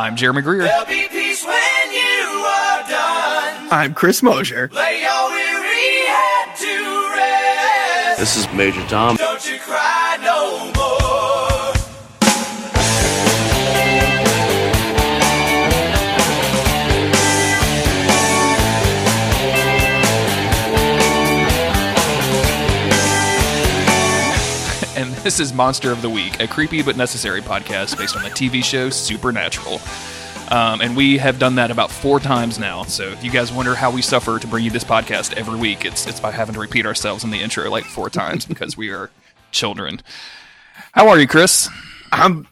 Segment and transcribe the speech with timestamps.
[0.00, 0.62] I'm Jeremy Greer.
[0.62, 3.68] There'll be peace when you are done.
[3.70, 4.70] I'm Chris Mosier.
[4.72, 8.18] Lay your weary head to rest.
[8.18, 9.16] This is Major Tom.
[9.16, 10.79] Don't you cry no more.
[25.22, 28.64] This is Monster of the Week, a creepy but necessary podcast based on the TV
[28.64, 29.80] show Supernatural.
[30.50, 32.84] Um, and we have done that about four times now.
[32.84, 35.84] So if you guys wonder how we suffer to bring you this podcast every week,
[35.84, 38.90] it's it's by having to repeat ourselves in the intro like four times because we
[38.90, 39.10] are
[39.52, 40.00] children.
[40.92, 41.68] How are you, Chris?
[42.10, 42.48] I'm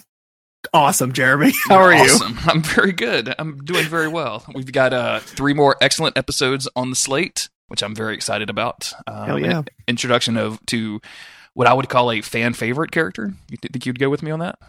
[0.72, 1.52] awesome, Jeremy.
[1.68, 2.18] How are you?
[2.46, 3.34] I'm very good.
[3.38, 4.44] I'm doing very well.
[4.54, 8.92] We've got uh, three more excellent episodes on the slate, which I'm very excited about.
[9.06, 9.62] Um, Hell yeah.
[9.88, 11.00] Introduction of to
[11.58, 13.32] what I would call a fan favorite character.
[13.50, 14.60] You th- think you'd go with me on that?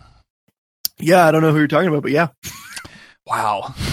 [0.98, 2.30] Yeah, I don't know who you're talking about, but yeah.
[3.28, 3.76] Wow.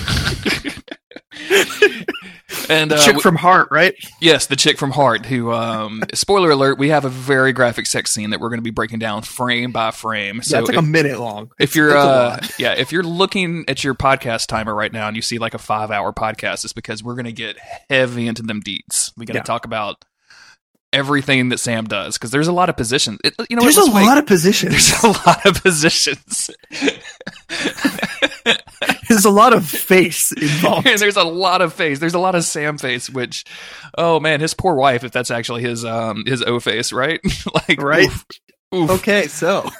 [2.70, 3.94] and uh, Chick from Heart, right?
[4.20, 5.26] yes, the chick from Heart.
[5.26, 8.64] Who, um, spoiler alert, we have a very graphic sex scene that we're going to
[8.64, 10.36] be breaking down frame by frame.
[10.36, 11.50] yeah, So it's like if- a minute long.
[11.60, 15.22] if you're uh, yeah if you're looking at your podcast timer right now and you
[15.22, 17.56] see like a five hour podcast it's because we're going to get
[17.90, 19.42] heavy into them deets we got to Yeah.
[19.44, 20.02] talk about
[20.92, 23.82] everything that sam does because there's a lot of positions it, you know There's a
[23.84, 24.72] let's lot of positions.
[24.72, 26.50] there's a lot of positions
[29.08, 30.86] There's a lot of face involved.
[30.86, 33.44] and there's a lot of face there's a lot of sam face which
[33.96, 37.20] oh man his poor wife if that's actually his um his o face right
[37.68, 38.06] like Right?
[38.06, 38.24] oof,
[38.74, 38.90] oof.
[38.90, 39.62] Okay, so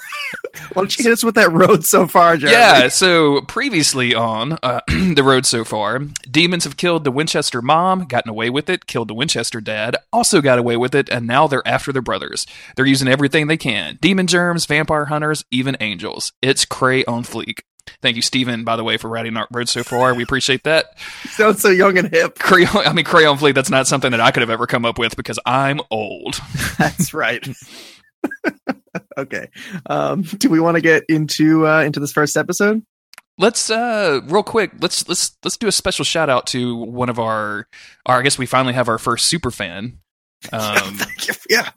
[0.72, 2.56] why don't you hit us with that road so far, Jeremy?
[2.56, 8.04] Yeah, so previously on uh, The Road So Far, demons have killed the Winchester mom,
[8.04, 11.46] gotten away with it, killed the Winchester dad, also got away with it, and now
[11.46, 12.46] they're after their brothers.
[12.76, 16.32] They're using everything they can demon germs, vampire hunters, even angels.
[16.42, 17.60] It's cray on fleek.
[18.02, 20.14] Thank you, Steven, by the way, for writing our road so far.
[20.14, 20.98] We appreciate that.
[21.28, 22.38] Sounds so young and hip.
[22.38, 24.98] Crayon, I mean, crayon fleek, that's not something that I could have ever come up
[24.98, 26.41] with because I'm old.
[26.78, 27.46] That's right.
[29.19, 29.48] okay.
[29.87, 32.82] Um, do we want to get into uh, into this first episode?
[33.38, 37.19] Let's uh real quick, let's let's let's do a special shout out to one of
[37.19, 37.69] our,
[38.06, 39.98] our I guess we finally have our first super fan.
[40.53, 40.98] Um
[41.48, 41.70] yeah.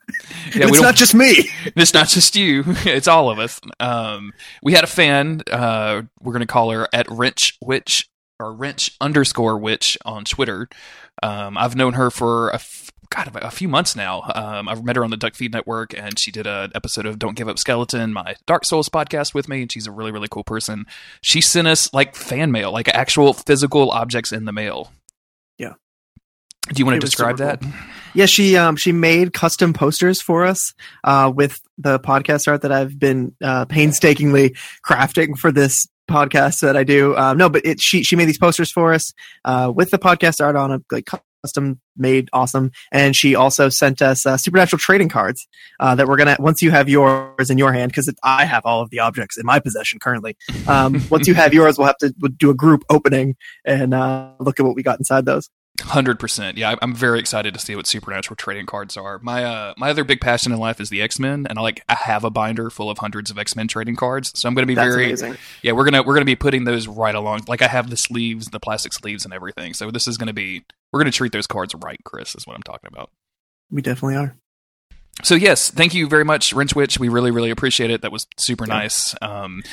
[0.54, 1.50] yeah, it's not just me.
[1.76, 3.60] it's not just you, it's all of us.
[3.80, 4.32] Um
[4.62, 9.58] we had a fan, uh we're gonna call her at wrench witch or wrench underscore
[9.58, 10.70] witch on Twitter.
[11.24, 14.22] Um I've known her for a f- God, a few months now.
[14.36, 17.18] Um, I've met her on the Duck Feed Network, and she did an episode of
[17.18, 19.64] "Don't Give Up Skeleton," my Dark Souls podcast, with me.
[19.64, 20.86] And she's a really, really cool person.
[21.22, 24.92] She sent us like fan mail, like actual physical objects in the mail.
[25.58, 25.74] Yeah.
[26.68, 27.64] Do you want It to describe that?
[28.14, 32.72] Yeah, she um she made custom posters for us uh with the podcast art that
[32.72, 34.56] I've been uh painstakingly
[34.86, 37.16] crafting for this podcast that I do.
[37.18, 39.14] Um no, but it she she made these posters for us
[39.46, 41.08] uh with the podcast art on it, like
[41.44, 42.72] custom made awesome.
[42.92, 45.48] And she also sent us uh, supernatural trading cards
[45.80, 48.82] uh, that we're gonna once you have yours in your hand because i have all
[48.82, 50.38] of the objects in my possession currently.
[50.68, 53.36] Um, once you have yours we'll have to do a group opening
[53.66, 55.50] and uh, look at what we got inside those
[55.82, 56.58] Hundred percent.
[56.58, 59.20] Yeah, I'm very excited to see what supernatural trading cards are.
[59.20, 61.84] My uh, my other big passion in life is the X Men, and I like
[61.88, 64.32] I have a binder full of hundreds of X Men trading cards.
[64.38, 65.72] So I'm going to be that's very amazing yeah.
[65.72, 67.46] We're gonna we're gonna be putting those right along.
[67.48, 69.74] Like I have the sleeves, the plastic sleeves, and everything.
[69.74, 72.36] So this is going to be we're going to treat those cards right, Chris.
[72.36, 73.10] Is what I'm talking about.
[73.72, 74.36] we definitely are
[75.24, 77.00] So yes, thank you very much, Wrenchwitch.
[77.00, 78.02] We really really appreciate it.
[78.02, 78.74] That was super Yeah.
[78.80, 79.16] nice.
[79.22, 79.64] Um,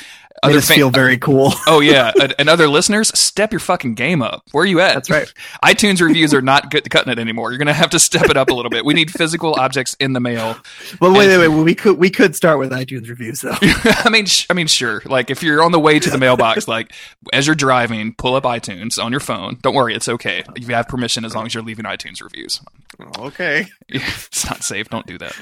[0.44, 3.60] Made other us fan- feel very cool oh yeah, and, and other listeners, step your
[3.60, 4.42] fucking game up.
[4.52, 4.94] Where are you at?
[4.94, 5.32] that's right
[5.64, 7.50] iTunes reviews are not good cutting it anymore.
[7.50, 8.84] You're going to have to step it up a little bit.
[8.84, 10.56] We need physical objects in the mail.
[11.00, 11.64] Well, wait, wait, wait.
[11.64, 13.56] We could we could start with iTunes reviews though.
[13.60, 15.02] I mean, sh- I mean, sure.
[15.04, 16.92] Like if you're on the way to the mailbox, like
[17.32, 19.58] as you're driving, pull up iTunes on your phone.
[19.62, 20.44] Don't worry, it's okay.
[20.56, 22.60] You have permission as long as you're leaving iTunes reviews.
[23.00, 24.88] Oh, okay, It's not safe.
[24.88, 25.34] Don't do that.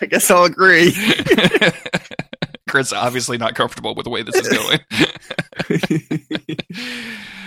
[0.00, 0.92] I guess I'll agree.
[2.74, 4.80] Chris obviously not comfortable with the way this is going.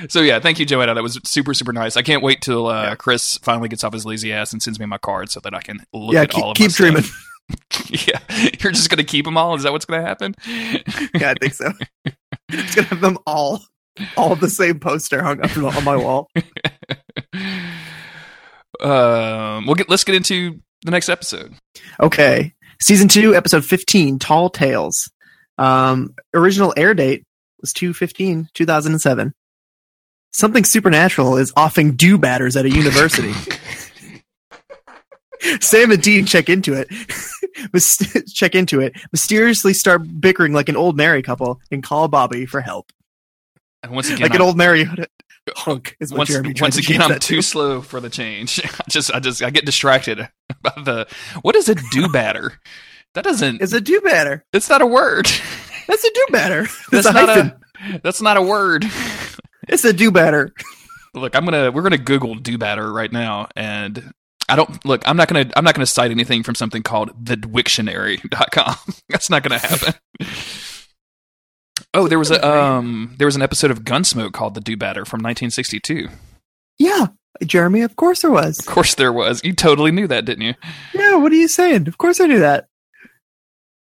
[0.09, 0.93] so yeah, thank you, Joanna.
[0.93, 1.97] That was super super nice.
[1.97, 2.95] I can't wait till uh, Yeah.
[2.95, 5.59] Chris finally gets off his lazy ass and sends me my card so that I
[5.59, 6.67] can look yeah, at keep, all of them.
[6.69, 7.03] keep dreaming.
[8.07, 8.19] yeah,
[8.61, 9.53] you're just gonna keep them all.
[9.55, 10.33] Is that what's gonna happen?
[11.13, 11.73] Yeah, I think so.
[12.47, 13.61] It's gonna have them all,
[14.15, 16.29] all the same poster hung up on my wall.
[18.79, 19.89] um, we'll get.
[19.89, 21.53] Let's get into the next episode.
[21.99, 25.09] Okay, season two, episode fifteen, Tall Tales.
[25.57, 27.23] Um, original air date
[27.61, 29.33] was 215 2007
[30.31, 33.33] something supernatural is offing do batters at a university
[35.59, 36.87] sam and dean check into it
[38.33, 42.61] check into it, mysteriously start bickering like an old married couple, and call Bobby for
[42.61, 42.91] help.
[43.83, 44.87] And once again, like an I'm- old married
[45.55, 47.41] hunk is what once, Jeremy once to again, I'm too to.
[47.41, 48.59] slow for the change.
[48.63, 50.27] I just, I just, I get distracted
[50.61, 51.07] by the.
[51.41, 52.59] What is a do batter?
[53.17, 53.63] That doesn't.
[53.63, 54.45] It's a do better.
[54.53, 55.25] It's not a word.
[55.87, 56.61] That's a do better.
[56.91, 57.53] That's That's a not hyphen.
[57.95, 57.99] a.
[58.03, 58.85] That's not a word.
[59.67, 60.53] It's a do better.
[61.15, 64.13] Look, I'm gonna we're gonna Google do better right now, and
[64.47, 65.01] I don't look.
[65.09, 68.75] I'm not gonna I'm not gonna cite anything from something called the Wiktionary.com.
[69.09, 69.95] That's not gonna happen.
[71.95, 75.21] Oh, there was a um there was an episode of Gunsmoke called the Do-Badder from
[75.21, 76.07] 1962.
[76.77, 77.07] Yeah,
[77.43, 77.81] Jeremy.
[77.81, 78.59] Of course there was.
[78.59, 79.41] Of course, there was.
[79.43, 80.53] You totally knew that, didn't you?
[80.93, 81.15] Yeah.
[81.15, 81.87] What are you saying?
[81.87, 82.67] Of course I knew that.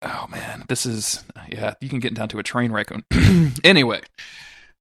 [0.03, 1.75] Oh man, this is yeah.
[1.81, 2.91] You can get down to a train wreck.
[3.65, 4.01] anyway,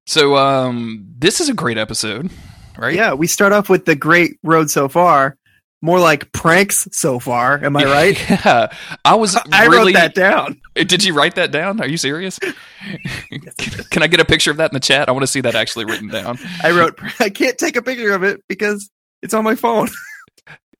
[0.06, 2.30] so um, this is a great episode,
[2.78, 2.96] right?
[2.96, 3.14] Yeah.
[3.14, 5.38] We start off with the great road so far.
[5.82, 7.64] More like pranks so far.
[7.64, 8.30] Am I right?
[8.30, 8.72] Yeah,
[9.06, 9.36] I was.
[9.52, 10.62] I really, wrote that down.
[10.76, 11.82] Did you write that down?
[11.82, 12.40] Are you serious?
[13.90, 15.10] Can I get a picture of that in the chat?
[15.10, 16.38] I want to see that actually written down.
[16.64, 17.00] I wrote.
[17.20, 18.90] I can't take a picture of it because
[19.22, 19.90] it's on my phone.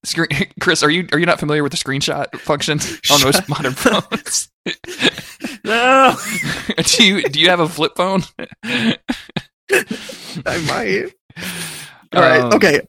[0.08, 0.28] Screen,
[0.60, 2.80] Chris, are you are you not familiar with the screenshot function
[3.12, 4.50] on most modern phones?
[5.64, 6.16] no,
[6.84, 8.24] do you do you have a flip phone?
[8.64, 8.98] I
[10.68, 11.14] might.
[12.14, 12.42] All right.
[12.42, 12.82] Um, okay.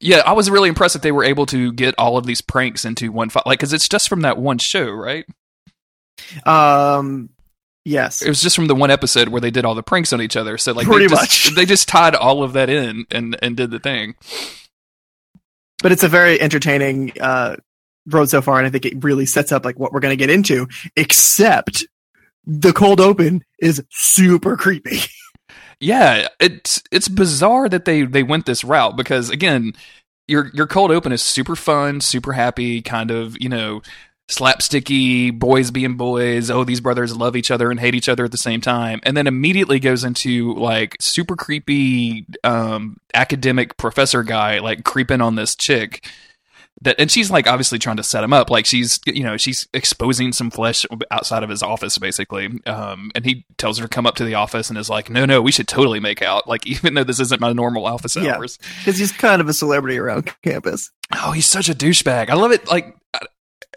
[0.00, 2.84] Yeah, I was really impressed that they were able to get all of these pranks
[2.84, 5.24] into one file, like because it's just from that one show, right?
[6.44, 7.30] Um.
[7.84, 8.22] Yes.
[8.22, 10.36] It was just from the one episode where they did all the pranks on each
[10.36, 10.56] other.
[10.56, 11.54] So like, Pretty they just, much.
[11.56, 14.14] they just tied all of that in and and did the thing.
[15.82, 17.56] But it's a very entertaining uh,
[18.06, 20.22] road so far, and I think it really sets up like what we're going to
[20.22, 20.68] get into.
[20.96, 21.84] Except
[22.44, 24.98] the cold open is super creepy.
[25.82, 29.72] Yeah, it's it's bizarre that they they went this route because again,
[30.28, 33.82] your your cold open is super fun, super happy, kind of you know
[34.36, 36.50] slapsticky boys being boys.
[36.50, 39.16] Oh, these brothers love each other and hate each other at the same time, and
[39.16, 45.54] then immediately goes into like super creepy um, academic professor guy like creeping on this
[45.54, 46.06] chick.
[46.80, 49.68] That and she's like obviously trying to set him up, like she's you know she's
[49.72, 54.06] exposing some flesh outside of his office basically, um, and he tells her to come
[54.06, 56.66] up to the office and is like, no, no, we should totally make out, like
[56.66, 58.58] even though this isn't my normal office hours.
[58.78, 60.90] Because he's kind of a celebrity around campus.
[61.14, 62.30] Oh, he's such a douchebag.
[62.30, 62.66] I love it.
[62.66, 62.96] Like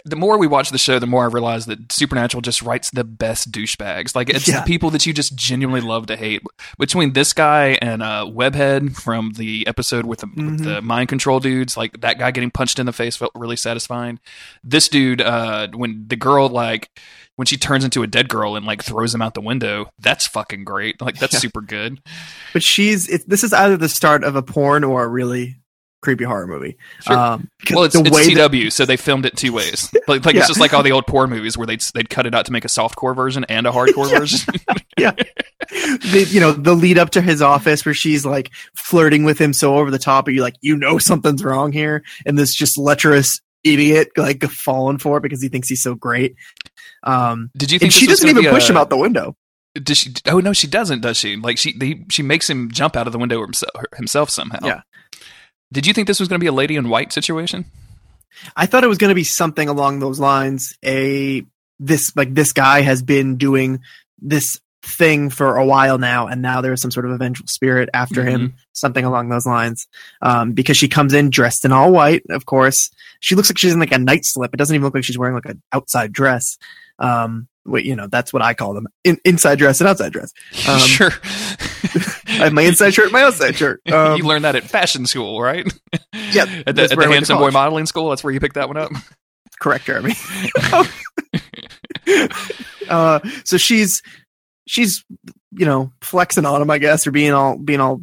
[0.06, 3.04] the more we watch the show, the more I realize that Supernatural just writes the
[3.04, 4.16] best douchebags.
[4.16, 4.60] Like it's Yeah.
[4.62, 6.42] the people that you just genuinely love to hate.
[6.78, 10.64] Between this guy and uh, Webhead from the episode with the, with Mhm.
[10.64, 14.20] the mind control dudes, like that guy getting punched in the face felt really satisfying.
[14.64, 16.90] This dude, uh, when the girl like
[17.38, 20.26] when she turns into a dead girl and like throws him out the window, that's
[20.28, 21.02] fucking great.
[21.02, 21.40] Like that's Yeah.
[21.40, 22.00] super good.
[22.54, 25.58] But she's it, this is either the start of a porn or a really
[26.06, 26.78] creepy horror movie.
[27.02, 27.18] Sure.
[27.18, 29.94] Um, Well, it's, it's way that- CW, so they filmed it two ways.
[30.08, 30.42] Like, like Yeah.
[30.42, 32.52] it's just like all the old porn movies where they'd they'd cut it out to
[32.52, 34.20] make a softcore version and a hardcore Yeah.
[34.20, 34.54] version.
[35.70, 39.52] the, you know the lead up to his office where she's like flirting with him
[39.54, 42.78] so over the top, but you're like, you know something's wrong here, and this just
[42.78, 46.36] lecherous idiot like falling for it because he thinks he's so great.
[47.04, 49.36] Um, Did you think and she doesn't even push a- him out the window.
[49.74, 50.14] Does she?
[50.28, 51.02] Oh no, she doesn't.
[51.02, 51.36] Does she?
[51.36, 54.60] Like she they, she makes him jump out of the window himself, himself somehow.
[54.64, 54.82] Yeah.
[55.72, 57.66] Did you think this was going to be a lady in white situation?
[58.56, 60.78] I thought it was going to be something along those lines.
[60.84, 61.46] A
[61.80, 63.82] this like this guy has been doing
[64.20, 68.24] this thing for a while now, and now there's some sort of vengeful spirit after
[68.24, 68.56] him.
[68.74, 69.88] Something along those lines.
[70.22, 72.24] Um, because she comes in dressed in all white.
[72.30, 74.54] Of course, she looks like she's in like a night slip.
[74.54, 76.58] It doesn't even look like she's wearing like an outside dress.
[77.00, 80.32] Um, wait, you know that's what I call them: in, inside dress and outside dress.
[80.70, 81.12] Um, sure.
[82.42, 83.82] I have my inside shirt, my outside shirt.
[83.92, 85.66] Um, you learned that at fashion school, right?
[86.32, 87.52] Yeah, at the, at the I went to Handsome Boy.
[87.52, 88.10] Modeling School.
[88.10, 88.92] That's where you picked that one up.
[89.60, 90.14] correct jeremy
[92.90, 94.02] uh so she's
[94.68, 95.04] she's
[95.52, 98.02] you know flexing on him i guess or being all being all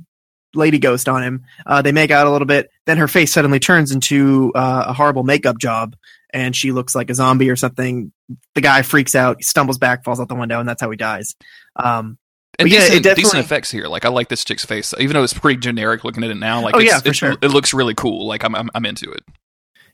[0.54, 3.58] lady ghost on him uh they make out a little bit then her face suddenly
[3.58, 5.94] turns into uh, a horrible makeup job
[6.32, 8.12] and she looks like a zombie or something
[8.54, 11.34] the guy freaks out stumbles back falls out the window and that's how he dies
[11.76, 12.18] um
[12.62, 13.86] And yeah, it decent, definitely- decent effects here.
[13.86, 16.60] Like I like this chick's face, even though it's pretty generic looking at it now.
[16.62, 17.32] Like Oh, it's, yeah, for sure.
[17.40, 18.26] it looks really cool.
[18.26, 19.22] Like I'm I'm, I'm into it.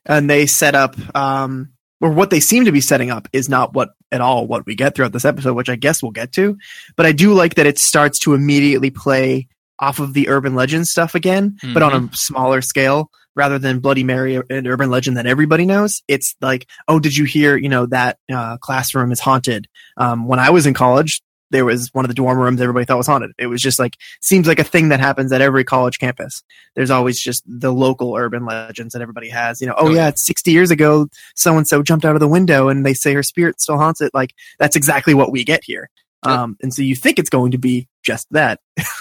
[0.07, 1.71] and they set up um
[2.01, 4.75] or what they seem to be setting up is not what at all what we
[4.75, 6.57] get throughout this episode which i guess we'll get to
[6.97, 9.49] but i do like that it starts to immediately play
[9.81, 14.05] off of the urban legend stuff again but on a smaller scale rather than bloody
[14.05, 17.85] mary an urban legend that everybody knows it's like oh did you hear you know
[17.87, 19.67] that uh, classroom is haunted
[19.99, 21.21] um, when i was in college
[21.51, 23.33] there was one of the dorm rooms everybody thought was haunted.
[23.39, 26.43] It was just like seems like a thing that happens at every college campus.
[26.77, 29.61] There's always just the local urban legends that everybody has.
[29.61, 30.09] You know, oh Oh, yeah, yeah.
[30.09, 33.15] it's 60 years ago, so and so jumped out of the window, and they say
[33.15, 34.13] her spirit still haunts it.
[34.15, 35.89] Like that's exactly what we get here.
[36.25, 38.61] Um, and so you think it's going to be just that.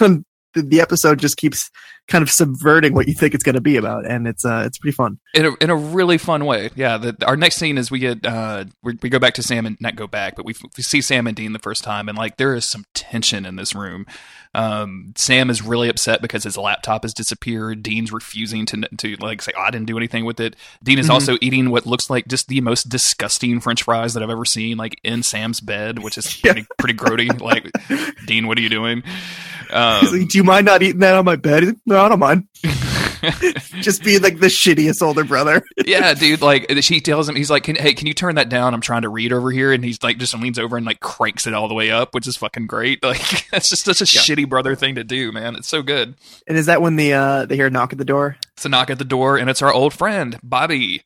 [0.62, 1.70] the, the episode just keeps
[2.08, 4.78] kind of subverting what you think it's going to be about, and it's uh, it's
[4.78, 5.18] pretty fun.
[5.34, 6.70] in a, in a really fun way.
[6.74, 9.66] Yeah, the, our next scene is we get uh we, we go back to Sam
[9.66, 12.16] and not go back, but we, we see Sam and Dean the first time, and
[12.16, 14.06] like there is some tension in this room.
[14.54, 17.82] Um, Sam is really upset because his laptop has disappeared.
[17.82, 21.08] Dean's refusing to to like say, "Oh, I didn't do anything with it." Dean is
[21.08, 21.12] Mhm.
[21.12, 24.78] also eating what looks like just the most disgusting French fries that I've ever seen,
[24.78, 26.52] like in Sam's bed, which is Yeah.
[26.54, 27.40] pretty pretty grody.
[27.40, 27.70] Like,
[28.26, 29.02] Dean, what are you doing?
[29.70, 31.64] Um, like, Do you mind not eating that on my bed?
[31.64, 32.48] Like, no, I don't mind.
[33.80, 35.62] Just being like the shittiest older brother.
[35.84, 36.40] yeah, dude.
[36.40, 38.74] Like she tells him, he's like, can, "Hey, can you turn that down?
[38.74, 41.46] I'm trying to read over here." And he's like, just leans over and like cranks
[41.46, 43.00] it all the way up, which is fucking great.
[43.08, 44.20] Like that's just such a Yeah.
[44.22, 45.56] shitty brother thing to do, man.
[45.56, 46.14] It's so good.
[46.46, 48.36] And is that when the uh, they hear a knock at the door?
[48.56, 51.02] It's a knock at the door, and it's our old friend Bobby.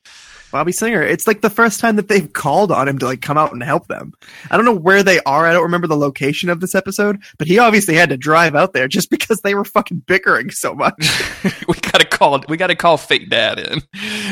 [0.52, 1.02] Bobby Singer.
[1.02, 3.62] It's like the first time that they've called on him to like come out and
[3.62, 4.12] help them.
[4.50, 5.47] I don't know where they are.
[5.47, 8.73] I don't remember the location of this episode, but he obviously had to drive out
[8.75, 10.94] there just because they were fucking bickering so much.
[11.68, 12.40] we gotta call.
[12.49, 13.82] We gotta call fake dad in.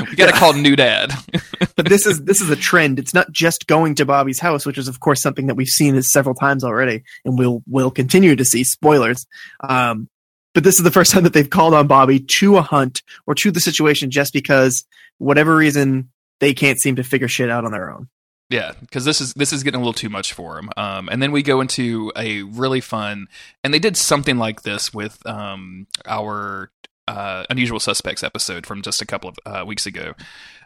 [0.08, 0.38] We gotta Yeah.
[0.38, 1.12] call new dad.
[1.76, 2.98] but this is this is a trend.
[2.98, 5.94] It's not just going to Bobby's house, which is of course something that we've seen
[5.96, 8.62] is several times already, and we'll we'll continue to see.
[8.62, 9.26] Spoilers.
[9.60, 10.08] Um,
[10.54, 13.34] but this is the first time that they've called on Bobby to a hunt or
[13.36, 14.84] to the situation just because
[15.18, 18.08] whatever reason they can't seem to figure shit out on their own.
[18.48, 20.70] Yeah, because this is this is getting a little too much for him.
[20.76, 23.28] Um, and then we go into a really fun,
[23.62, 26.72] and they did something like this with um, our
[27.06, 30.14] uh, unusual suspects episode from just a couple of uh, weeks ago.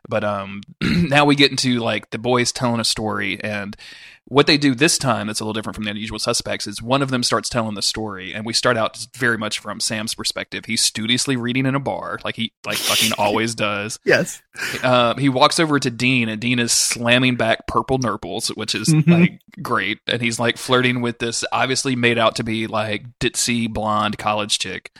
[0.08, 3.76] But um, now we get into like the boys telling a story, and
[4.26, 7.02] what they do this time that's a little different from the unusual suspects is one
[7.02, 10.64] of them starts telling the story, and we start out very much from Sam's perspective.
[10.64, 13.98] He's studiously reading in a bar, like he like fucking always does.
[14.04, 14.40] Yes.
[14.82, 18.88] Uh, he walks over to Dean, and Dean is slamming back purple nurples, which is
[18.88, 19.06] Mhm.
[19.08, 19.98] like great.
[20.06, 24.58] And he's like flirting with this obviously made out to be like ditzy blonde college
[24.58, 24.96] chick.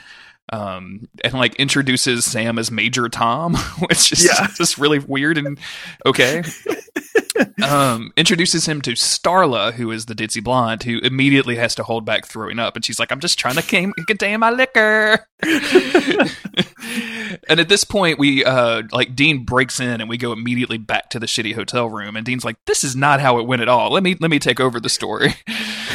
[0.52, 3.54] Um, and like introduces Sam as Major Tom,
[3.88, 4.48] which is Yeah.
[4.54, 5.58] just really weird and
[6.04, 6.42] okay.
[7.62, 12.04] um, introduces him to Starla, who is the ditzy blonde, who immediately has to hold
[12.04, 15.26] back throwing up, and she's like, "I'm just trying to came- contain my liquor."
[17.48, 21.10] and at this point, we uh, like Dean breaks in, and we go immediately back
[21.10, 23.68] to the shitty hotel room, and Dean's like, "This is not how it went at
[23.68, 23.90] all.
[23.90, 25.34] Let me let me take over the story."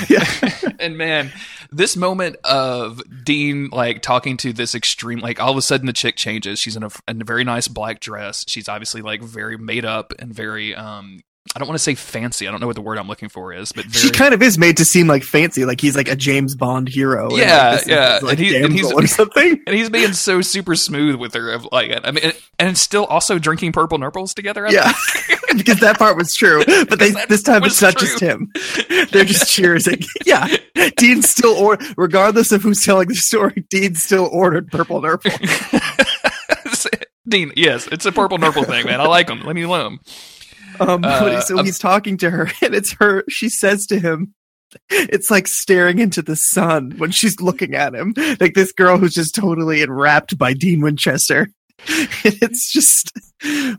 [0.08, 0.25] Yeah.
[0.79, 1.31] and man,
[1.72, 5.93] this moment of Dean like talking to this extreme, like all of a sudden the
[5.93, 6.60] chick changes.
[6.60, 8.46] She's in a, in a very nice black dress.
[8.48, 11.19] She's obviously like very made up and very um.
[11.55, 12.48] I don't want to say fancy.
[12.48, 14.41] I don't know what the word I'm looking for is, but very, She kind of
[14.43, 17.24] is made to seem like fancy, like he's like a James Bond hero.
[17.24, 18.19] and, like, Yeah, is yeah.
[18.22, 19.60] like And he- and he's- or something.
[19.65, 21.50] and he's being so super smooth with her.
[21.51, 24.67] Of like, I mean, and, still also drinking purple nurples together.
[24.67, 24.93] I Yeah,
[25.58, 26.63] because that part was true.
[26.65, 28.08] But they, this time it's not true.
[28.08, 28.51] just him.
[29.12, 30.05] They're just cheersing.
[30.27, 30.55] Yeah,
[30.98, 35.31] Dean still or regardless of who's telling the story, Dean still ordered purple nurple.
[37.27, 39.00] Dean, yes, it's a purple nurple thing, man.
[39.01, 39.41] I like him.
[39.46, 40.00] Let me him.
[40.79, 43.24] Um, Uh, so um, he's talking to her, and it's her.
[43.29, 44.33] She says to him,
[44.89, 49.13] "It's like staring into the sun when she's looking at him, like this girl who's
[49.13, 51.48] just totally enwrapped by Dean Winchester."
[52.25, 53.12] It's just,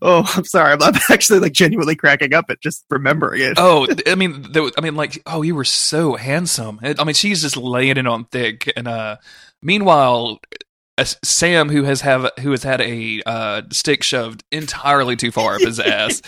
[0.01, 3.55] oh, I'm sorry, I'm, I'm actually like genuinely cracking up at just remembering it.
[3.59, 6.81] Oh, I mean, there, I mean, like, oh, you were so handsome.
[6.83, 8.73] I mean, she's just laying it on thick.
[8.75, 9.17] And uh,
[9.63, 10.41] meanwhile,
[11.23, 15.61] Sam, who has have who has had a uh, stick shoved entirely too far up
[15.61, 16.23] his ass,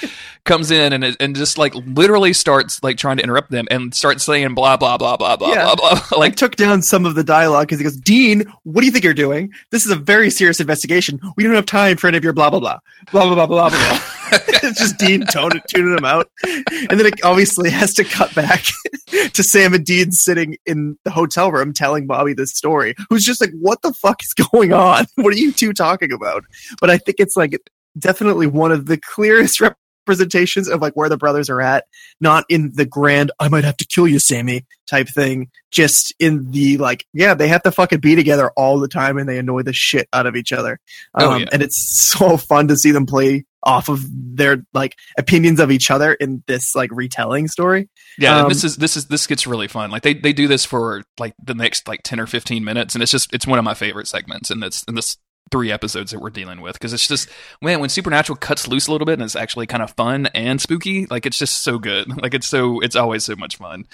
[0.44, 4.24] comes in and and just like literally starts like trying to interrupt them and starts
[4.24, 5.64] saying blah blah blah blah blah Yeah.
[5.64, 6.00] blah blah.
[6.12, 8.92] I Like, took down some of the dialogue because he goes, Dean, what do you
[8.92, 9.52] think you're doing?
[9.70, 11.20] This is a very serious investigation.
[11.36, 12.58] We don't have time for any of your blah, blah.
[12.60, 12.78] Blah,
[13.10, 14.00] blah, blah, blah, blah, blah.
[14.32, 16.30] It's just Dean tone, tuning him out.
[16.44, 18.64] And then it obviously has to cut back
[19.06, 23.40] to Sam and Dean sitting in the hotel room telling Bobby this story, who's just
[23.40, 25.06] like, what the fuck is going on?
[25.16, 26.44] What are you two talking about?
[26.80, 27.56] But I think it's like
[27.98, 31.84] definitely one of the clearest representations of like where the brothers are at,
[32.20, 36.50] not in the grand, I might have to kill you, Sammy type thing, just in
[36.50, 39.62] the like, yeah, they have to fucking be together all the time and they annoy
[39.62, 40.80] the shit out of each other.
[41.14, 41.46] Um, Oh, yeah.
[41.52, 45.90] And it's so fun to see them play off of their like opinions of each
[45.90, 47.88] other in this like retelling story.
[48.18, 49.90] yeah, and um, this is this is this gets really fun.
[49.90, 53.02] Like they they do this for like the next like ten or fifteen minutes, and
[53.02, 54.50] it's just it's one of my favorite segments.
[54.50, 55.16] And it's and this
[55.50, 57.28] three episodes that we're dealing with because it's just
[57.60, 60.62] man when supernatural cuts loose a little bit and it's actually kind of fun and
[60.62, 63.84] spooky like it's just so good like it's so it's always so much fun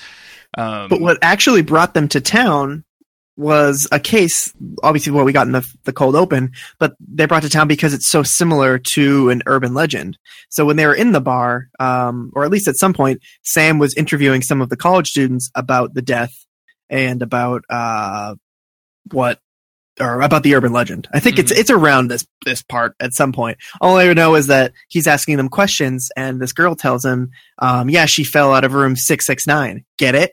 [0.56, 2.84] um But what actually brought them to town
[3.38, 4.52] was a case,
[4.83, 7.95] obviously what we got in the, the cold open, but they brought to town because
[7.95, 10.18] it's so similar to an urban legend.
[10.50, 13.78] So when they were in the bar, um, or at least at some point, Sam
[13.78, 16.35] was interviewing some of the college students about the death
[16.90, 18.35] and about uh,
[19.12, 19.38] what
[20.00, 21.09] or about the urban legend.
[21.12, 21.59] I think it's Mhm.
[21.59, 23.59] it's around this this part at some point.
[23.80, 27.88] All I know is that he's asking them questions, and this girl tells him, um,
[27.90, 29.85] "Yeah, she fell out of room six six nine.
[29.97, 30.33] Get it?"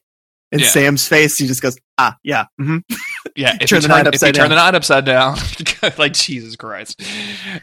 [0.55, 0.69] And Yeah.
[0.69, 2.77] Sam's face, he just goes, "Ah, yeah." hmm
[3.35, 4.49] yeah if Turn you the turn, night upside turn down.
[4.51, 5.37] the night upside down
[5.97, 7.01] like jesus christ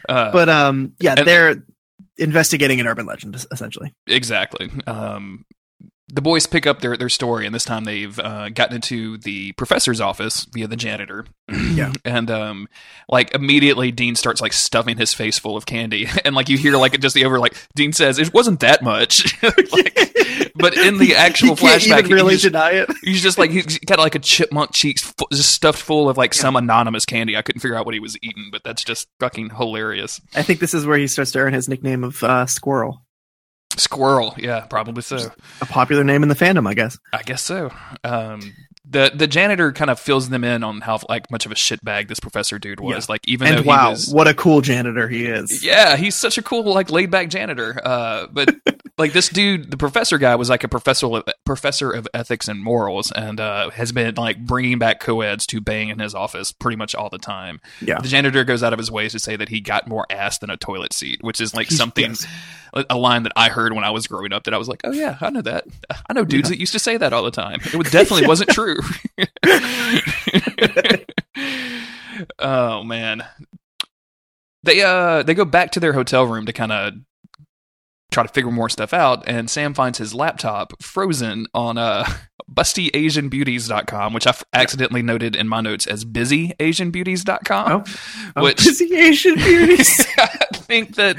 [0.07, 1.65] uh, But um, yeah, And- they're
[2.17, 3.91] investigating an urban legend essentially.
[4.05, 4.69] Exactly.
[4.85, 5.45] Um,
[6.09, 9.53] the boys pick up their, their story, and this time they've uh, gotten into the
[9.53, 11.25] professor's office via the janitor.
[11.51, 11.93] Yeah.
[12.05, 12.67] and um,
[13.07, 16.75] like immediately, Dean starts like stuffing his face full of candy, and like you hear
[16.75, 21.15] like just the over like Dean says it wasn't that much, like, but in the
[21.17, 22.89] actual he can't flashback, even really he's, deny it.
[23.03, 26.55] he's just like he's got like a chipmunk cheeks just stuffed full of like some
[26.55, 27.37] anonymous candy.
[27.37, 30.19] I couldn't figure out what he was eating, but that's just fucking hilarious.
[30.35, 33.02] I think this is where he starts to earn his nickname of uh, Squirrel,
[33.77, 35.31] Squirrel, yeah, probably so.
[35.61, 36.99] a popular name in the fandom, I guess.
[37.11, 37.71] I guess so.
[38.03, 38.53] Um,
[38.93, 42.07] the the janitor kind of fills them in on how like much of a shitbag
[42.07, 43.07] this professor dude was.
[43.07, 43.11] Yeah.
[43.13, 45.63] Like even though And he wow, was, what a cool janitor he is.
[45.63, 47.79] yeah, he's such a cool like laid back janitor.
[47.83, 48.55] Uh, but
[48.97, 52.63] like this dude, the professor guy was like a professor of, professor of ethics and
[52.63, 56.77] morals, and uh, has been like bringing back co-eds to bang in his office pretty
[56.77, 57.59] much all the time.
[57.81, 57.99] Yeah.
[57.99, 60.49] The janitor goes out of his ways to say that he got more ass than
[60.49, 62.25] a toilet seat, which is like He's- something yes.
[62.89, 64.91] a line that I heard when I was growing up that I was like, oh
[64.91, 65.65] yeah, I know that.
[66.09, 67.59] I know dudes that used to say that all the time.
[67.63, 68.77] It definitely wasn't true.
[72.39, 73.23] oh man,
[74.63, 76.93] they uh they go back to their hotel room to kind of
[78.11, 82.05] try to figure more stuff out, and Sam finds his laptop frozen on uh
[82.53, 87.83] bustyasianbeauties.com, which I f- accidentally noted in my notes as busyasianbeauties.com.
[88.35, 90.05] Oh, which busy Asian beauties.
[90.17, 91.17] I think that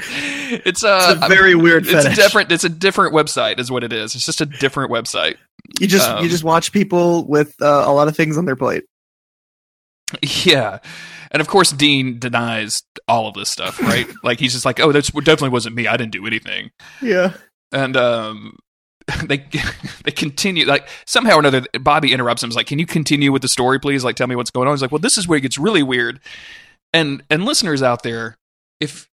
[0.65, 2.13] it's uh it's a very weird it's fetish.
[2.13, 5.35] a different it's a different website is what it is it's just a different website
[5.79, 8.55] You just um, you just watch people with uh, a lot of things on their
[8.55, 8.83] plate.
[10.21, 10.79] yeah.
[11.31, 14.07] And of course dean denies all of this stuff right?
[14.23, 15.87] Like he's just like oh that's definitely wasn't me.
[15.87, 16.71] I didn't do anything.
[17.01, 17.33] Yeah.
[17.71, 18.57] and um
[19.25, 19.45] they
[20.03, 22.49] they continue like somehow or another bobby interrupts him.
[22.49, 24.03] He's like can you continue with the story please?
[24.03, 24.73] Like tell me what's going on.
[24.73, 26.19] He's like well this is where it gets really weird.
[26.93, 28.37] And and listeners out there
[28.79, 29.09] if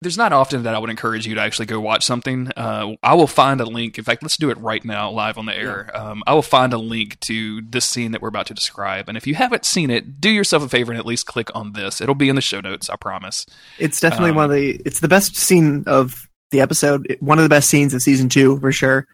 [0.00, 2.52] there's not often that I would encourage you to actually go watch something.
[2.56, 3.98] Uh, I will find a link.
[3.98, 5.90] In fact, let's do it right now, live on the air.
[5.92, 9.08] Um, I will find a link to this scene that we're about to describe.
[9.08, 11.72] And if you haven't seen it, do yourself a favor and at least click on
[11.72, 12.00] this.
[12.00, 12.88] It'll be in the show notes.
[12.88, 13.44] I promise.
[13.78, 14.80] It's definitely Um, one of the.
[14.84, 17.16] It's the best scene of the episode.
[17.18, 19.06] One of the best scenes of season two for sure.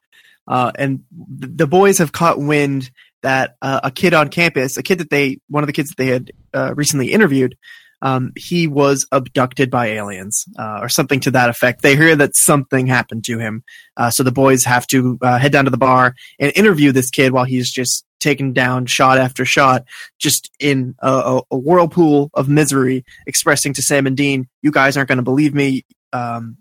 [0.46, 2.90] Uh, and the boys have caught wind
[3.22, 5.96] that uh, a kid on campus, a kid that they, one of the kids that
[5.96, 7.56] they had uh, recently interviewed,
[8.04, 11.80] um, he was abducted by aliens uh, or something to that effect.
[11.80, 13.64] They hear that something happened to him,
[13.96, 17.10] uh, so the boys have to uh, head down to the bar and interview this
[17.10, 19.84] kid while he's just taken down shot after shot,
[20.18, 25.08] just in a, a, whirlpool of misery, expressing to Sam and Dean, "You guys aren't
[25.08, 25.86] going to believe me.
[26.12, 26.58] Um,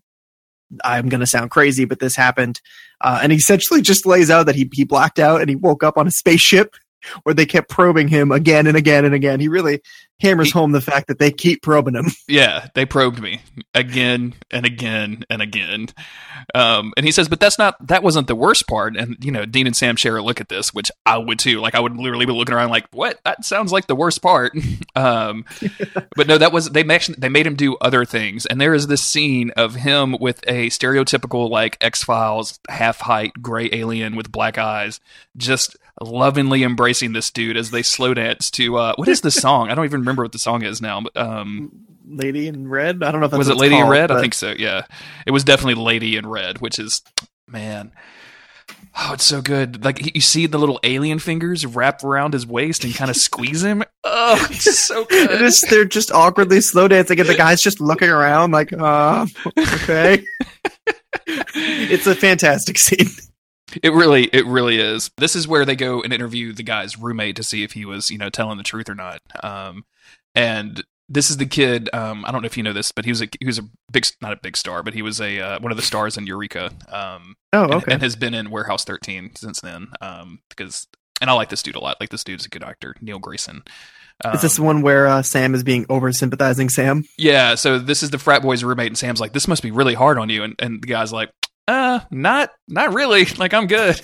[0.84, 2.62] I'm going to sound crazy, but this happened."
[3.02, 5.84] Uh, and he essentially just lays out that he he blacked out and he woke
[5.84, 6.76] up on a spaceship
[7.24, 9.42] where they kept probing him again and again and again.
[9.42, 9.82] He really
[10.20, 12.08] hammers He- home the fact that they keep probing him.
[12.28, 13.42] Yeah, they probed me
[13.76, 15.88] again and again and again.
[16.56, 18.96] Um, and he says, but that's not, that wasn't the worst part.
[18.96, 21.60] And, you know, Dean and Sam share a look at this, which I would too.
[21.60, 23.20] Like, I would literally be looking around like, what?
[23.26, 24.54] That sounds like the worst part.
[24.96, 25.46] um,
[26.16, 28.46] but no, that was, they mentioned, they made him do other things.
[28.46, 33.34] And there is this scene of him with a stereotypical, like, X Files, half height,
[33.42, 35.00] gray alien with black eyes,
[35.38, 39.70] just lovingly embracing this dude as they slow dance to, uh, what is the song?
[39.70, 41.72] I don't even remember what the song is now, but, um,
[42.06, 43.02] Lady in Red.
[43.02, 44.12] I don't know if was it Lady in called, Red?
[44.12, 44.54] I think so.
[44.58, 44.86] Yeah,
[45.26, 47.02] it was definitely Lady in Red, which is
[47.48, 47.92] man.
[48.96, 49.84] Oh, it's so good.
[49.84, 53.64] Like you see the little alien fingers wrap around his waist and kind of squeeze
[53.64, 53.84] him.
[54.06, 55.42] Oh, it's so good.
[55.42, 59.26] is, they're just awkwardly slow dancing, and the guy's just looking around like, uh,
[59.58, 60.26] okay.
[61.26, 63.08] it's a fantastic scene.
[63.82, 65.10] It really, it really is.
[65.18, 68.12] This is where they go and interview the guy's roommate to see if he was,
[68.12, 69.22] you know, telling the truth or not.
[69.42, 69.86] Um,
[70.36, 71.90] and this is the kid.
[71.94, 73.64] Um, I don't know if you know this, but he was a he was a
[73.92, 76.26] big, not a big star, but he was a uh, one of the stars in
[76.28, 76.72] Eureka.
[76.92, 77.94] Um, Oh, and, okay.
[77.94, 79.90] and has been in Warehouse 13 since then.
[80.02, 80.88] Um, because
[81.22, 81.98] and I like this dude a lot.
[82.00, 83.62] Like this dude's a good actor, Neil Grayston.
[84.34, 87.04] Is this Um, one where uh, Sam is being over sympathizing Sam?
[87.18, 89.94] yeah, so this is the frat boy's roommate, and Sam's like, "This must be really
[89.96, 91.30] hard on you," and, and the guy's like,
[91.68, 93.26] "Uh, not, not really.
[93.38, 94.00] Like I'm good."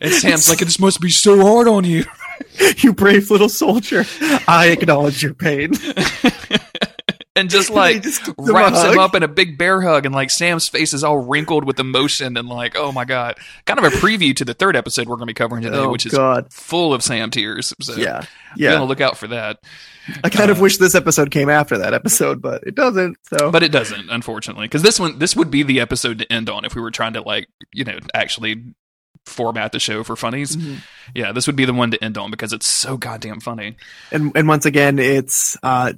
[0.00, 2.04] And Sam's like, "This must be so hard on you."
[2.78, 4.04] you brave little soldier.
[4.48, 5.72] I acknowledge your pain.
[7.36, 10.14] and just like just gives him wraps him up in a big bear hug, and
[10.14, 13.84] like Sam's face is all wrinkled with emotion, and like, oh my god, kind of
[13.84, 16.12] a preview to the third episode we're going to be covering today, Oh which is
[16.12, 16.52] God.
[16.52, 17.72] full of Sam tears.
[17.80, 18.20] So Yeah.
[18.56, 18.80] be on the Yeah.
[18.80, 19.58] look out for that.
[20.24, 23.16] I kind of Uh, wish this episode came after that episode, but it doesn't.
[23.32, 26.50] So But it doesn't, unfortunately, because this one, this would be the episode to end
[26.50, 28.64] on if we were trying to like, you know, actually
[29.26, 30.56] format the show for funnies.
[30.56, 30.78] Mhm.
[31.14, 33.76] Yeah, this would be the one to end on because it's so goddamn funny.
[34.10, 35.92] and and once again, it's uh,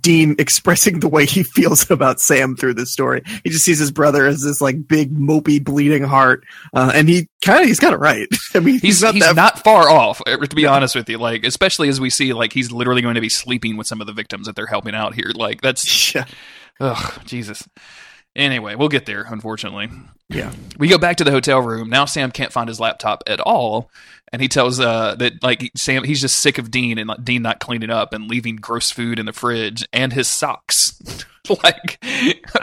[0.00, 3.22] Dean expressing the way he feels about Sam through this story.
[3.44, 7.28] He just sees his brother as this like big mopey bleeding heart, uh, and he
[7.44, 8.26] kind of he's got it right.
[8.54, 11.18] I mean, He's he's, he's not not, far off, uh, to be honest with you.
[11.18, 14.06] Like, especially as we see, like, he's literally going to be sleeping with some of
[14.06, 15.30] the victims that they're helping out here.
[15.34, 16.24] Like, that's Yeah.
[16.80, 17.68] ugh, Jesus.
[18.36, 19.24] Anyway, we'll get there.
[19.28, 19.88] Unfortunately,
[20.28, 20.52] Yeah.
[20.78, 21.88] we go back to the hotel room.
[21.88, 23.90] Now Sam can't find his laptop at all,
[24.32, 27.42] and he tells uh that like Sam he's just sick of Dean and like, Dean
[27.42, 30.98] not cleaning up and leaving gross food in the fridge and his socks.
[31.62, 32.02] like,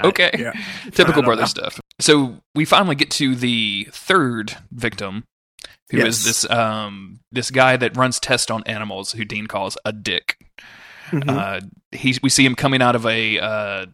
[0.04, 0.54] okay, Yeah.
[0.92, 1.48] typical brother know.
[1.48, 1.80] stuff.
[2.00, 5.24] So we finally get to the third victim,
[5.92, 6.42] who is Yes.
[6.42, 10.36] this um this guy that runs tests on animals, who Dean calls a dick.
[11.12, 11.30] Mhm.
[11.30, 13.86] Uh, he we see him coming out of a uh,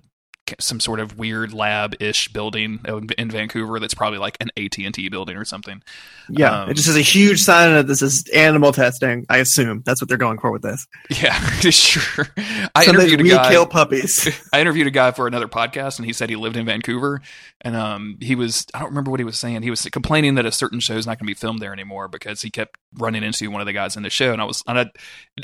[0.60, 2.80] some sort of weird lab ish building
[3.18, 3.80] in Vancouver.
[3.80, 5.82] That's probably like an AT and T building or something.
[6.30, 6.64] yeah.
[6.64, 9.26] um, it just has a huge sign that this is animal testing.
[9.30, 10.88] I assume that's what they're going for with this.
[11.10, 12.28] Yeah, sure.
[12.76, 13.52] I interviewed a guy.
[13.52, 14.30] kill puppies.
[14.54, 17.22] I interviewed a guy for another podcast, and he said he lived in Vancouver,
[17.62, 19.64] and um, he was I don't remember what he was saying.
[19.64, 22.08] He was complaining that a certain show is not going to be filmed there anymore
[22.08, 24.64] because he kept running into one of the guys in the show, and I was
[24.68, 24.86] and I,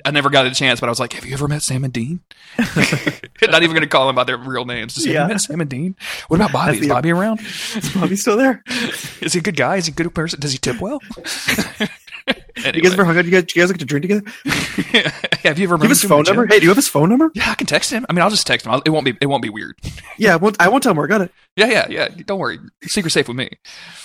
[0.06, 1.92] I never got a chance, but I was like, "Have you ever met Sam and
[1.94, 2.22] Dean?"
[2.58, 4.94] not even going to call them by their real names.
[4.96, 5.22] Just, Have Yeah.
[5.24, 5.96] you met Sam and Dean?
[6.28, 6.74] What about Bobby?
[6.76, 7.40] Is the- Bobby around?
[7.42, 8.64] is Bobby still there?
[9.22, 9.78] Is he a good guy?
[9.78, 10.40] Is he a good person?
[10.40, 11.00] Does he tip well?
[12.56, 13.26] You guys ever hung out?
[13.26, 14.24] You guys, you guys like to drink together?
[15.44, 16.48] Do have you ever you have his phone number?
[16.48, 17.32] Hey, do you have his phone number?
[17.36, 18.06] Yeah, I can text him.
[18.10, 18.72] I mean, I'll just text him.
[18.72, 19.18] I'll, it won't be.
[19.22, 19.78] It won't be weird.
[20.18, 21.32] Yeah, I won't, I won't tell him where I got it.
[21.56, 22.08] Yeah, yeah, yeah.
[22.26, 22.60] Don't worry.
[22.84, 23.50] Secret safe with me.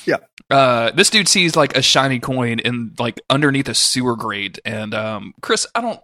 [0.04, 0.16] Yeah.
[0.50, 4.94] Uh, this dude sees like a shiny coin in like underneath a sewer grate, and
[4.94, 6.00] um, Chris, I don't.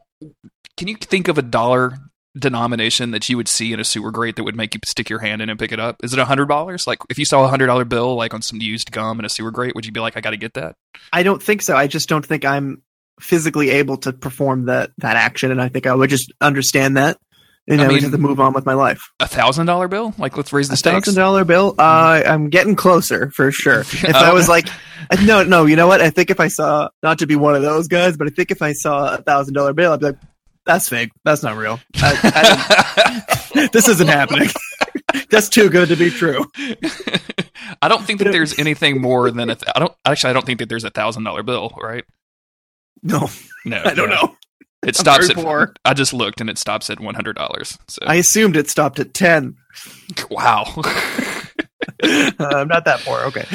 [0.76, 1.98] Can you think of a dollar
[2.36, 5.20] denomination that you would see in a sewer grate that would make you stick your
[5.20, 5.96] hand in and pick it up?
[6.02, 6.86] Is it a hundred dollars?
[6.86, 9.28] Like if you saw a hundred dollar bill like on some used gum in a
[9.28, 10.76] sewer grate, would you be like, I got to get that?
[11.12, 11.76] I don't think so.
[11.76, 12.82] I just don't think I'm
[13.20, 17.18] physically able to perform that that action, and I think I would just understand that,
[17.68, 19.10] and I I, would have to move on with my life.
[19.20, 20.14] A thousand dollar bill?
[20.18, 21.06] Like let's raise the A stakes.
[21.06, 21.74] thousand dollar bill.
[21.78, 23.80] Uh, I'm getting closer for sure.
[23.92, 24.34] If I Oh.
[24.34, 24.68] was like,
[25.10, 26.00] uh, no, no, you know what?
[26.00, 28.50] I think if I saw, not to be one of those guys, but I think
[28.50, 30.18] if I saw a thousand dollar bill, I'd be like,
[30.66, 31.10] that's fake.
[31.24, 31.78] That's not real.
[31.96, 33.22] I,
[33.54, 34.48] I, this isn't happening.
[35.30, 36.46] that's too good to be true.
[37.82, 39.54] I don't think that there's anything more than a.
[39.56, 40.30] Th- I don't actually.
[40.30, 42.04] I don't think that there's a thousand dollar bill, right?
[43.04, 43.28] No,
[43.64, 44.16] No, I don't no.
[44.16, 44.36] know.
[44.84, 45.36] It stops at.
[45.36, 45.72] poor.
[45.84, 47.78] I just looked and it stops at one hundred dollars.
[47.88, 49.56] So I assumed it stopped at ten.
[50.30, 50.64] wow.
[52.02, 53.20] Uh, I'm not that poor.
[53.20, 53.46] Okay.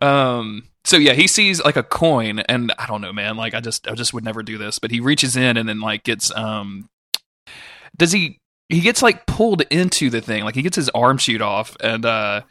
[0.00, 0.62] um.
[0.84, 3.36] So yeah, he sees like a coin, and I don't know, man.
[3.36, 4.78] Like I just, I just would never do this.
[4.78, 6.34] But he reaches in and then like gets.
[6.34, 6.88] Um.
[7.96, 8.40] Does he?
[8.68, 10.44] He gets like pulled into the thing.
[10.44, 12.42] Like he gets his arm shoot off, and uh.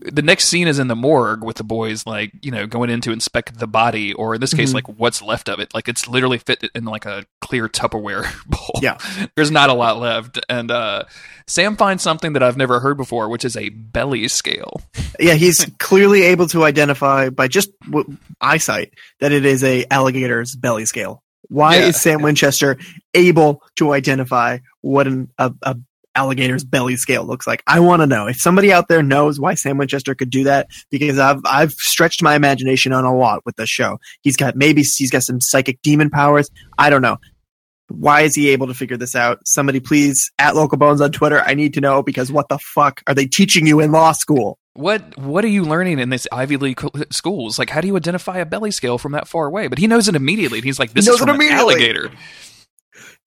[0.00, 3.00] The next scene is in the morgue with the boys, like you know, going in
[3.02, 4.74] to inspect the body, or in this case, Mhm.
[4.74, 5.74] like what's left of it.
[5.74, 8.80] Like it's literally fit in like a clear Tupperware bowl.
[8.82, 8.98] Yeah.
[9.36, 10.38] there's not a lot left.
[10.48, 11.04] And uh,
[11.46, 14.80] Sam finds something that I've never heard before, which is a belly scale.
[15.20, 20.54] Yeah, he's clearly able to identify by just w- eyesight that it is a alligator's
[20.56, 21.22] belly scale.
[21.48, 21.86] Why Yeah.
[21.88, 22.78] is Sam Winchester
[23.12, 25.76] able to identify what an a, a
[26.14, 27.62] alligator's belly scale looks like?
[27.66, 30.68] I want to know if somebody out there knows why Sam Winchester could do that
[30.90, 33.98] because I've I've stretched my imagination on a lot with this show.
[34.22, 36.50] He's got maybe he's got some psychic demon powers.
[36.78, 37.18] I don't know.
[37.88, 39.46] Why is he able to figure this out?
[39.46, 41.40] Somebody please at Local Bones on Twitter.
[41.40, 44.58] I need to know because what the fuck are they teaching you in law school?
[44.72, 47.58] What what are you learning in this Ivy League schools?
[47.58, 49.68] Like, how do you identify a belly scale from that far away?
[49.68, 50.60] But he knows it immediately.
[50.62, 52.10] He's like, "This is from an alligator."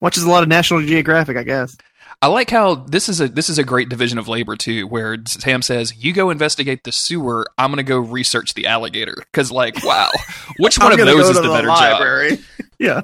[0.00, 1.76] Watches a lot of National Geographic, I guess.
[2.20, 5.16] I like how this is a this is a great division of labor too, where
[5.26, 7.46] Sam says, "You go investigate the sewer.
[7.56, 10.10] I'm going to go research the alligator." Because, like, wow,
[10.56, 12.38] which one of those is to the, better library.
[12.78, 13.02] yeah.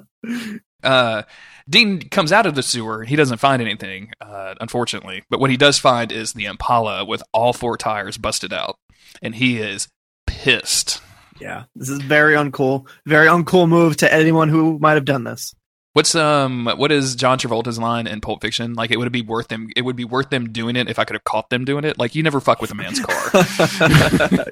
[0.83, 1.23] Uh,
[1.69, 3.05] Dean comes out of the sewer.
[3.05, 5.23] He doesn't find anything, uh, unfortunately.
[5.31, 8.77] But what he does find is the Impala with all four tires busted out,
[9.23, 9.87] and he is
[10.27, 11.01] pissed.
[11.41, 12.89] Yeah, this is very uncool.
[13.07, 15.55] Very uncool move to anyone who might have done this.
[15.95, 18.75] What's um what is John Travolta's line in Pulp Fiction?
[18.75, 21.05] Like it would be worth them it would be worth them doing it if I
[21.05, 22.01] could have caught them doing it.
[22.01, 23.15] Like you never fuck with a man's car.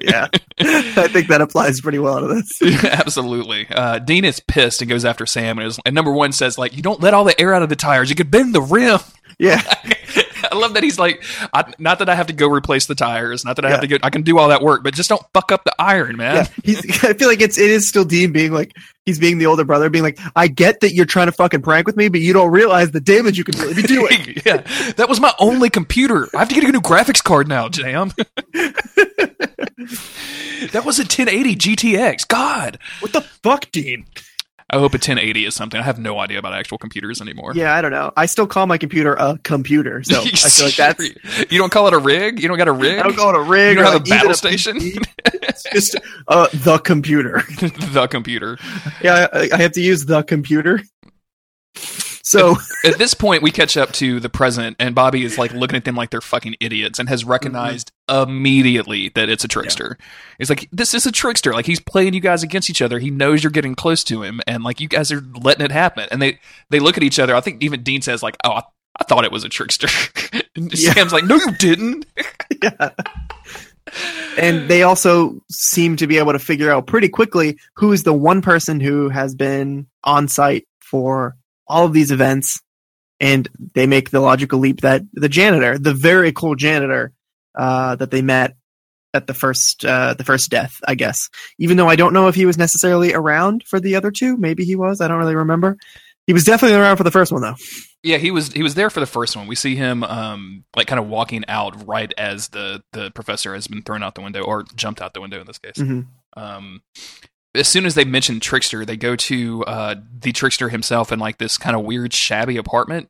[0.01, 2.61] yeah, I think that applies pretty well to this.
[2.85, 3.67] Absolutely.
[3.69, 6.77] Uh, Dean is pissed and goes after Sam and, is, and number one says like
[6.77, 8.09] you don't let all the air out of the tires.
[8.09, 9.01] You could bend the rim.
[9.37, 9.61] Yeah,
[10.53, 13.43] I love that he's like, I, not that I have to go replace the tires,
[13.43, 15.23] not that I have to go, I can do all that work, but just don't
[15.33, 16.35] fuck up the iron, man.
[16.35, 16.47] yeah.
[16.63, 17.03] He's.
[17.03, 19.89] I feel like it's it is still Dean being like he's being the older brother,
[19.89, 22.51] being like, I get that you're trying to fucking prank with me, but you don't
[22.51, 24.35] realize the damage you can really be doing.
[24.45, 24.57] yeah,
[24.97, 26.29] that was my only computer.
[26.35, 28.11] I have to get a new graphics card now, Jam.
[30.71, 32.27] that was a 1080 GTX.
[32.27, 34.05] God, what the fuck, Dean?
[34.69, 35.79] I hope a 1080 is something.
[35.79, 37.53] I have no idea about actual computers anymore.
[37.55, 38.11] Yeah, I don't know.
[38.17, 41.03] I still call my computer a computer, so I feel like that's.
[41.51, 42.41] you don't call it a rig.
[42.41, 42.99] You don't got a rig.
[42.99, 43.75] I don't call it a rig.
[43.75, 44.77] You or don't have like a battle station?
[44.77, 45.05] PC.
[45.25, 45.95] It's just
[46.27, 47.43] uh, the computer.
[47.91, 48.57] the computer.
[49.01, 50.81] Yeah, I, I have to use the computer.
[52.25, 55.77] So At this point, we catch up to the present, and Bobby is like looking
[55.77, 59.97] at them like they're fucking idiots, and has recognized immediately that it's a trickster.
[60.37, 61.53] He's like, "This is a trickster.
[61.53, 62.99] Like he's playing you guys against each other.
[62.99, 66.07] He knows you're getting close to him, and like you guys are letting it happen."
[66.11, 66.39] And they
[66.69, 67.35] they look at each other.
[67.35, 68.63] I think even Dean says like, "Oh, I,
[68.99, 69.87] I thought it was a trickster."
[70.55, 70.93] and Yeah.
[70.93, 72.05] Sam's like, "No, you didn't."
[72.63, 72.89] yeah.
[74.37, 78.13] And they also seem to be able to figure out pretty quickly who is the
[78.13, 81.35] one person who has been on site for
[81.67, 82.59] all of these events.
[83.19, 87.11] And they make the logical leap that the janitor, the very cool janitor
[87.55, 88.55] uh, that they met
[89.13, 91.29] at the first uh, the first death, I guess.
[91.59, 94.65] Even though I don't know if he was necessarily around for the other two, maybe
[94.65, 95.01] he was.
[95.01, 95.77] I don't really remember.
[96.25, 97.55] He was definitely around for the first one, though.
[98.01, 99.47] Yeah, he was he was there for the first one.
[99.47, 103.67] We see him um like kind of walking out right as the the professor has
[103.67, 105.77] been thrown out the window or jumped out the window in this case.
[105.77, 106.07] Mhm.
[106.35, 106.81] Um
[107.55, 111.37] as soon as they mention Trickster, they go to uh the Trickster himself in like
[111.37, 113.09] this kind of weird shabby apartment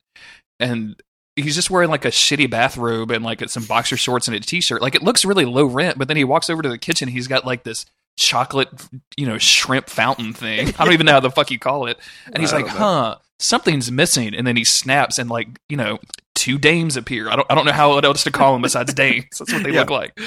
[0.60, 0.96] and
[1.36, 4.82] he's just wearing like a shitty bathrobe and like some boxer shorts and a t-shirt.
[4.82, 7.28] Like it looks really low rent, but then he walks over to the kitchen, he's
[7.28, 7.86] got like this
[8.17, 8.69] chocolate,
[9.17, 10.67] you know, shrimp fountain thing.
[10.78, 11.98] I don't even know how the fuck you call it.
[12.28, 12.72] And he's like, know.
[12.74, 16.00] "Huh, something's missing." And then he snaps and like, you know,
[16.36, 17.30] two dames appear.
[17.30, 19.26] I don't I don't know how else to call them besides dames.
[19.39, 19.80] That's what they Yeah.
[19.82, 20.19] look like.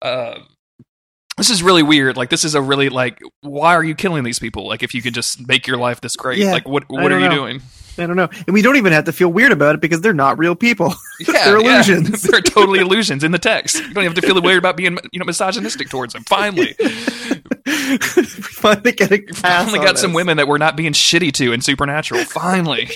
[0.00, 0.40] Uh,
[1.36, 2.16] this is really weird.
[2.16, 4.66] Like this is a really like why are you killing these people?
[4.66, 6.38] Like if you could just make your life this great.
[6.38, 7.62] Yeah, like what what are don't you doing?
[7.96, 8.28] I don't know.
[8.46, 10.94] And we don't even have to feel weird about it because they're not real people.
[11.20, 11.74] Yeah, They're yeah.
[11.76, 12.22] illusions.
[12.24, 13.76] They're totally illusions in the text.
[13.76, 16.24] You don't have to feel weird about being, you know, misogynistic towards them.
[16.24, 21.32] Finally, we finally getting we past finally got some women that we're not being shitty
[21.34, 22.24] to in Supernatural.
[22.24, 22.88] Finally,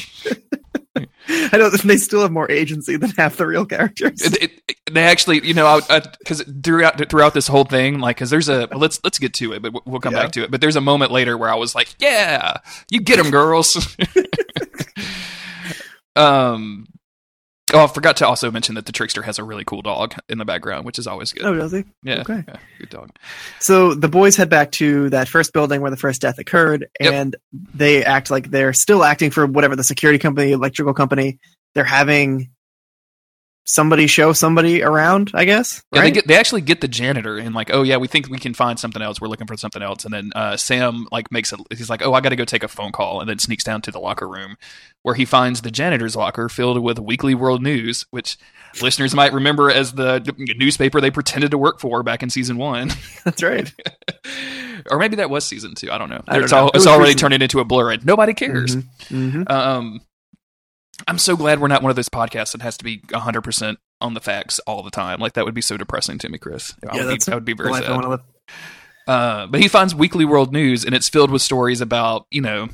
[1.53, 4.23] I know they still have more agency than half the real characters.
[4.23, 5.81] it, it, they actually, you know,
[6.19, 9.61] because throughout throughout this whole thing, like, because there's a let's let's get to it,
[9.61, 10.23] but we'll come Yeah.
[10.23, 10.51] back to it.
[10.51, 12.57] But there's a moment later where I was like, yeah,
[12.91, 13.77] you get them, girls.
[16.17, 16.87] um.
[17.75, 20.39] Oh, I forgot to also mention that the trickster has a really cool dog in
[20.39, 21.45] the background, which is always good.
[21.45, 21.85] oh, does he?
[22.03, 22.45] yeah, okay.
[22.47, 23.11] yeah, good dog.
[23.61, 27.13] So the boys head back to that first building where the first death occurred, Yep.
[27.13, 27.37] and
[27.75, 31.39] they act like they're still acting for whatever the security company, electrical company.
[31.75, 32.51] They're having
[33.69, 35.83] somebody show somebody around, I guess.
[35.93, 36.05] Yeah, right?
[36.07, 38.55] they get they actually get the janitor and like, oh yeah, we think we can
[38.55, 39.21] find something else.
[39.21, 41.61] We're looking for something else, and then uh, Sam like makes it.
[41.71, 43.83] he's like, oh, I got to go take a phone call, and then sneaks down
[43.83, 44.57] to the locker room
[45.03, 48.37] where he finds the janitor's locker filled with Weekly World News, which
[48.83, 50.21] listeners might remember as the
[50.57, 52.91] newspaper they pretended to work for back in season one,
[53.25, 53.73] That's right.
[54.91, 55.91] or maybe that was season two.
[55.91, 56.23] I don't know.
[56.27, 56.59] I don't it's know.
[56.59, 57.21] all, It it's already recent.
[57.21, 58.75] turning into a blur, and nobody cares.
[59.09, 60.01] hmm Um,
[61.07, 63.79] I'm so glad we're not one of those podcasts that has to be 100 percent
[64.01, 65.21] on the facts all the time.
[65.21, 66.75] Like that would be so depressing to me, Chris.
[66.89, 68.21] I Yeah, would be, I would be very sad.
[69.07, 72.69] Uh, but he finds Weekly World News, and it's filled with stories about you know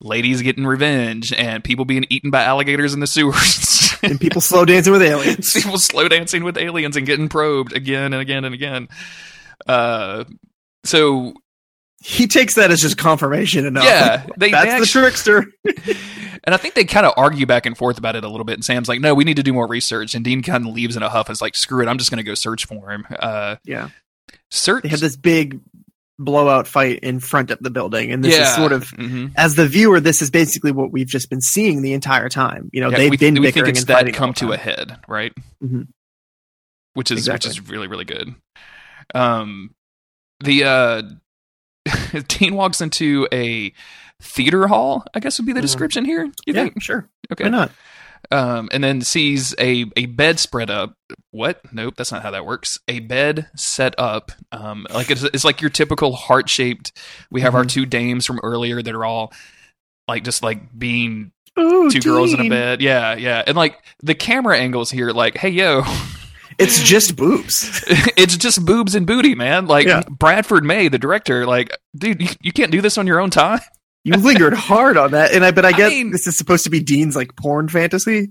[0.00, 3.80] ladies getting revenge and people being eaten by alligators in the sewers.
[4.02, 5.50] And people slow dancing with aliens.
[5.62, 8.88] people slow dancing with aliens and getting probed again and again and again.
[9.66, 10.24] Uh,
[10.84, 11.32] so
[12.06, 13.84] He takes that as just confirmation enough.
[13.84, 15.46] yeah, they, That's they the trickster.
[16.46, 18.52] And I think they kind of argue back and forth about it a little bit.
[18.52, 20.94] And Sam's like, "No, we need to do more research." And Dean kind of leaves
[20.94, 21.30] in a huff.
[21.30, 23.88] Is like, "Screw it, I'm just going to go search for him." Uh, Yeah.
[24.50, 24.82] search.
[24.82, 25.60] They have this big
[26.18, 29.32] blowout fight in front of the building, and this yeah, is sort of Mhm.
[29.38, 32.68] as the viewer, this is basically what we've just been seeing the entire time.
[32.74, 34.98] You know, Yeah, they've we, been we think it's and that come to a head,
[35.08, 35.32] right?
[35.64, 35.88] Mhm.
[36.92, 37.48] Which is Exactly.
[37.48, 38.34] which is really really good.
[39.14, 39.70] Um,
[40.40, 41.02] the uh,
[42.28, 43.72] Dean walks into a
[44.22, 45.04] theater hall.
[45.14, 45.62] I guess would be the Mhm.
[45.62, 46.24] description here.
[46.46, 46.82] You Yeah, think?
[46.82, 47.08] sure.
[47.32, 47.44] Okay.
[47.44, 47.72] Why not?
[48.30, 50.94] um, and then sees a a bed spread up.
[51.30, 51.60] What?
[51.72, 52.78] Nope, that's not how that works.
[52.88, 56.92] A bed set up, um, like it's, it's like your typical heart shaped.
[57.30, 57.70] We have our Mhm.
[57.70, 59.30] two dames from earlier that are all
[60.08, 62.80] like just like being Ooh, two girls in a bed.
[62.80, 65.82] Yeah, yeah, and like the camera angles here, like, hey yo,
[66.58, 67.84] It's just boobs.
[68.16, 69.66] it's just boobs and booty, man.
[69.66, 70.02] Like Yeah.
[70.08, 73.60] Bradford May, the director, like, dude, you, you can't do this on your own time.
[74.04, 76.64] You lingered hard on that, and I but I I guess mean- this is supposed
[76.64, 78.28] to be Dean's like porn fantasy.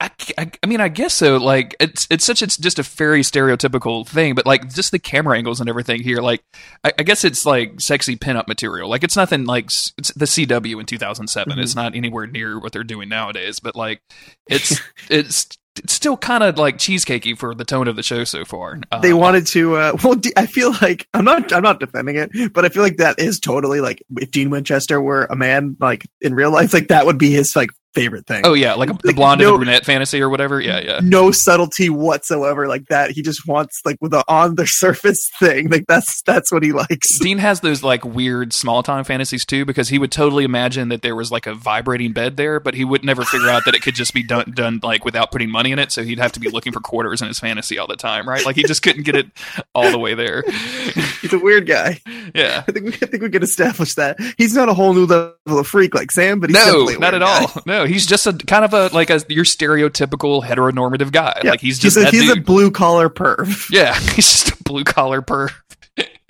[0.00, 1.36] I, I, I mean, I guess so.
[1.36, 5.36] Like, it's it's such it's just a very stereotypical thing, but like just the camera
[5.38, 6.18] angles and everything here.
[6.18, 6.42] Like,
[6.82, 8.90] I, I guess it's like sexy pinup material.
[8.90, 11.56] Like, it's nothing like it's the CW in 2007.
[11.56, 11.62] Mhm.
[11.62, 13.60] It's not anywhere near what they're doing nowadays.
[13.60, 14.02] But like,
[14.48, 15.46] it's it's
[15.78, 18.80] it's still kind of like cheesecakey for the tone of the show so far.
[18.90, 19.76] Uh, They wanted to.
[19.76, 21.52] Uh, well, I feel like I'm not.
[21.52, 25.00] I'm not defending it, but I feel like that is totally like if Dean Winchester
[25.00, 28.42] were a man, like in real life, like that would be his like favorite thing.
[28.44, 30.60] Oh yeah, like the Like, blonde and no- the brunette fantasy or whatever.
[30.60, 31.00] Yeah, yeah.
[31.02, 35.68] no subtlety whatsoever like that he just wants like with a on the surface thing
[35.70, 39.64] like that's that's what he likes Dean has those like weird small time fantasies too,
[39.64, 42.84] because he would totally imagine that there was like a vibrating bed there, but he
[42.84, 45.72] would never figure out that it could just be done done like without putting money
[45.72, 45.92] in it.
[45.92, 48.44] So he'd have to be looking for quarters in his fantasy all the time, right?
[48.44, 49.26] Like he just couldn't get it
[49.74, 50.42] all the way there.
[51.20, 52.00] he's a weird guy
[52.34, 52.64] Yeah.
[52.66, 55.58] i think we, I think we could establish that he's not a whole new level
[55.58, 57.40] of freak like sam but he's No, not at guy.
[57.42, 57.62] all.
[57.66, 61.40] No, he's just a kind of a like a your stereotypical heteronormative guy.
[61.42, 61.50] yeah.
[61.50, 65.22] Like he's just a, he's a blue collar perv Yeah, he's just a blue collar
[65.22, 65.52] perv.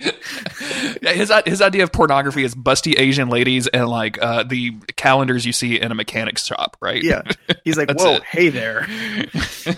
[1.01, 5.45] yeah, his his idea of pornography is busty Asian ladies and like uh, the calendars
[5.45, 7.03] you see in a mechanic's shop, right?
[7.03, 7.21] yeah
[7.65, 8.23] he's like whoa it.
[8.23, 8.87] hey there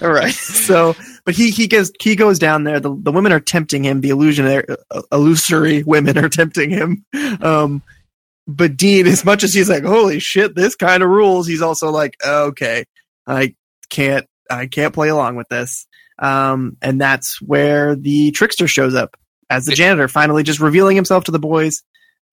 [0.02, 3.40] all right so but he he goes he goes down there the, the women are
[3.40, 7.04] tempting him the illusionary uh, illusory women are tempting him
[7.42, 7.82] um
[8.48, 11.92] but dean as much as he's like holy shit this kind of rules he's also
[11.92, 12.84] like okay
[13.28, 13.54] i
[13.90, 15.86] can't i can't play along with this
[16.20, 19.16] um and that's where the trickster shows up
[19.50, 21.84] as the janitor finally just revealing himself to the boys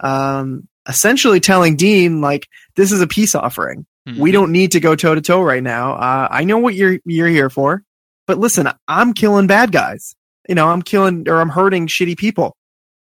[0.01, 4.18] um essentially telling dean like this is a peace offering Mhm.
[4.18, 5.92] we don't need to go toe to toe right now.
[5.92, 7.83] Uh, I know what you're you're here for,
[8.27, 10.14] but listen, I'm killing bad guys.
[10.49, 12.57] You know, I'm killing or I'm hurting shitty people.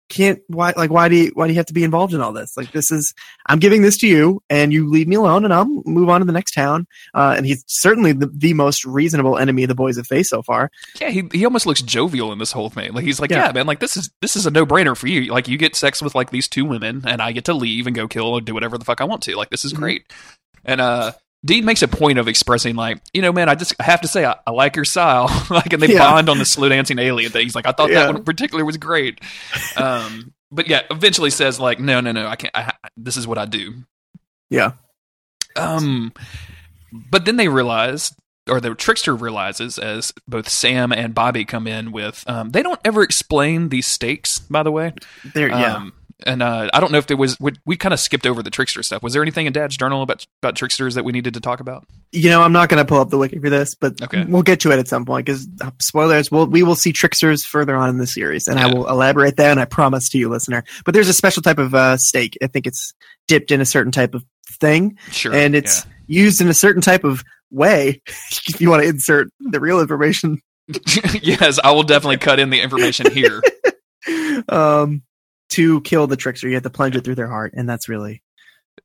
[0.09, 2.33] Can't why like why do you why do you have to be involved in all
[2.33, 2.57] this?
[2.57, 3.13] Like this is
[3.45, 6.25] I'm giving this to you, and you leave me alone, and I'll move on to
[6.25, 6.87] the next town.
[7.13, 10.71] Uh, and he's certainly the, the most reasonable enemy the boys have faced so far.
[10.99, 12.91] Yeah, he he almost looks jovial in this whole thing.
[12.93, 13.45] Like he's like, Yeah.
[13.45, 15.31] yeah, man, like this is this is a no brainer for you.
[15.31, 17.95] Like you get sex with like these two women, and I get to leave and
[17.95, 19.35] go kill or do whatever the fuck I want to.
[19.35, 19.77] Like this is Mhm.
[19.77, 20.11] great.
[20.65, 21.11] And uh,
[21.45, 24.07] Dean makes a point of expressing like, you know, man, I just I have to
[24.09, 25.27] say I, I like your style.
[25.49, 25.99] like, and they Yeah.
[25.99, 27.43] bond on the slow dancing alien thing.
[27.43, 27.99] He's like, I thought Yeah.
[27.99, 29.21] that one in particular was great.
[29.77, 32.55] Um, but yeah, eventually says like, no, no, no, I can't.
[32.55, 33.73] I, this is what I do.
[34.49, 34.73] Yeah.
[35.55, 36.11] Um,
[36.91, 38.13] but then they realize,
[38.49, 42.79] or the trickster realizes, as both Sam and Bobby come in with, um, they don't
[42.83, 44.39] ever explain these stakes.
[44.39, 44.93] By the way,
[45.33, 45.75] There, yeah.
[45.75, 45.93] um,
[46.25, 47.37] and uh, I don't know if there was.
[47.39, 49.01] We, we kind of skipped over the trickster stuff.
[49.03, 51.85] Was there anything in Dad's journal about about tricksters that we needed to talk about?
[52.11, 54.25] you know, I'm not going to pull up the wiki for this, but Okay.
[54.25, 55.47] we'll get to it at some point because
[55.79, 59.37] spoilers, we'll, we will see tricksters further on in the series, and I will elaborate
[59.37, 60.63] that, and I promise to you, listener.
[60.85, 62.35] But there's a special type of uh, steak.
[62.41, 62.93] I think it's
[63.27, 64.25] dipped in a certain type of
[64.59, 68.01] thing, Sure, and it's used in a certain type of way.
[68.47, 70.41] if you want to insert the real information,
[71.21, 73.41] yes, I will definitely cut in the information here.
[74.49, 75.03] um,
[75.49, 78.21] to kill the trickster, you have to plunge it through their heart, and that's really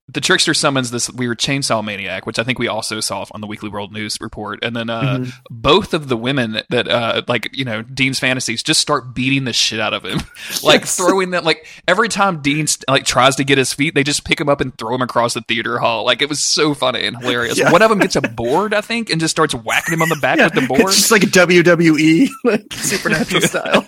[0.09, 3.46] the trickster summons this weird chainsaw maniac, which I think we also saw on the
[3.46, 5.33] Weekly World News report, and then uh, Mhm.
[5.50, 9.53] both of the women that uh like you know Dean's fantasies just start beating the
[9.55, 10.18] shit out of him,
[10.62, 10.96] like Yes.
[10.96, 11.42] throwing them.
[11.44, 14.61] like every time Dean like tries to get his feet, they just pick him up
[14.61, 16.05] and throw him across the theater hall.
[16.05, 17.57] Like it was so funny and hilarious.
[17.57, 17.72] Yeah.
[17.72, 20.16] One of them gets a board, I think, and just starts whacking him on the
[20.20, 20.81] back yeah, with the board.
[20.83, 23.87] it's just like a WWE like supernatural style.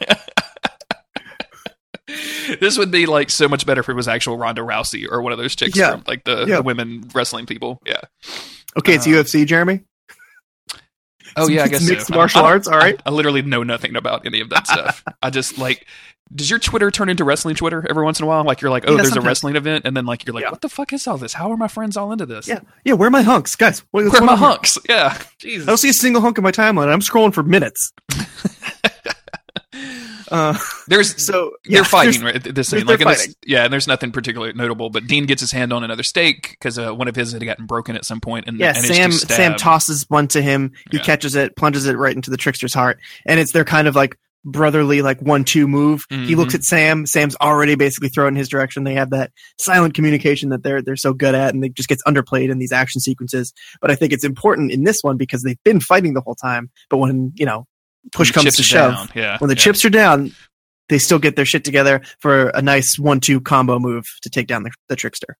[2.60, 5.32] this would be like so much better if it was actual Ronda Rousey or one
[5.32, 5.92] of those chicks Yeah.
[5.92, 6.56] from like the, Yeah.
[6.56, 7.80] the women wrestling people.
[7.86, 8.00] Yeah.
[8.78, 9.80] Okay, it's Um, UFC, Jeremy.
[11.36, 12.68] Oh yeah, I guess mixed I don't- martial I don't- arts.
[12.68, 13.00] All right.
[13.04, 15.02] I, I literally know nothing about any of that stuff.
[15.22, 15.86] I just like.
[16.34, 18.42] Does your Twitter turn into wrestling Twitter every once in a while?
[18.42, 20.50] Like you're like, oh, Yeah, there's a wrestling event, and then like you're like, Yeah.
[20.50, 21.32] what the fuck is all this?
[21.34, 22.48] How are my friends all into this?
[22.48, 22.94] Yeah, yeah.
[22.94, 23.84] Where are my hunks, guys?
[23.92, 24.48] What, where are my on here?
[24.48, 24.76] hunks?
[24.88, 26.88] Yeah, I don't see a single hunk in my timeline.
[26.88, 27.92] I'm scrolling for minutes.
[30.30, 30.58] uh,
[30.88, 32.86] There's so they're fighting right this they're- scene.
[32.86, 34.90] Like this, yeah, and there's nothing particularly notable.
[34.90, 37.66] But Dean gets his hand on another stake because uh, one of his had gotten
[37.66, 39.12] broken at some point, and Yeah, and Sam.
[39.12, 40.72] Sam tosses one to him.
[40.90, 41.02] He Yeah.
[41.04, 44.16] catches it, plunges it right into the trickster's heart, and it's their kind of like
[44.48, 46.04] brotherly like one two move.
[46.08, 46.36] He Mhm.
[46.36, 47.04] looks at Sam.
[47.04, 48.84] Sam's already basically thrown in his direction.
[48.84, 52.02] They have that silent communication that they're they're so good at, and it just gets
[52.04, 53.52] underplayed in these action sequences.
[53.80, 56.70] But I think it's important in this one because they've been fighting the whole time.
[56.90, 57.66] But when you know
[58.12, 59.38] push comes to shove, down, Yeah.
[59.38, 59.62] when the yeah.
[59.62, 60.32] chips are down,
[60.88, 64.46] they still get their shit together for a nice one two combo move to take
[64.46, 65.36] down the, the trickster.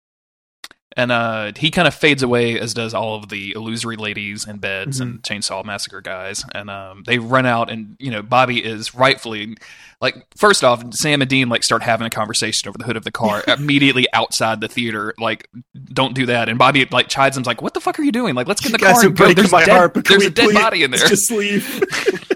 [0.99, 4.63] And uh, he kind of fades away, as does all of the illusory ladies and
[4.63, 5.35] beds and Mm-hmm.
[5.35, 6.43] chainsaw massacre guys.
[6.55, 9.59] And um, they run out, and you know Bobby is rightfully
[10.01, 10.17] like.
[10.39, 13.13] First off, Sam and Dean like start having a conversation over the hood of the
[13.13, 15.13] car immediately outside the theater.
[15.19, 15.47] Like,
[15.85, 16.49] don't do that.
[16.49, 18.35] And Bobby like chides him, like, "What the fuck are you doing?
[18.35, 19.27] Like, let's get in the You car and go.
[19.35, 21.83] There's, dead, there's a dead please body in there." Just leave.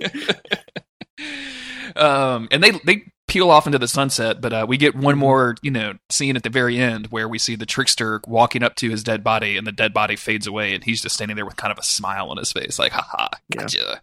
[1.97, 5.55] um, and they they peel off into the sunset, but uh, we get one more,
[5.63, 8.91] you know, scene at the very end where we see the trickster walking up to
[8.91, 11.57] his dead body, and the dead body fades away, and he's just standing there with
[11.57, 13.63] kind of a smile on his face, like "haha, Yeah.
[13.63, 14.01] gotcha."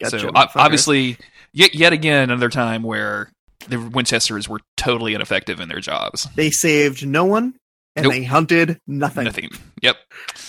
[0.00, 1.16] Gotcha, so obviously,
[1.52, 3.30] yet yet again another time where
[3.68, 6.26] the Winchesters were totally ineffective in their jobs.
[6.34, 7.54] they saved no one
[7.96, 8.12] and Nope.
[8.14, 9.24] they hunted nothing.
[9.24, 9.50] Nothing.
[9.82, 9.96] Yep.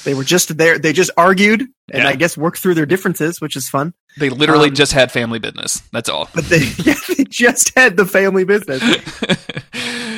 [0.05, 0.79] They were just there.
[0.79, 2.07] They just argued and Yeah.
[2.09, 3.93] I guess worked through their differences, which is fun.
[4.17, 5.81] They literally Um, just had family business.
[5.91, 6.29] That's all.
[6.33, 8.81] But they, yeah, they just had the family business.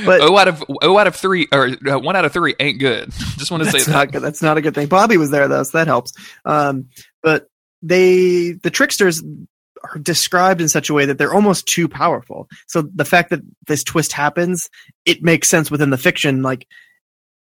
[0.06, 2.80] But- oh out of oh out of three or uh, one out of three ain't
[2.80, 3.12] good.
[3.38, 4.14] Just want to say That's that.
[4.14, 4.22] not.
[4.22, 4.86] That's not a good thing.
[4.88, 6.14] Bobby was there though, so that helps.
[6.46, 6.90] Um,
[7.24, 7.48] but
[7.82, 9.24] they, the tricksters,
[9.84, 12.48] are described in such a way that they're almost too powerful.
[12.68, 14.70] So the fact that this twist happens,
[15.06, 16.44] it makes sense within the fiction.
[16.44, 16.68] Like,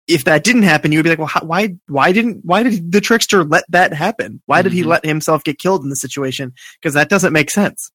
[0.09, 2.91] if that didn't happen, you would be like, well, how, why, why didn't, why did
[2.91, 4.41] the trickster let that happen?
[4.47, 4.87] Why did he Mhm.
[4.87, 6.53] let himself get killed in the situation?
[6.81, 7.91] Because that doesn't make sense.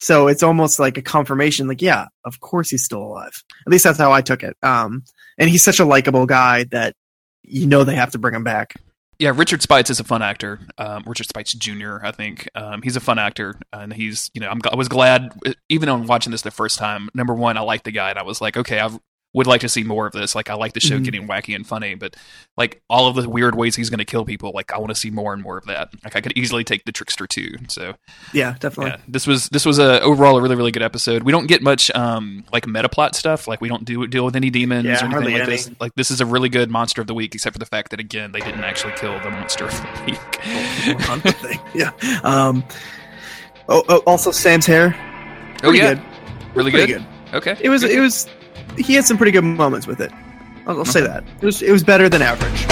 [0.00, 3.42] So it's almost like a confirmation, like, yeah, of course he's still alive.
[3.66, 4.56] At least that's how I took it.
[4.62, 5.02] Um,
[5.36, 6.94] and he's such a likable guy that
[7.42, 8.74] you know they have to bring him back.
[9.18, 10.60] Yeah, Richard Spites is a fun actor.
[10.76, 11.96] Um, Richard Spites Jr.
[12.04, 15.32] I think um, he's a fun actor, and he's you know I'm, I was glad
[15.68, 17.08] even on watching this the first time.
[17.14, 18.90] Number one, I liked the guy, and I was like, okay, I
[19.34, 20.34] would like to see more of this.
[20.34, 21.04] Like I like the show Mhm.
[21.04, 22.16] getting wacky and funny, but
[22.56, 24.94] like all of the weird ways he's going to kill people, like I want to
[24.94, 25.90] see more and more of that.
[26.02, 27.56] Like I could easily take the trickster too.
[27.68, 27.94] So
[28.32, 28.92] Yeah, definitely.
[28.92, 31.24] yeah, this was this was a overall a really really good episode.
[31.24, 33.46] We don't get much um like meta plot stuff.
[33.46, 35.50] Like we don't do deal with any demons Yeah, or anything like any.
[35.56, 35.70] this.
[35.78, 38.00] Like this is a really good monster of the week, except for the fact that
[38.00, 40.18] again they didn't actually kill the monster of the week.
[41.38, 41.60] Thing.
[41.74, 41.90] Yeah.
[42.24, 42.64] Um,
[43.68, 44.96] oh, oh, also Sam's hair.
[45.56, 46.02] oh Pretty yeah, good.
[46.54, 46.86] really good.
[46.88, 47.04] good.
[47.34, 47.82] Okay, It was.
[47.82, 48.26] It was.
[48.76, 50.12] He had some pretty good moments with it.
[50.66, 51.24] I'll, I'll say that.
[51.40, 51.62] It was.
[51.62, 52.66] It was better than average.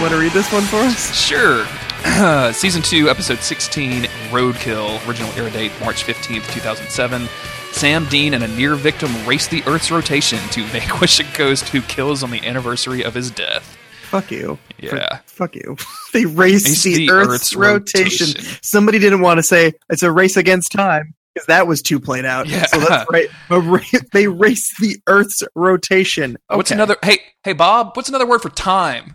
[0.00, 1.14] Want to read this one for us?
[1.14, 1.66] Sure.
[2.54, 5.06] Season 2, Episode 16, Roadkill.
[5.06, 7.28] Original air date March 15th, 2007.
[7.72, 11.80] Sam Dean and a near victim race the Earth's rotation to vanquish a ghost who
[11.82, 13.76] kills on the anniversary of his death.
[14.02, 14.58] Fuck you.
[14.78, 15.20] Yeah.
[15.26, 15.76] Fuck you.
[16.12, 18.26] they raced Race the, the Earth's, Earth's rotation.
[18.28, 18.58] rotation.
[18.62, 22.24] Somebody didn't want to say it's a race against time because that was too played
[22.24, 22.48] out.
[22.48, 22.66] Yeah.
[22.66, 23.28] So let's right.
[23.48, 23.78] Ra-
[24.12, 26.36] they race the Earth's rotation.
[26.50, 26.56] Okay.
[26.56, 26.96] What's another?
[27.02, 27.96] Hey, hey, Bob.
[27.96, 29.14] What's another word for time?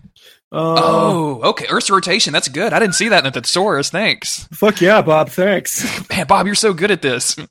[0.51, 1.65] Oh, Oh, okay.
[1.69, 2.31] Earth's rotation.
[2.31, 2.71] That's good.
[2.71, 3.89] I didn't see that in the thesaurus.
[3.89, 5.29] Thanks, fuck yeah, Bob.
[5.29, 5.83] Thanks.
[6.09, 6.25] man.
[6.25, 7.35] Bob, you're so good at this.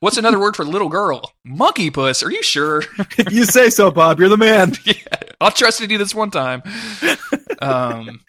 [0.00, 1.32] What's another word for little girl?
[1.44, 2.22] Monkey puss.
[2.22, 2.82] Are you sure?
[2.98, 4.74] if you say so, Bob, you're the man.
[4.84, 4.94] yeah,
[5.40, 6.62] I'll trust you this one time.
[7.60, 8.20] Um,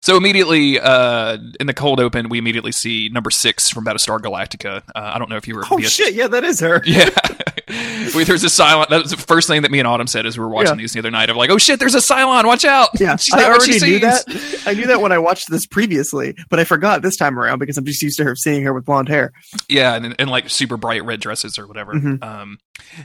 [0.00, 4.82] so immediately uh, in the cold open, we immediately see number six from Battlestar Galactica.
[4.94, 5.64] Uh, I don't know if you were.
[5.70, 6.82] Oh shit, yeah, that is her.
[6.84, 7.10] Yeah,
[8.14, 8.88] Wait, there's a Cylon.
[8.88, 10.82] That was the first thing that me and Autumn said as we were watching Yeah.
[10.82, 11.30] these the other night.
[11.30, 12.44] Of like, oh shit, there's a Cylon.
[12.46, 12.90] Watch out.
[13.00, 14.62] Yeah, I not what she already knew that.
[14.66, 17.76] I knew that when I watched this previously, but I forgot this time around because
[17.78, 19.32] I'm just used to her seeing her with blonde hair.
[19.68, 21.94] Yeah, and, and like super bright red dresses or whatever.
[21.94, 22.22] Mhm.
[22.22, 22.58] Um,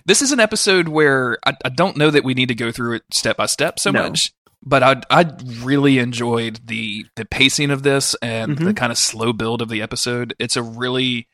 [0.06, 2.95] this is an episode where I, I don't know that we need to go through
[2.97, 4.04] it step by step so No.
[4.04, 4.32] much,
[4.66, 5.26] but I I
[5.62, 8.66] really enjoyed the the pacing of this and Mhm.
[8.66, 10.34] the kind of slow build of the episode.
[10.39, 11.28] It's a really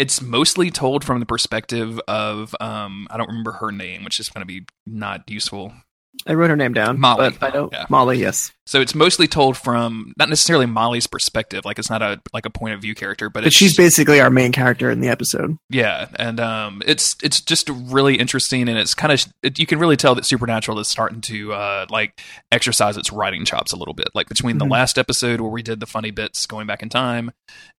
[0.00, 4.30] it's mostly told from the perspective of um I don't remember her name, which is
[4.30, 5.74] going to be not useful.
[6.26, 6.98] I wrote her name down.
[6.98, 7.30] Molly.
[7.30, 7.72] But I don't.
[7.72, 7.86] Yeah.
[7.88, 8.50] Molly, yes.
[8.70, 12.50] So it's mostly told from not necessarily Molly's perspective, like it's not a like a
[12.50, 15.56] point of view character, but, But it's she's basically our main character in the episode.
[15.70, 19.80] Yeah, and um, it's it's just really interesting, and it's kind of it, you can
[19.80, 22.20] really tell that Supernatural is starting to uh, like
[22.52, 24.06] exercise its writing chops a little bit.
[24.14, 24.70] Like between the Mhm.
[24.70, 27.32] last episode where we did the funny bits going back in time,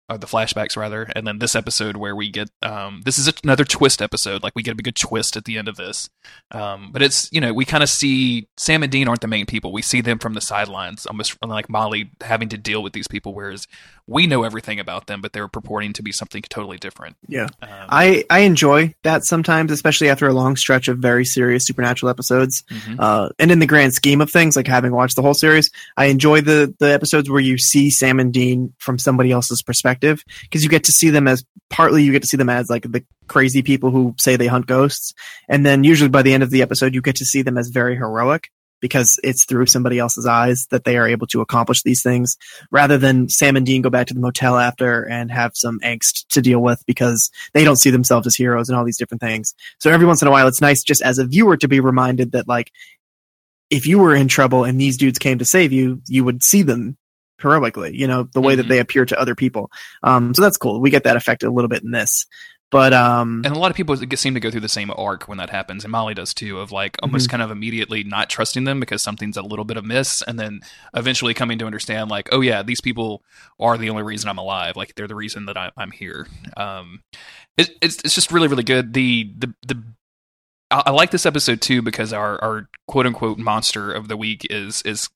[0.10, 3.64] or the flashbacks rather, and then this episode where we get um, this is another
[3.64, 4.44] twist episode.
[4.44, 6.10] Like we get a good twist at the end of this,
[6.52, 9.46] um, but it's you know we kind of see Sam and Dean aren't the main
[9.46, 9.72] people.
[9.72, 13.08] We see them from the sidelines storylines, almost like Molly having to deal with these
[13.08, 13.68] people, whereas
[14.08, 17.16] we know everything about them, but they're purporting to be something totally different.
[17.28, 17.48] Yeah.
[17.62, 22.10] Um, I, I enjoy that sometimes, especially after a long stretch of very serious supernatural
[22.10, 22.64] episodes.
[22.70, 22.98] mhm.
[23.00, 26.06] Uh, and in the grand scheme of things, like having watched the whole series, I
[26.06, 30.64] enjoy the the episodes where you see Sam and Dean from somebody else's perspective because
[30.64, 33.04] you get to see them as partly you get to see them as like the
[33.28, 35.14] crazy people who say they hunt ghosts,
[35.48, 37.70] and then usually by the end of the episode, you get to see them as
[37.70, 38.52] very heroic
[38.82, 42.36] because it's through somebody else's eyes that they are able to accomplish these things
[42.72, 46.28] rather than Sam and Dean go back to the motel after and have some angst
[46.30, 49.54] to deal with because they don't see themselves as heroes and all these different things.
[49.80, 52.34] So every once in a while, it's nice just as a viewer to be reminded
[52.34, 52.72] that like
[53.70, 56.62] if you were in trouble and these dudes came to save you, you would see
[56.62, 56.98] them
[57.42, 58.70] heroically, you know, the way that Mhm.
[58.70, 59.72] they appear to other people.
[60.04, 60.82] Um, so that's cool.
[60.82, 62.26] We get that effect a little bit in this,
[62.72, 65.38] but um, And a lot of people seem to go through the same arc when
[65.38, 67.32] that happens, and Molly does too, of like almost Mm-hmm.
[67.32, 70.62] kind of immediately not trusting them because something's a little bit amiss, and then
[70.96, 73.22] eventually coming to understand, like, oh yeah, these people
[73.60, 74.76] are the only reason I'm alive.
[74.78, 76.28] Like they're the reason that I, I'm here.
[76.58, 77.04] Um,
[77.58, 78.94] it, it's it's just really really good.
[78.94, 79.84] The the the
[80.72, 84.48] I, I like this episode too because our our quote unquote monster of the week
[84.50, 85.10] is is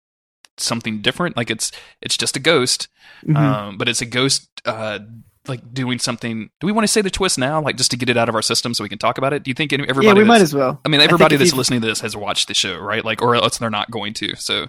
[0.57, 1.37] something different.
[1.37, 2.89] Like it's it's just a ghost,
[3.25, 3.37] mhm.
[3.37, 4.99] um, but it's a ghost uh,
[5.47, 6.49] like doing something.
[6.59, 8.35] Do we want to say the twist now, like just to get it out of
[8.35, 9.43] our system so we can talk about it?
[9.43, 10.07] Do you think any, everybody?
[10.07, 10.79] yeah, we might as well.
[10.85, 13.03] I mean, everybody if that's listening to this has watched the show, right?
[13.03, 14.35] Like, or else they're not going to.
[14.35, 14.67] So,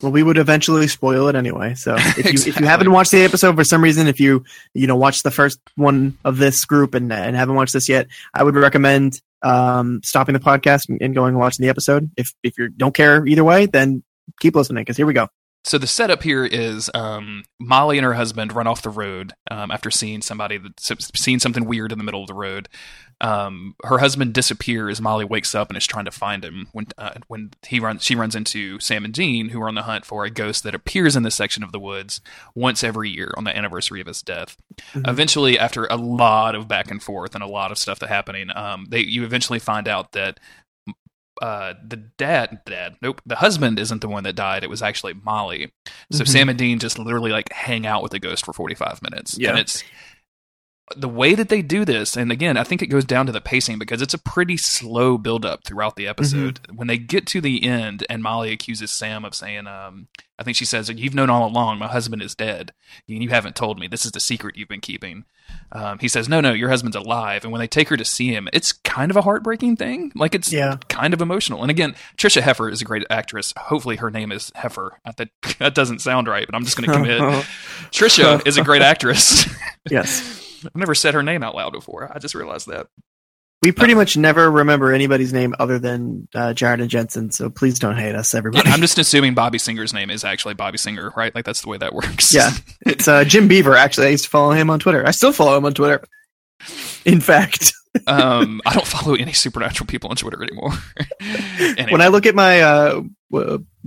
[0.00, 1.74] Well, we would eventually spoil it anyway.
[1.74, 4.44] So if you if you haven't watched the episode for some reason, if you
[4.74, 8.08] you know watched the first one of this group and and haven't watched this yet,
[8.32, 12.10] I would recommend um, stopping the podcast and, and going and watching the episode.
[12.16, 14.02] If if you don't care either way, then
[14.40, 15.28] keep listening because here we go.
[15.64, 19.70] So the setup here is um, Molly and her husband run off the road um,
[19.70, 20.78] after seeing somebody that
[21.16, 22.68] seeing something weird in the middle of the road.
[23.20, 25.00] Um, her husband disappears.
[25.00, 28.04] Molly wakes up and is trying to find him when uh, when he runs.
[28.04, 30.74] She runs into Sam and Dean, who are on the hunt for a ghost that
[30.74, 32.20] appears in this section of the woods
[32.54, 34.56] once every year on the anniversary of his death.
[34.92, 35.08] Mhm.
[35.08, 38.50] Eventually, after a lot of back and forth and a lot of stuff that happening,
[38.54, 40.40] um, they you eventually find out that
[41.42, 44.62] uh, the dad, dad, nope, the husband isn't the one that died.
[44.64, 45.72] It was actually Molly.
[46.12, 46.28] So Mhm.
[46.28, 49.36] Sam and Dean just literally like hang out with the ghost for forty five minutes.
[49.38, 49.50] Yeah.
[49.50, 49.82] and it's
[50.96, 53.40] the way that they do this, and again, I think it goes down to the
[53.40, 56.60] pacing because it's a pretty slow build up throughout the episode.
[56.74, 60.08] When they get to the end, and Molly accuses Sam of saying, um,
[60.38, 62.72] "I think she says you've known all along my husband is dead,
[63.08, 63.86] and you haven't told me.
[63.88, 65.24] This is the secret you've been keeping."
[65.72, 68.28] Um, he says, "No, no, your husband's alive." And when they take her to see
[68.34, 70.12] him, it's kind of a heartbreaking thing.
[70.14, 70.76] Like it's Yeah.
[70.90, 71.62] kind of emotional.
[71.62, 73.54] And again, Tricia Heffer is a great actress.
[73.56, 74.98] Hopefully, her name is Heifer.
[75.06, 75.28] Not That
[75.60, 77.20] that doesn't sound right, but I'm just going to commit.
[77.90, 79.46] Tricia is a great actress.
[79.90, 82.10] yes, I've never said her name out loud before.
[82.14, 82.86] I just realized that.
[83.62, 87.30] we pretty much never remember anybody's name other than uh, Jared and Jensen.
[87.30, 88.68] So please don't hate us, everybody.
[88.68, 91.34] I'm just assuming Bobby Singer's name is actually Bobby Singer, right?
[91.34, 92.34] Like that's the way that works.
[92.34, 92.50] Yeah.
[92.84, 93.74] It's uh, Jim Beaver.
[93.76, 95.06] Actually, I used to follow him on Twitter.
[95.06, 96.04] I still follow him on Twitter.
[97.04, 97.72] In fact,
[98.06, 100.70] um, I don't follow any supernatural people on Twitter anymore.
[101.58, 101.92] Anyway.
[101.92, 103.00] when I look at my uh,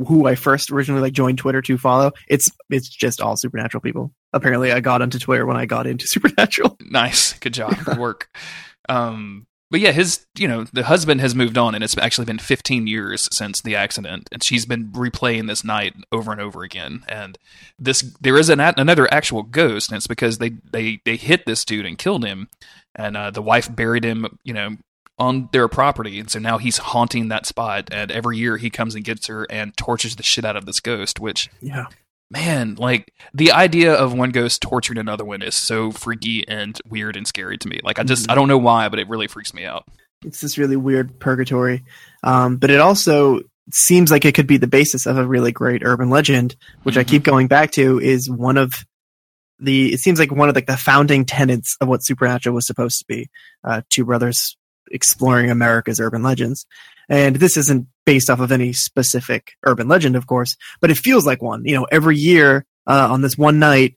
[0.05, 4.11] who I first originally like joined Twitter to follow, it's it's just all supernatural people.
[4.33, 6.77] Apparently, I got onto Twitter when I got into supernatural.
[6.81, 7.33] Nice.
[7.33, 7.75] Good job.
[7.83, 8.29] Good work.
[8.89, 12.39] Um, but yeah, his, you know, the husband has moved on and it's actually been
[12.39, 17.03] 15 years since the accident and she's been replaying this night over and over again.
[17.09, 17.37] And
[17.77, 21.65] this, there is an, another actual ghost and it's because they, they, they hit this
[21.65, 22.47] dude and killed him.
[22.95, 24.77] And, uh, the wife buried him, you know,
[25.19, 26.19] on their property.
[26.19, 27.89] And so now he's haunting that spot.
[27.91, 30.79] And every year he comes and gets her and tortures the shit out of this
[30.79, 31.85] ghost, which Yeah,
[32.29, 37.15] man, like the idea of one ghost torturing another one is so freaky and weird
[37.15, 37.79] and scary to me.
[37.83, 38.31] Like I just Mhm.
[38.31, 39.85] I don't know why, but it really freaks me out.
[40.25, 41.83] it's this really weird purgatory,
[42.23, 43.39] um, but it also
[43.71, 47.03] seems like it could be the basis of a really great urban legend, which I
[47.03, 47.07] Mhm.
[47.07, 47.99] keep going back to.
[47.99, 48.83] Is one of
[49.59, 52.97] the it seems like one of like the founding tenets of what supernatural was supposed
[52.99, 53.29] to be.
[53.63, 54.57] Uh, two brothers
[54.91, 56.65] exploring America's urban legends.
[57.09, 61.25] And this isn't based off of any specific urban legend, of course, but it feels
[61.25, 61.63] like one.
[61.65, 63.95] You know, every year uh, on this one night,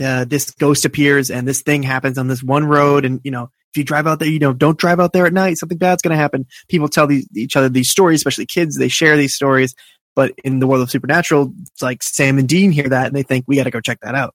[0.00, 3.04] uh, this ghost appears and this thing happens on this one road.
[3.04, 5.32] And, you know, if you drive out there, you know, don't drive out there at
[5.32, 5.58] night.
[5.58, 6.46] Something bad's going to happen.
[6.68, 8.76] People tell these, each other these stories, especially kids.
[8.76, 9.74] They share these stories.
[10.14, 13.22] But in the world of supernatural, it's like Sam and Dean hear that and they
[13.22, 14.34] think we got to go check that out.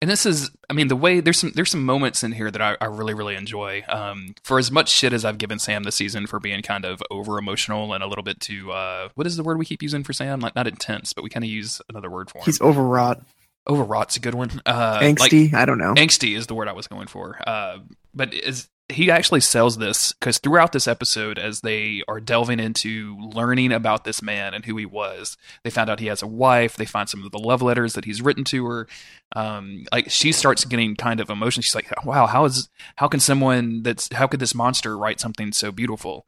[0.00, 2.60] And this is I mean the way there's some there's some moments in here that
[2.60, 3.82] I, I really really enjoy.
[3.88, 7.02] Um, for as much shit as I've given Sam this season for being kind of
[7.10, 10.04] over emotional and a little bit too uh, what is the word we keep using
[10.04, 10.40] for Sam?
[10.40, 12.44] Like not intense, but we kind of use another word for him.
[12.44, 13.22] He's overwrought,
[13.66, 14.60] Overwrought's a good one.
[14.66, 15.54] Uh, like- angsty.
[15.54, 15.94] I don't know.
[15.94, 17.40] angsty is the word I was going for.
[17.46, 17.78] Uh,
[18.14, 23.16] but as he actually sells this because throughout this episode, as they are delving into
[23.18, 26.76] learning about this man and who he was, they found out he has a wife.
[26.76, 28.86] They find some of the love letters that he's written to her.
[29.34, 31.62] Um, like she starts getting kind of emotional.
[31.62, 35.52] She's like, "Wow, how is how can someone that's how could this monster write something
[35.52, 36.26] so beautiful?"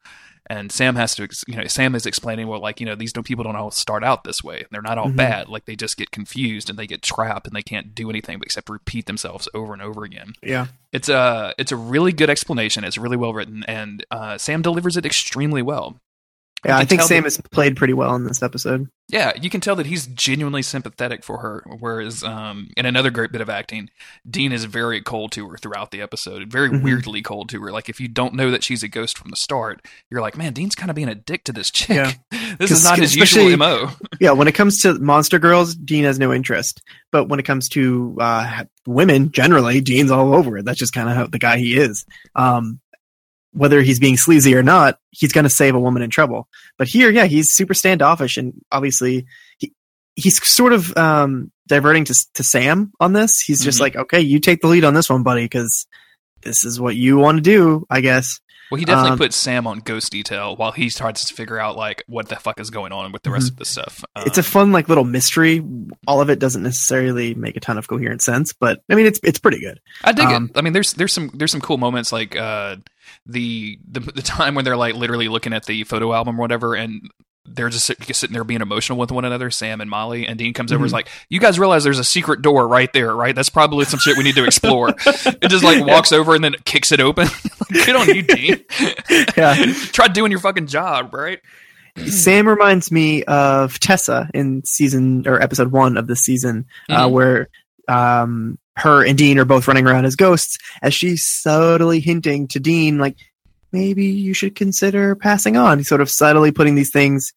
[0.49, 3.25] And Sam has to, you know, Sam is explaining, well, like, you know, these don't,
[3.27, 4.65] people don't all start out this way.
[4.71, 5.17] They're not all Mhm.
[5.17, 5.49] bad.
[5.49, 8.69] Like, they just get confused and they get trapped and they can't do anything except
[8.71, 10.35] repeat themselves over and over again.
[10.43, 10.67] Yeah.
[10.93, 12.85] It's a, it's a really good explanation.
[12.85, 15.99] It's really well written, and uh, Sam delivers it extremely well.
[16.65, 18.89] Yeah, I think tell Sam that- has played pretty well in this episode.
[19.09, 21.63] Yeah, you can tell that he's genuinely sympathetic for her.
[21.79, 23.89] Whereas, um, in another great bit of acting,
[24.29, 26.83] Dean is very cold to her throughout the episode, very Mhm.
[26.83, 27.71] weirdly cold to her.
[27.71, 30.55] Like if you don't know that she's a ghost from the start, you're like, man,
[30.55, 32.19] Dean's kind of being a dick to this chick.
[32.33, 32.55] Yeah.
[32.59, 33.91] this is not his usual mo.
[34.21, 36.81] Yeah, when it comes to monster girls, Dean has no interest.
[37.13, 40.65] But when it comes to uh, women, generally, Dean's all over it.
[40.65, 42.05] That's just kind of how the guy he is.
[42.35, 42.81] Um,
[43.57, 46.47] whether he's being sleazy or not, he's going to save a woman in trouble.
[46.79, 49.27] But here, yeah, he's super standoffish, and obviously,
[49.59, 49.73] he
[50.15, 53.41] he's sort of um, diverting to to Sam on this.
[53.41, 53.83] He's just Mhm.
[53.83, 55.87] like, okay, you take the lead on this one, buddy, because
[56.43, 58.39] this is what you want to do, I guess.
[58.71, 61.77] Well, he definitely Um, puts Sam on ghost detail while he tries to figure out
[61.77, 64.05] like what the fuck is going on with the rest of the stuff.
[64.17, 65.63] it's a Um, fun like little mystery.
[66.09, 69.21] All of it doesn't necessarily make a ton of coherent sense, but I mean, it's
[69.23, 69.79] it's pretty good.
[70.03, 70.59] I dig Um, it.
[70.59, 72.77] I mean, there's there's some there's some cool moments like uh,
[73.27, 76.75] the, the the time when they're like literally looking at the photo album or whatever,
[76.75, 77.11] and
[77.49, 80.53] they're just sit- sitting there being emotional with one another, Sam and Molly, and Dean
[80.53, 80.95] comes over and is Mhm.
[80.95, 83.35] like, "You guys realize there's a secret door right there, right?
[83.35, 86.55] That's probably some shit we need to explore." it just like walks over and then
[86.65, 87.29] kicks it open.
[87.71, 88.65] like, Good on you, Dean.
[89.37, 89.73] Yeah.
[89.93, 91.39] Try doing your fucking job, right?
[92.09, 97.11] Sam reminds me of Tessa in season or episode one of the season, uh, Mhm.
[97.13, 97.49] where
[97.89, 102.61] um, her and Dean are both running around as ghosts, as she's subtly hinting to
[102.61, 103.17] Dean, like,
[103.73, 105.85] maybe you should consider passing on.
[105.85, 107.33] Sort of subtly putting these things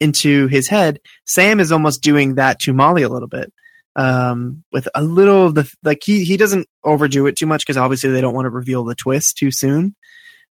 [0.00, 1.00] into his head.
[1.26, 3.52] Sam is almost doing that to Molly a little bit.
[3.96, 7.76] Um, with a little of the like he he doesn't overdo it too much because
[7.76, 9.96] obviously they don't want to reveal the twist too soon.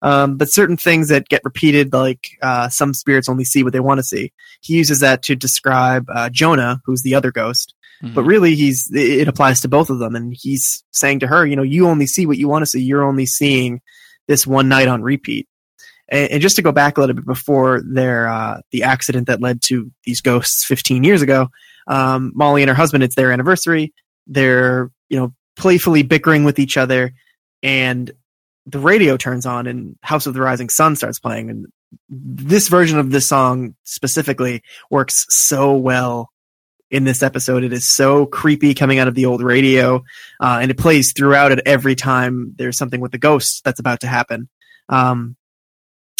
[0.01, 3.79] Um, but certain things that get repeated, like uh, some spirits only see what they
[3.79, 4.31] want to see.
[4.61, 7.73] He uses that to describe uh, Jonah, who's the other ghost.
[8.01, 11.55] But really, he's it applies to both of them, and he's saying to her, you
[11.55, 12.81] know, you only see what you want to see.
[12.81, 13.81] You're only seeing
[14.27, 15.47] this one night on repeat.
[16.07, 19.41] And, and just to go back a little bit before their uh, the accident that
[19.41, 21.49] led to these ghosts 15 years ago,
[21.87, 23.93] um, Molly and her husband, it's their anniversary.
[24.27, 27.11] They're you know playfully bickering with each other,
[27.61, 28.09] and
[28.65, 31.67] the radio turns on, and House of the Rising Sun starts playing, and
[32.07, 36.29] this version of this song specifically works so well
[36.91, 37.63] in this episode.
[37.63, 40.03] It is so creepy coming out of the old radio,
[40.39, 44.01] uh, and it plays throughout it every time there's something with the ghost that's about
[44.01, 44.49] to happen.
[44.89, 45.35] Um,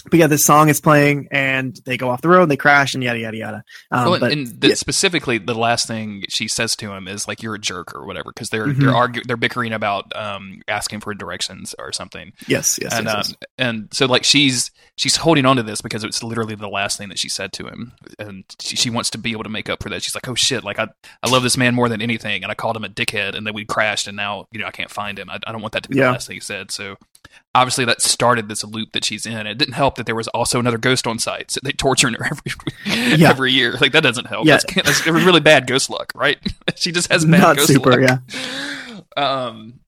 [0.09, 2.93] but yeah, this song is playing, and they go off the road, and they crash,
[2.93, 3.63] and yada yada yada.
[3.91, 4.75] Um, well, but and the, yeah.
[4.75, 8.31] specifically, the last thing she says to him is like, "You're a jerk" or whatever,
[8.33, 8.77] because they're Mhm.
[8.79, 12.31] they're argu- they're bickering about um, asking for directions or something.
[12.47, 13.49] yes, yes, and yes, um, yes.
[13.57, 17.09] and so like she's she's holding on to this because it's literally the last thing
[17.09, 19.81] that she said to him, and she, she wants to be able to make up
[19.83, 20.03] for that.
[20.03, 20.63] She's like, "Oh shit!
[20.63, 20.87] Like I
[21.23, 23.53] I love this man more than anything, and I called him a dickhead, and then
[23.53, 25.29] we crashed, and now you know I can't find him.
[25.29, 26.05] I, I don't want that to be Yeah.
[26.07, 26.95] the last thing he said." So
[27.55, 29.47] obviously that started this loop that she's in.
[29.47, 31.51] It didn't help that there was also another ghost on site.
[31.51, 32.25] So they torturing her
[32.85, 33.29] every Yeah.
[33.29, 33.73] every year.
[33.79, 34.45] Like that doesn't help.
[34.45, 34.57] Yeah.
[34.75, 36.37] That's, that's really bad ghost luck, right?
[36.75, 38.21] she just has bad Not ghost super, luck.
[39.17, 39.79] Um,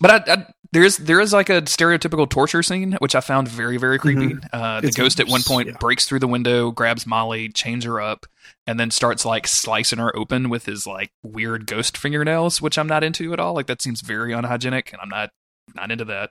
[0.00, 3.46] but I, I there is there is like a stereotypical torture scene which I found
[3.48, 4.36] very very creepy.
[4.52, 5.76] Uh, the It's- ghost at one point yeah.
[5.78, 8.26] breaks through the window, grabs Molly, chains her up,
[8.66, 12.86] and then starts like slicing her open with his like weird ghost fingernails, which I'm
[12.88, 13.54] not into at all.
[13.54, 15.30] Like that seems very unhygienic, and I'm not
[15.74, 16.30] not into that.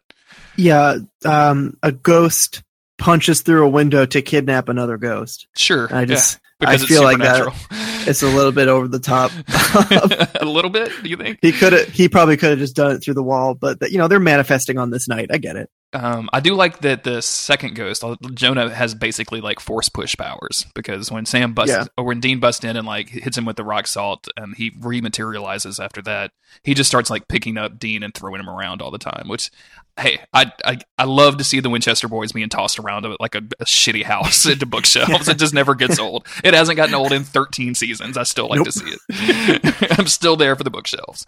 [0.55, 0.97] yeah.
[1.25, 2.63] Um, a ghost
[2.97, 5.47] punches through a window to kidnap another ghost.
[5.57, 7.51] Sure, I just yeah, I feel like that-
[8.07, 9.31] it's a little bit over the top.
[10.41, 10.91] a little bit.
[11.03, 11.39] Do you think?
[11.41, 13.97] he could have he probably could have just done it through the wall, but you
[13.97, 15.29] know they're manifesting on this night.
[15.31, 15.69] I get it.
[15.93, 20.15] Um, I do like that the second ghost, uh, Jonah, has basically like force push
[20.15, 21.85] powers because when Sam busts Yeah.
[21.97, 24.71] or when Dean busts in and like hits him with the rock salt and he
[24.71, 26.31] rematerializes after that,
[26.63, 29.27] he just starts like picking up Dean and throwing him around all the time.
[29.27, 29.51] Which,
[29.99, 33.41] hey, I I, I love to see the Winchester boys being tossed around like a,
[33.59, 35.27] a shitty house into bookshelves.
[35.27, 36.25] It just never gets old.
[36.43, 38.15] It hasn't gotten old in 13 seasons.
[38.15, 38.67] I still like Nope.
[38.67, 39.91] to see it.
[39.99, 41.25] I'm still there for the bookshelves.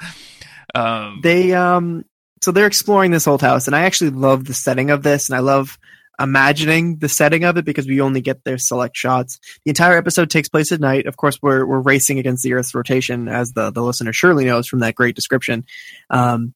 [0.74, 2.05] Um, They um
[2.44, 5.36] so they're exploring this old house, and I actually love the setting of this, and
[5.36, 5.78] I love
[6.20, 9.39] imagining the setting of it because we only get their select shots.
[9.66, 11.08] The entire episode takes place at night.
[11.08, 14.68] Of course, we're we're racing against the Earth's rotation, as the the listener surely knows
[14.68, 15.66] from that great description.
[16.10, 16.54] Um,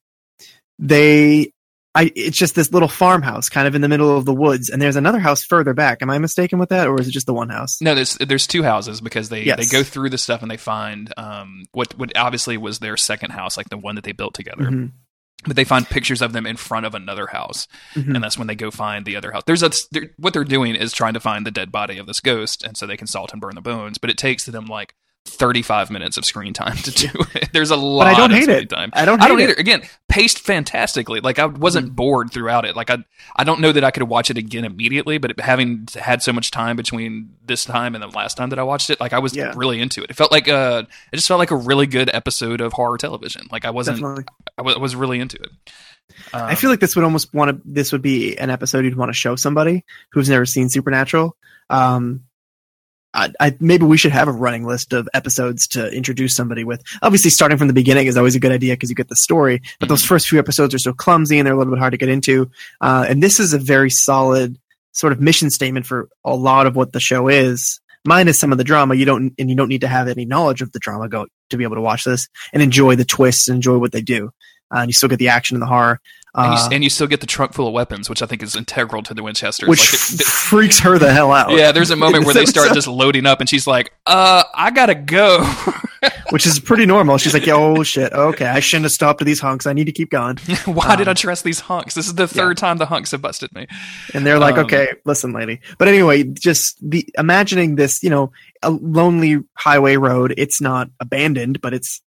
[0.78, 1.52] they
[1.94, 4.80] I it's just this little farmhouse kind of in the middle of the woods, and
[4.80, 6.02] there's another house further back.
[6.02, 7.80] Am I mistaken with that, or is it just the one house?
[7.80, 9.58] No, there's there's two houses because they, Yes.
[9.58, 13.30] they go through the stuff and they find um what what obviously was their second
[13.30, 14.64] house, like the one that they built together.
[14.64, 14.92] Mhm,
[15.44, 18.14] But they find pictures of them in front of another house, mhm.
[18.14, 19.44] and that's when they go find the other house.
[19.46, 22.20] There's a they're, what they're doing is trying to find the dead body of this
[22.20, 23.98] ghost, and so they can salt and burn the bones.
[23.98, 24.94] But it takes them like
[25.26, 27.50] 35 minutes of screen time to do it.
[27.52, 28.04] There's a lot.
[28.04, 28.70] But I don't of hate screen it.
[28.70, 28.90] Time.
[28.94, 29.20] I don't.
[29.22, 29.44] I don't it.
[29.44, 29.54] either.
[29.54, 31.20] Again, paced fantastically.
[31.20, 31.96] Like I wasn't Mhm.
[31.96, 32.74] bored throughout it.
[32.74, 32.98] Like I,
[33.36, 35.18] I don't know that I could watch it again immediately.
[35.18, 38.62] But having had so much time between this time and the last time that I
[38.62, 39.52] watched it, like I was Yeah.
[39.54, 40.10] really into it.
[40.10, 43.46] It felt like uh it just felt like a really good episode of horror television.
[43.52, 44.24] Like I wasn't, Definitely.
[44.56, 45.50] I was really into it.
[46.32, 47.60] Um, I feel like this would almost want to.
[47.66, 51.36] This would be an episode you'd want to show somebody who's never seen Supernatural.
[51.70, 52.22] Um,
[53.18, 56.82] I, I maybe we should have a running list of episodes to introduce somebody with.
[57.02, 59.60] Obviously, starting from the beginning is always a good idea because you get the story.
[59.80, 61.98] But those first few episodes are so clumsy and they're a little bit hard to
[61.98, 62.48] get into.
[62.80, 64.56] Uh, and this is a very solid
[64.92, 67.80] sort of mission statement for a lot of what the show is.
[68.06, 70.62] Minus some of the drama, you don't, and you don't need to have any knowledge
[70.62, 73.56] of the drama go to be able to watch this and enjoy the twists and
[73.56, 74.30] enjoy what they do.
[74.74, 76.00] Uh, and you still get the action and the horror.
[76.34, 78.42] and, you, Uh, and you still get the trunk full of weapons, which I think
[78.42, 79.68] is integral to the Winchesters.
[79.68, 79.80] which
[80.12, 81.50] Like, it- freaks her the hell out.
[81.52, 84.70] yeah, there's a moment where they start just loading up, and she's like, "Uh, I
[84.70, 85.44] gotta go."
[86.30, 87.18] which is pretty normal.
[87.18, 89.66] She's like, "Oh shit, okay, I shouldn't have stopped to these hunks.
[89.66, 91.94] I need to keep going." Why did I Um, trust these hunks?
[91.94, 93.66] This is the third time the hunks have busted me.
[94.14, 98.30] And they're like, Um, "Okay, listen, lady." But anyway, just the imagining this, you know,
[98.62, 100.34] a lonely highway road.
[100.36, 102.00] It's not abandoned, but it's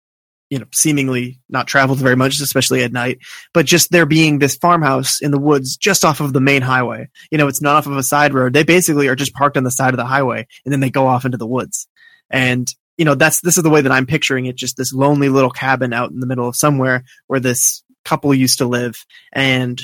[0.51, 3.19] you know seemingly not traveled very much, especially at night.
[3.53, 7.09] But just there being this farmhouse in the woods just off of the main highway.
[7.31, 8.53] You know, it's not off of a side road.
[8.53, 11.07] They basically are just parked on the side of the highway, and then they go
[11.07, 11.89] off into the woods.
[12.31, 14.57] And you know, that's this is the way that I'm picturing it.
[14.57, 18.59] Just this lonely little cabin out in the middle of somewhere where this couple used
[18.59, 18.95] to live,
[19.33, 19.81] and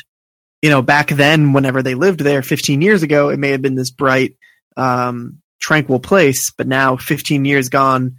[0.65, 3.75] you know, back then, whenever they lived there 15 years ago, it may have been
[3.75, 4.39] this bright,
[4.79, 8.17] um, tranquil place, but now 15 years gone,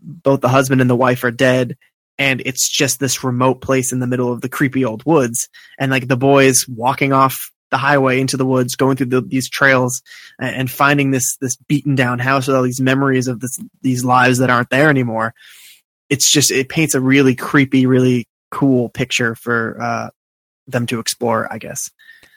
[0.00, 1.76] both the husband and the wife are dead.
[2.18, 5.48] And it's just this remote place in the middle of the creepy old woods.
[5.78, 9.48] And like the boys walking off the highway into the woods, going through the, these
[9.48, 10.02] trails
[10.40, 14.04] a- and finding this, this beaten down house with all these memories of this, these
[14.04, 15.34] lives that aren't there anymore.
[16.10, 20.10] It's just, it paints a really creepy, really cool picture for, uh,
[20.66, 21.90] them to explore, I guess.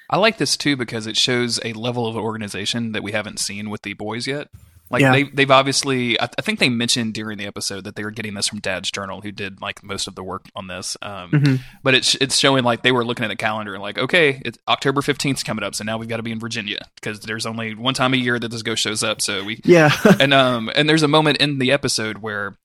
[0.09, 3.69] I like this too because it shows a level of organization that we haven't seen
[3.69, 4.47] with the boys yet.
[4.89, 5.11] Like Yeah.
[5.13, 8.35] they, they've obviously, I, I think they mentioned during the episode that they were getting
[8.35, 10.95] this from Dad's journal, who did like most of the work on this.
[11.01, 11.59] Um, Mhm.
[11.83, 14.57] But it's it's showing like they were looking at the calendar and like, okay, it's
[14.67, 17.73] October fifteenth coming up, so now we've got to be in Virginia because there's only
[17.73, 19.21] one time a year that this ghost shows up.
[19.21, 19.91] So we Yeah.
[20.19, 22.55] and um and there's a moment in the episode where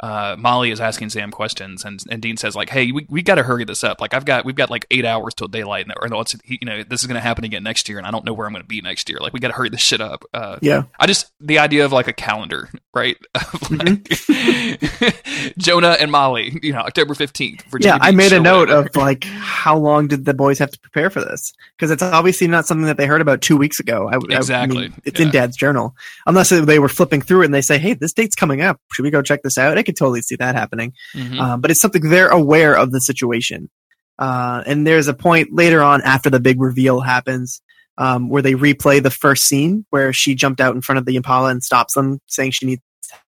[0.00, 3.34] uh Molly is asking Sam questions and and Dean says like hey we, we got
[3.36, 5.94] to hurry this up like I've got we've got like 8 hours till daylight and
[6.00, 8.24] or it's you know this is going to happen again next year and I don't
[8.24, 10.00] know where I'm going to be next year like we got to hurry this shit
[10.00, 10.84] up uh yeah.
[10.98, 13.16] I just the idea of like a calendar, right?
[13.70, 14.08] Like,
[15.58, 17.64] Jonah and Molly, you know, October fifteenth.
[17.80, 17.98] Yeah.
[18.00, 21.20] I made a note of like, how long did the boys have to prepare for
[21.20, 21.52] this?
[21.76, 24.08] Because it's obviously not something that they heard about two weeks ago.
[24.08, 24.78] I, I- I Exactly.
[24.88, 25.94] mean, it's in dad's journal.
[26.26, 28.80] Unless they were flipping through it and they say, hey, this date's coming up.
[28.92, 29.76] Should we go check this out?
[29.78, 30.92] I could totally see that happening.
[31.14, 31.40] Mhm.
[31.40, 33.70] Uh, but it's something they're aware of the situation.
[34.18, 37.60] Uh, and there's a point later on after the big reveal happens
[37.98, 41.16] um, where they replay the first scene where she jumped out in front of the
[41.16, 42.82] Impala and stops them, saying she needs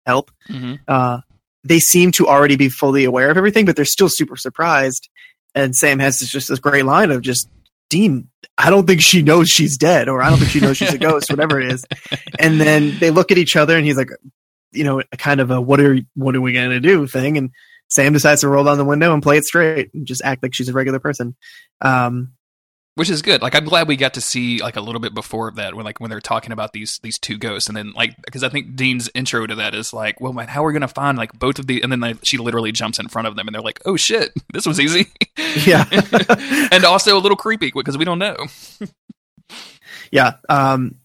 [0.06, 0.30] help.
[0.50, 0.78] Mhm.
[0.88, 1.18] Uh,
[1.64, 5.08] they seem to already be fully aware of everything, but they're still super surprised.
[5.54, 7.48] And Sam has this, just this great line of just,
[7.90, 8.28] Dean,
[8.58, 10.98] I don't think she knows she's dead, or I don't think she knows she's a
[10.98, 11.84] ghost, whatever it is.
[12.38, 14.10] And then they look at each other, and he's like,
[14.74, 17.50] you know, a kind of a what are what are we gonna do thing, and
[17.88, 20.54] Sam decides to roll down the window and play it straight and just act like
[20.54, 21.36] she's a regular person.
[21.80, 22.32] Um,
[22.96, 23.42] which is good.
[23.42, 25.84] Like I'm glad we got to see like a little bit before of that when
[25.84, 28.76] like when they're talking about these these two ghosts, and then like because I think
[28.76, 31.58] Dean's intro to that is like, well, man, how are we gonna find like both
[31.58, 31.82] of the?
[31.82, 34.32] And then like, she literally jumps in front of them, and they're like, oh shit,
[34.52, 35.06] this was easy.
[35.66, 35.84] Yeah.
[36.72, 38.36] and also a little creepy because we don't know.
[40.10, 40.34] yeah.
[40.48, 40.96] Um,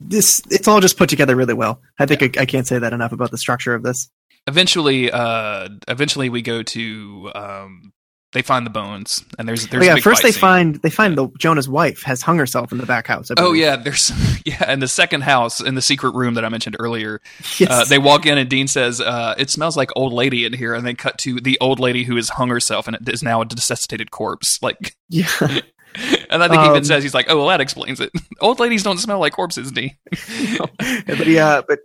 [0.00, 1.80] this it's all just put together really well.
[1.98, 4.10] I think I, I can't say that enough about the structure of this.
[4.46, 7.92] Eventually, uh, eventually we go to um,
[8.32, 10.40] they find the bones, and there's there's Oh, a yeah, first they scene.
[10.40, 13.30] find they find the Jonah's wife has hung herself in the back house.
[13.36, 14.10] Oh yeah, there's
[14.46, 17.20] yeah, in the second house in the secret room that I mentioned earlier.
[17.58, 17.70] Yes.
[17.70, 20.72] Uh, they walk in and Dean says, uh, "It smells like old lady in here,"
[20.74, 23.42] and they cut to the old lady who has hung herself and it is now
[23.42, 24.62] a desiccated corpse.
[24.62, 25.28] Like, yeah.
[26.30, 28.10] and I think he Um, even says he's like, "Oh well, that explains it.
[28.40, 29.96] old ladies don't smell like corpses, Dean."
[30.78, 31.80] but yeah, but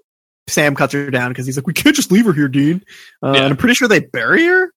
[0.48, 2.84] Sam cuts her down because he's like, we can't just leave her here, Dean.
[3.24, 3.42] Uh, Yeah.
[3.44, 4.72] And I'm pretty sure they bury her.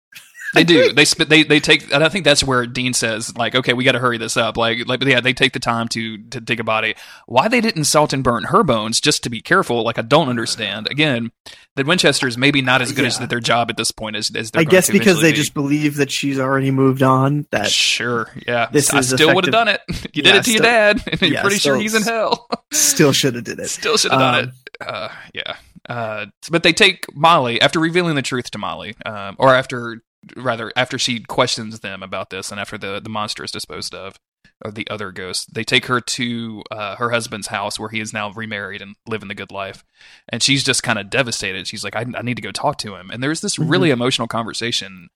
[0.54, 0.92] They do.
[0.92, 1.04] They.
[1.04, 1.92] They they take.
[1.92, 4.56] And I think that's where Dean says, like, okay, we got to hurry this up.
[4.56, 6.94] Like, like, yeah, they take the time to to dig a body.
[7.26, 9.82] Why they didn't salt and burn her bones just to be careful?
[9.84, 10.88] Like, I don't understand.
[10.90, 11.32] Again,
[11.76, 14.64] the Winchesters maybe not as good as their job at this point as as I
[14.64, 15.36] guess because they be.
[15.36, 17.46] just believe that she's already moved on.
[17.50, 18.68] That Sure, yeah.
[18.72, 19.80] This I is still would have done it.
[20.14, 22.48] You did Yeah, it to your dad, and you're yeah, pretty sure he's in hell.
[22.72, 23.68] still should have did it.
[23.68, 24.44] still should have done Um,
[24.80, 24.86] it.
[24.88, 25.56] Uh, yeah.
[25.88, 30.02] Uh, but they take Molly after revealing the truth to Molly, um, or after
[30.36, 34.16] rather after she questions them about this, and after the the monster is disposed of,
[34.64, 38.12] or the other ghost, they take her to uh, her husband's house where he is
[38.12, 39.84] now remarried and living the good life,
[40.28, 41.66] and she's just kind of devastated.
[41.66, 43.70] She's like, I, I need to go talk to him, and there's this Mhm.
[43.70, 45.08] really emotional conversation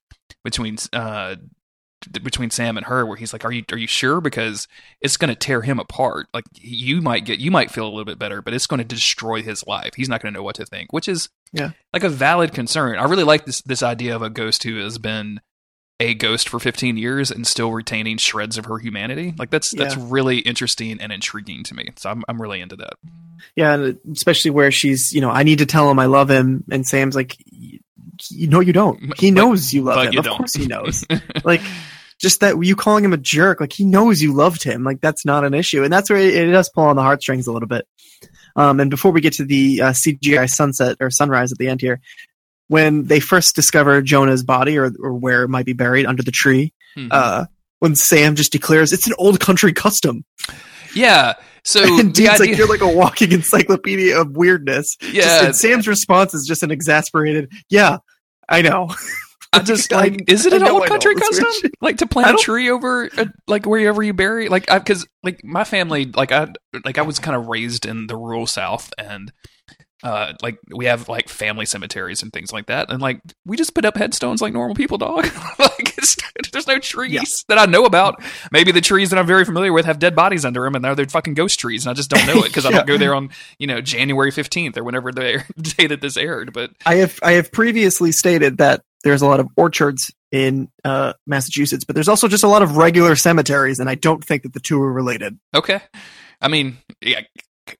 [0.43, 1.35] between uh
[2.21, 4.19] between Sam and her where he's like are you are you sure?
[4.19, 4.67] Because
[4.99, 6.27] it's going to tear him apart.
[6.33, 8.83] Like you might get you might feel a little bit better but it's going to
[8.83, 9.91] destroy his life.
[9.95, 11.71] He's not going to know what to think which is Yeah.
[11.93, 14.97] like a valid concern I really like this this idea of a ghost who has
[14.97, 15.39] been
[15.99, 19.95] a ghost for 15 years and still retaining shreds of her humanity like that's that's
[19.95, 22.93] really interesting and intriguing to me so I'm I'm really into that
[23.55, 26.63] Yeah, and especially where she's, you know, I need to tell him I love him,
[26.71, 27.35] and Sam's like,
[28.31, 28.99] you know, you don't.
[29.19, 30.13] He But- knows you love him.
[30.13, 30.37] you of don't.
[30.37, 31.03] course, he knows.
[31.43, 31.61] like,
[32.21, 34.83] just that you calling him a jerk, like he knows you loved him.
[34.85, 37.47] Like that's not an issue, and that's where it, it does pull on the heartstrings
[37.47, 37.85] a little bit.
[38.55, 41.81] Um, and before we get to the uh, CGI sunset or sunrise at the end
[41.81, 41.99] here,
[42.67, 46.31] when they first discover Jonah's body or or where it might be buried under the
[46.31, 47.07] tree, Mhm.
[47.11, 47.45] uh,
[47.79, 50.23] when Sam just declares it's an old country custom,
[50.95, 51.33] yeah
[51.65, 55.87] so and Dean's like, "You're like a walking encyclopedia of weirdness." Just- yeah and Sam's
[55.87, 57.97] response is just an exasperated, "Yeah,
[58.47, 58.89] I know."
[59.53, 61.45] I just I- like, is it an old country custom?
[61.61, 61.71] shit.
[61.81, 65.63] Like to plant a tree over, uh, like wherever you bury, like, because like my
[65.65, 66.47] family, like I,
[66.85, 69.31] like I was kind of raised in the rural South, and
[70.01, 73.73] uh, like we have like family cemeteries and things like that, and like we just
[73.75, 75.25] put up headstones like normal people, dog.
[75.59, 76.15] like it's,
[76.51, 77.21] there's no trees Yeah.
[77.49, 78.21] that I know about.
[78.51, 80.95] Maybe the trees that I'm very familiar with have dead bodies under them, and they're,
[80.95, 83.13] they're fucking ghost trees, and I just don't know it because I don't go there
[83.15, 83.29] on
[83.59, 86.53] you know January 15th or whenever the day that this aired.
[86.53, 91.13] But I have I have previously stated that there's a lot of orchards in uh,
[91.27, 94.53] Massachusetts, but there's also just a lot of regular cemeteries, and I don't think that
[94.53, 95.37] the two are related.
[95.55, 95.81] Okay.
[96.41, 97.21] I mean, yeah,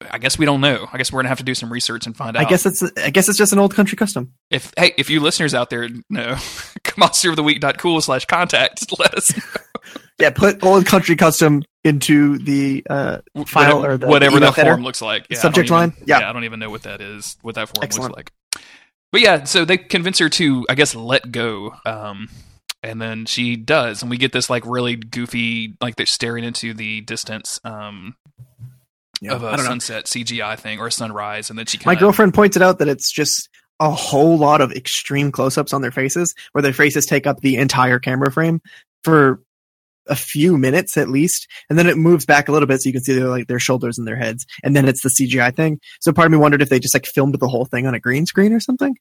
[0.10, 0.88] I guess we don't know.
[0.94, 2.46] I guess we're gonna have to do some research and find out.
[2.46, 4.34] I guess it's I guess it's just an old country custom.
[4.50, 6.36] if hey, if you listeners out there know,
[6.86, 9.44] monsteroftheweek.cool slash contact, let us know.
[10.20, 13.18] Yeah, put old country custom into the uh,
[13.48, 14.72] File whatever, or the whatever that header?
[14.72, 15.26] form looks like.
[15.30, 15.94] Yeah, Subject even- line?
[16.06, 16.30] Yeah.
[16.30, 17.36] I don't even know what that is.
[17.42, 18.12] What that form Excellent.
[18.12, 18.32] looks like.
[19.14, 21.76] But yeah, so they convince her to, I guess, let go.
[21.86, 22.28] Um,
[22.82, 26.74] and then she does, and we get this like really goofy, like they're staring into
[26.74, 27.62] the distance.
[27.64, 28.16] Um,
[29.22, 29.64] Yeah, of a don't know.
[29.66, 32.90] sunset CGI thing or a sunrise, and then she My kinda, girlfriend pointed out that
[32.90, 33.48] it's just
[33.80, 37.56] a whole lot of extreme close-ups on their faces, where their faces take up the
[37.56, 38.62] entire camera frame
[39.04, 39.42] for
[40.08, 42.94] a few minutes at least, and then it moves back a little bit so you
[42.94, 45.80] can see their like their shoulders and their heads, and then it's the CGI thing.
[46.02, 48.00] So part of me wondered if they just like filmed the whole thing on a
[48.00, 48.96] green screen or something.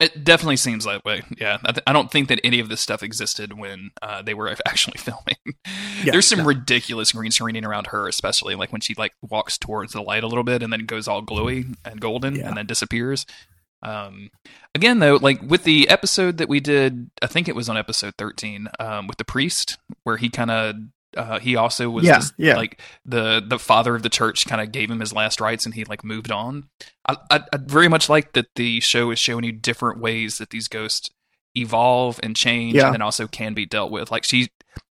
[0.00, 1.22] It definitely seems that way.
[1.40, 4.34] Yeah, I, th- I don't think that any of this stuff existed when uh, they
[4.34, 5.36] were actually filming.
[6.04, 6.44] Yeah, There's some no.
[6.44, 10.26] ridiculous green screening around her, especially like when she like walks towards the light a
[10.26, 12.48] little bit and then goes all glowy and golden Yeah.
[12.48, 13.24] and then disappears.
[13.82, 14.30] Um,
[14.74, 18.14] again, though, like with the episode that we did, I think it was on episode
[18.18, 20.74] 13 um, with the priest, where he kind of
[21.16, 22.56] uh, he also was Yeah, just, yeah.
[22.56, 25.74] like the the father of the church kind of gave him his last rites and
[25.74, 26.68] he like moved on.
[27.08, 30.50] I, I, I very much like that the show is showing you different ways that
[30.50, 31.10] these ghosts
[31.56, 32.86] evolve and change Yeah.
[32.86, 34.10] and then also can be dealt with.
[34.10, 34.48] Like she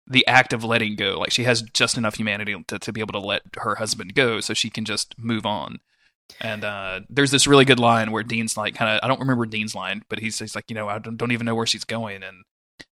[0.06, 3.12] the act of letting go, like she has just enough humanity to, to be able
[3.12, 5.78] to let her husband go so she can just move on.
[6.40, 9.46] And uh, there's this really good line where Dean's like, kind of, I don't remember
[9.46, 11.84] Dean's line, but he's, he's like, you know, I don't, don't even know where she's
[11.84, 12.22] going.
[12.22, 12.38] And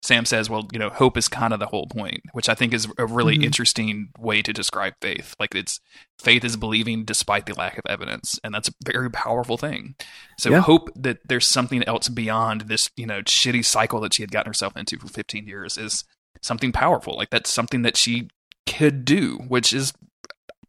[0.03, 2.75] Sam says, well, you know, hope is kind of the whole point, which I think
[2.75, 3.45] is a really Mhm.
[3.45, 5.35] interesting way to describe faith.
[5.39, 5.81] Like it's
[6.21, 8.39] faith is believing despite the lack of evidence.
[8.45, 9.95] And that's a very powerful thing.
[10.39, 10.61] So Yeah.
[10.61, 14.51] hope that there's something else beyond this, you know, shitty cycle that she had gotten
[14.51, 16.05] herself into for 15 years is
[16.43, 17.17] something powerful.
[17.17, 18.29] Like that's something that she
[18.69, 19.93] could do, which is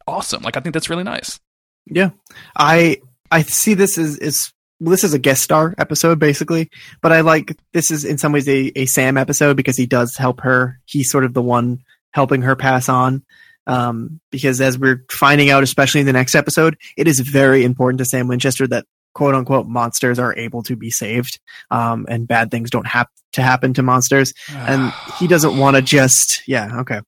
[0.07, 0.43] awesome.
[0.43, 1.39] Like I think that's really nice.
[2.57, 6.69] I I see this as is well, this is a guest star episode basically,
[7.01, 10.15] but I like this is in some ways a, a Sam episode because he does
[10.15, 10.79] help her.
[10.85, 11.79] He's sort of the one
[12.11, 13.23] helping her pass on.
[13.67, 17.99] Um, because as we're finding out, especially in the next episode, it is very important
[17.99, 22.49] to Sam Winchester that quote unquote monsters are able to be saved, um, and bad
[22.49, 26.99] things don't have to happen to monsters and he doesn't want to just yeah okay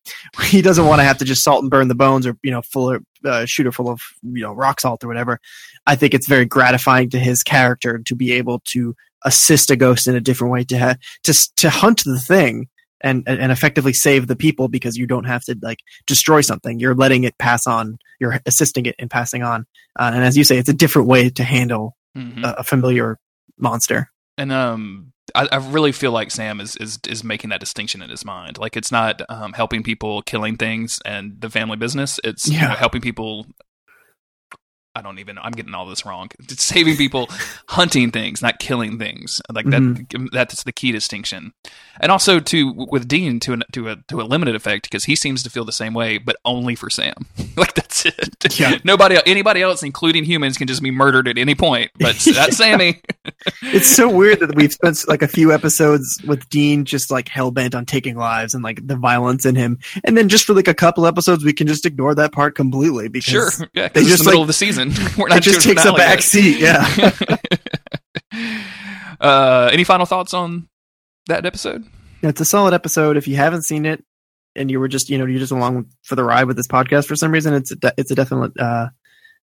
[0.43, 2.61] he doesn't want to have to just salt and burn the bones or you know
[2.61, 5.39] full of uh, shooter full of you know rock salt or whatever
[5.87, 8.95] i think it's very gratifying to his character to be able to
[9.25, 12.67] assist a ghost in a different way to ha- to to hunt the thing
[13.01, 16.79] and and effectively save the people because you don't have to like destroy something.
[16.79, 17.97] You're letting it pass on.
[18.19, 19.65] You're assisting it in passing on.
[19.99, 22.43] Uh, and as you say, it's a different way to handle Mhm.
[22.43, 23.17] a, a familiar
[23.57, 24.09] monster.
[24.37, 28.09] and um I, I really feel like Sam is, is is making that distinction in
[28.09, 28.57] his mind.
[28.57, 32.19] Like it's not um, helping people killing things and the family business.
[32.23, 33.45] It's you know, helping people.
[34.95, 35.37] I don't even.
[35.37, 36.29] I'm getting all this wrong.
[36.39, 37.27] It's saving people,
[37.67, 39.41] hunting things, not killing things.
[39.51, 39.81] Like that.
[39.81, 40.25] Mm-hmm.
[40.31, 41.53] That's the key distinction.
[41.99, 45.15] And also to with Dean to an, to a to a limited effect because he
[45.15, 47.13] seems to feel the same way, but only for Sam.
[47.57, 48.59] like that's it.
[48.59, 48.79] Yeah.
[48.83, 51.91] Nobody, anybody else, including humans, can just be murdered at any point.
[51.99, 53.01] But that's Sammy.
[53.61, 57.51] It's so weird that we've spent like a few episodes with Dean just like hell
[57.51, 60.67] bent on taking lives and like the violence in him, and then just for like
[60.67, 63.69] a couple episodes we can just ignore that part completely because Sure.
[63.73, 64.80] Yeah, they just, the middle like- of the season.
[65.17, 66.23] We're not it just takes a back yet.
[66.23, 66.59] seat.
[66.59, 67.11] Yeah.
[69.21, 70.67] uh, any final thoughts on
[71.27, 71.85] that episode?
[72.23, 73.17] it's a solid episode.
[73.17, 74.03] If you haven't seen it
[74.55, 77.07] and you were just you know you're just along for the ride with this podcast
[77.07, 78.89] for some reason, it's a de- it's a definite uh,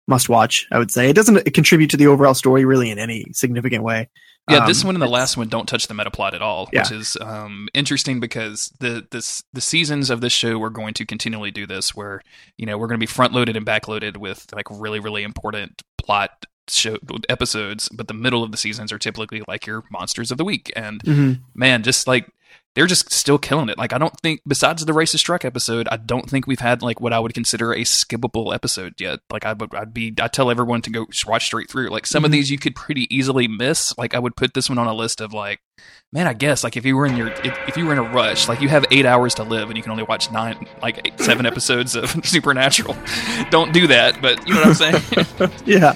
[0.07, 0.67] must watch.
[0.71, 4.09] I would say it doesn't contribute to the overall story really in any significant way.
[4.49, 6.69] Yeah, this Um, one and the last one don't touch the meta plot at all,
[6.71, 6.81] Yeah.
[6.83, 11.05] which is um, interesting because the this the seasons of this show we're going to
[11.05, 12.21] continually do this, where
[12.57, 15.23] you know we're going to be front loaded and back loaded with like really really
[15.23, 16.97] important plot show
[17.27, 20.71] episodes, but the middle of the seasons are typically like your monsters of the week,
[20.75, 21.39] and Mhm.
[21.55, 22.27] man, just like
[22.75, 23.77] they're just still killing it.
[23.77, 26.99] Like I don't think besides the racist truck episode, I don't think we've had like
[27.01, 29.19] what I would consider a skippable episode yet.
[29.31, 31.87] Like I would I'd be I tell everyone to go watch straight through.
[31.89, 32.33] Like some of Mhm.
[32.33, 33.97] these you could pretty easily miss.
[33.97, 35.59] Like I would put this one on a list of like
[36.13, 38.03] man, I guess like if you were in your if, if you were in a
[38.03, 40.99] rush, like you have 8 hours to live and you can only watch 9 like
[41.07, 42.95] eight, 7 episodes of Supernatural.
[43.51, 44.99] don't do that, but you know what I'm
[45.39, 45.51] saying?
[45.65, 45.95] yeah,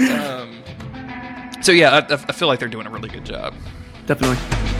[0.00, 0.62] um,
[1.62, 3.54] so yeah, I, I feel like they're doing a really good job.
[4.06, 4.77] definitely.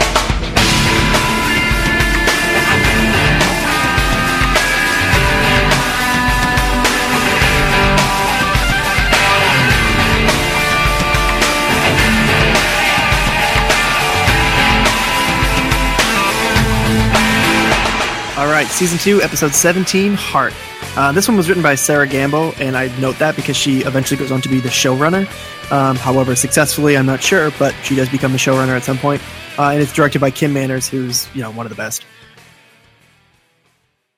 [18.38, 20.55] All right, season two, episode 17, Heart.
[20.96, 24.16] Uh, this one was written by Sera Gamble, and I note that because she eventually
[24.16, 25.26] goes on to be the showrunner.
[25.72, 29.20] Um, however, successfully, I'm not sure, but she does become the showrunner at some point.
[29.59, 32.05] Uh, and it's directed by Kim Manners, who's you know one of the best.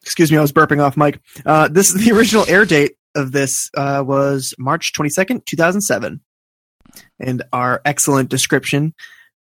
[0.03, 1.21] Excuse me, I was burping off Mike.
[1.45, 6.21] Uh, this is the original air date of this uh, was March 22nd, 2007,
[7.19, 8.95] and our excellent description: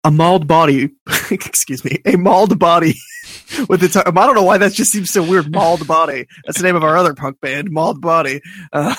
[0.05, 0.91] a mauled body.
[1.31, 2.95] excuse me, a mauled body
[3.69, 3.97] with its.
[3.97, 5.53] I don't know why that just seems so weird.
[5.53, 6.27] Mauled body.
[6.45, 8.41] That's the name of our other punk band, Mauled Body.
[8.73, 8.95] Uh,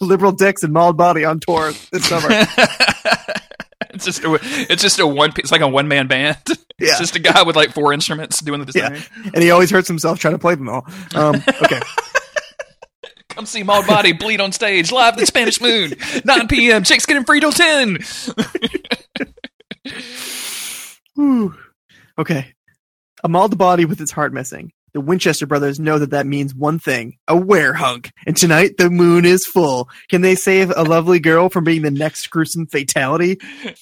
[0.00, 2.46] liberal dicks and mauled body on tour this summer.
[3.94, 6.36] it's just a, it's just a one it's like a one man band.
[6.78, 6.88] Yeah.
[6.88, 9.00] It's just a guy with like four instruments doing the Yeah.
[9.32, 10.84] and he always hurts himself trying to play them all.
[11.14, 11.80] Um, okay.
[13.28, 15.92] Come see Mauled Body bleed on stage live at the Spanish Moon,
[16.24, 16.82] 9 p.m.
[16.82, 17.98] Chicks getting free till 10.
[21.14, 21.54] Whew.
[22.18, 22.52] Okay.
[23.22, 24.72] A mauled body with its heart missing.
[24.94, 28.10] The Winchester brothers know that that means one thing a werehunk.
[28.26, 29.88] And tonight the moon is full.
[30.10, 33.38] Can they save a lovely girl from being the next gruesome fatality?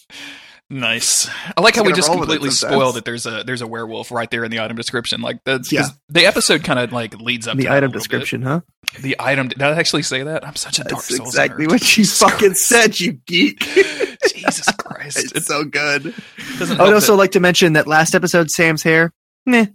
[0.73, 1.29] Nice.
[1.57, 2.81] I like how we just roll with it completely sometimes.
[2.81, 5.21] spoiled that there's a there's a werewolf right there in the item description.
[5.21, 5.89] Like that's Yeah.
[6.09, 8.61] the episode kind of like leads up In the to that item little description, huh?
[9.01, 10.47] The item did I actually say that?
[10.47, 11.71] I'm such a Dark That's Souls exactly nerd.
[11.71, 12.67] what you Jesus fucking Christ.
[12.69, 13.59] said, you geek.
[14.33, 15.19] Jesus Christ.
[15.19, 16.15] it's It so good.
[16.61, 19.13] doesn't I would also that- like to mention that last episode, Sam's hair,
[19.47, 19.67] meh.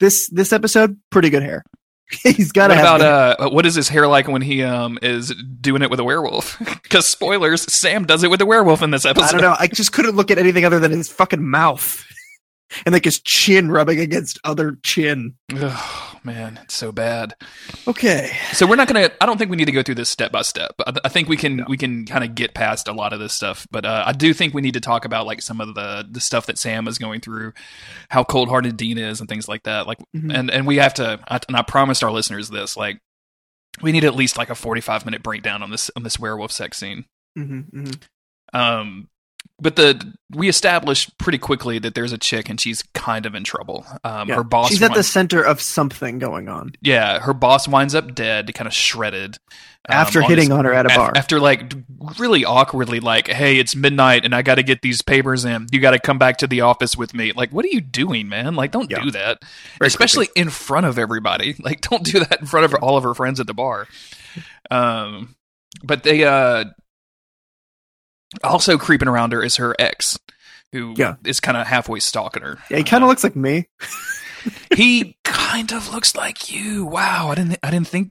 [0.00, 1.64] This this episode, pretty good hair.
[2.22, 3.00] He's got to What about
[3.40, 6.60] uh, what is his hair like when he um is doing it with a werewolf?
[6.86, 9.26] Because spoilers, Sam does it with a werewolf in this episode.
[9.26, 9.56] I don't know.
[9.58, 12.06] I just couldn't look at anything other than his fucking mouth
[12.86, 15.34] and like his chin rubbing against other chin.
[15.52, 17.34] Oh man, it's so bad.
[17.88, 18.36] Okay.
[18.52, 19.10] So we're not gonna.
[19.20, 20.72] I don't think we need to go through this step by step.
[20.86, 23.32] I, I think we can we can kind of get past a lot of this
[23.32, 23.66] stuff.
[23.70, 26.20] But uh, I do think we need to talk about like some of the the
[26.20, 27.54] stuff that Sam is going through,
[28.10, 29.86] how cold hearted Dean is, and things like that.
[29.86, 30.34] Like, Mhm.
[30.38, 31.20] and and we have to.
[31.28, 32.76] I, and I promised our listeners this.
[32.76, 32.98] Like,
[33.80, 36.52] we need at least like a forty five minute breakdown on this on this werewolf
[36.52, 37.04] sex scene.
[37.36, 37.90] hmm hmm
[38.52, 39.08] Um,
[39.58, 43.44] but the we established pretty quickly that there's a chick and she's kind of in
[43.44, 43.86] trouble.
[44.04, 44.70] Um, her boss.
[44.70, 48.66] She's at the center of something going on yeah, her boss winds up dead, kind
[48.66, 49.38] of shredded.
[49.88, 51.12] um, after on hitting this- on her at a bar.
[51.16, 51.72] After like
[52.18, 55.66] really awkwardly, like, hey, it's midnight and I got to get these papers in.
[55.70, 57.32] You got to come back to the office with me.
[57.32, 58.56] Like, what are you doing, man?
[58.56, 59.00] Like, don't Yeah.
[59.02, 59.38] do that,
[59.78, 61.54] Very especially in front of everybody.
[61.60, 63.86] Like, don't do that in front of all of her friends at the bar.
[64.70, 65.36] Um,
[65.84, 66.64] but they uh
[68.44, 70.18] also creeping around her is her ex.
[70.72, 71.14] who is Yeah.
[71.24, 72.58] is kind of halfway stalking her.
[72.70, 73.68] Yeah, he kind of looks like me.
[74.76, 76.84] he kind of looks like you.
[76.84, 78.10] Wow, I didn't I didn't think.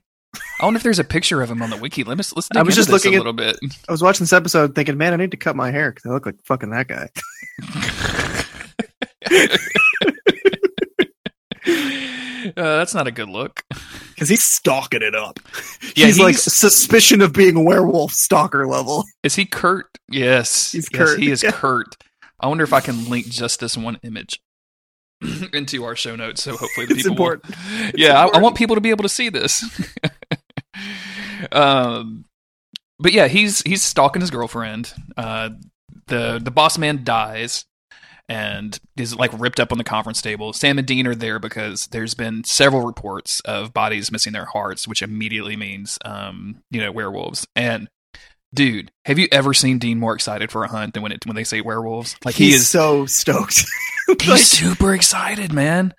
[0.60, 2.04] I wonder if there's a picture of him on the wiki.
[2.04, 3.56] Let's let's I was just looking a at- little bit.
[3.88, 6.12] I was watching this episode thinking, man, I need to cut my hair because I
[6.12, 7.08] look like fucking that guy.
[12.62, 13.64] uh, that's not a good look.
[14.16, 15.38] Because he's stalking it up.
[15.94, 19.04] Yeah, he's, like suspicion of being a werewolf stalker level.
[19.22, 19.84] Is he Kurt?
[20.10, 21.18] Yes, He's yes, Kurt.
[21.20, 21.50] he is Yeah.
[21.50, 22.02] Kurt.
[22.40, 24.40] I wonder if I can link just this one image
[25.52, 26.42] into our show notes.
[26.42, 27.10] So hopefully the people.
[27.10, 27.54] will- important.
[27.94, 29.62] yeah, I, I want people to be able to see this.
[31.52, 32.24] um,
[32.98, 34.94] but yeah, he's he's stalking his girlfriend.
[35.16, 35.50] Uh,
[36.06, 37.66] the the boss man dies
[38.28, 40.52] and is like ripped up on the conference table.
[40.52, 44.88] Sam and Dean are there because there's been several reports of bodies missing their hearts,
[44.88, 47.46] which immediately means um, you know werewolves.
[47.54, 47.88] And
[48.54, 51.36] dude, have you ever seen Dean more excited for a hunt than when it when
[51.36, 52.16] they say werewolves?
[52.24, 53.64] Like he is so stoked.
[54.20, 55.92] He's Like, super excited, man.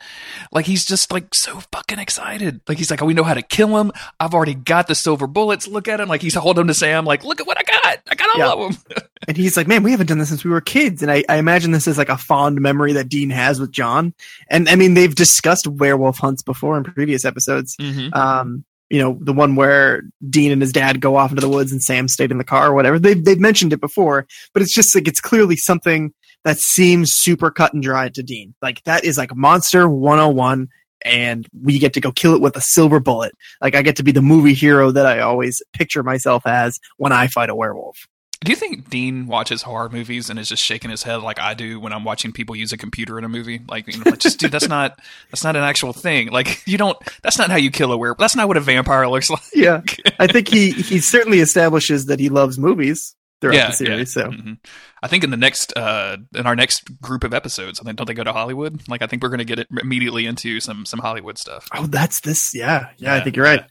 [0.54, 2.62] Like he's just like so fucking excited.
[2.66, 3.92] Like he's like, oh, we know how to kill him.
[4.18, 5.68] I've already got the silver bullets.
[5.68, 6.08] Look at him.
[6.08, 7.04] Like he's holding them to Sam.
[7.04, 7.77] Like, look at what I got.
[8.10, 8.66] I got all Yeah.
[8.66, 9.04] of them.
[9.28, 11.02] and he's like, man, we haven't done this since we were kids.
[11.02, 14.14] And I, I imagine this is like a fond memory that Dean has with John.
[14.50, 17.76] And I mean, they've discussed werewolf hunts before in previous episodes.
[17.78, 18.14] Mm-hmm.
[18.14, 21.72] Um, you know, the one where Dean and his dad go off into the woods
[21.74, 22.98] and Sam stayed in the car or whatever.
[22.98, 26.14] They've, they've mentioned it before, but it's just like, it's clearly something
[26.46, 28.54] that seems super cut and dry to Dean.
[28.62, 30.70] Like that is like monster 101
[31.04, 33.34] and we get to go kill it with a silver bullet.
[33.62, 37.12] Like I get to be the movie hero that I always picture myself as when
[37.12, 38.08] I fight a werewolf.
[38.42, 41.56] Do you think Dean watches horror movies and is just shaking his head like I
[41.56, 43.62] do when I'm watching people use a computer in a movie?
[43.68, 45.00] Like, you know, like just dude, that's not
[45.32, 46.30] that's not an actual thing.
[46.30, 46.98] Like, you don't.
[47.24, 48.20] That's not how you kill a werewolf.
[48.20, 49.42] That's not what a vampire looks like.
[49.56, 49.82] Yeah.
[50.20, 54.14] I think he, he certainly establishes that he loves movies throughout Yeah, the series.
[54.14, 54.58] So Mhm.
[55.04, 58.08] I think in the next uh in our next group of episodes, I think don't
[58.08, 58.82] they go to Hollywood?
[58.88, 61.68] Like I think we're going to get it immediately into some some Hollywood stuff.
[61.74, 62.54] Oh, that's this.
[62.56, 63.16] Yeah, yeah.
[63.16, 63.64] I think you're right.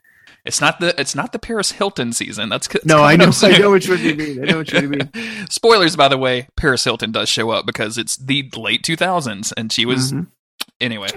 [0.45, 2.49] It's not the it's not the Paris Hilton season.
[2.49, 3.33] That's No, I know.
[3.43, 4.43] I know which one you mean.
[4.43, 5.11] I know which one you mean.
[5.51, 6.47] Spoilers, by the way.
[6.57, 10.29] Paris Hilton does show up because it's the late 2000s, and she was Mhm.
[10.81, 11.09] anyway.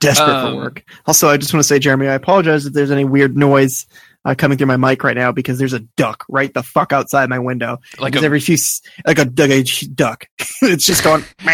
[0.00, 0.84] desperate Um, for work.
[1.06, 3.86] Also, I just want to say, Jeremy, I apologize if there's any weird noise
[4.24, 7.28] uh, coming through my mic right now because there's a duck right the fuck outside
[7.28, 7.78] my window.
[7.98, 8.56] Like a, every few,
[9.06, 10.26] like a, like a duck,
[10.62, 11.24] it's just going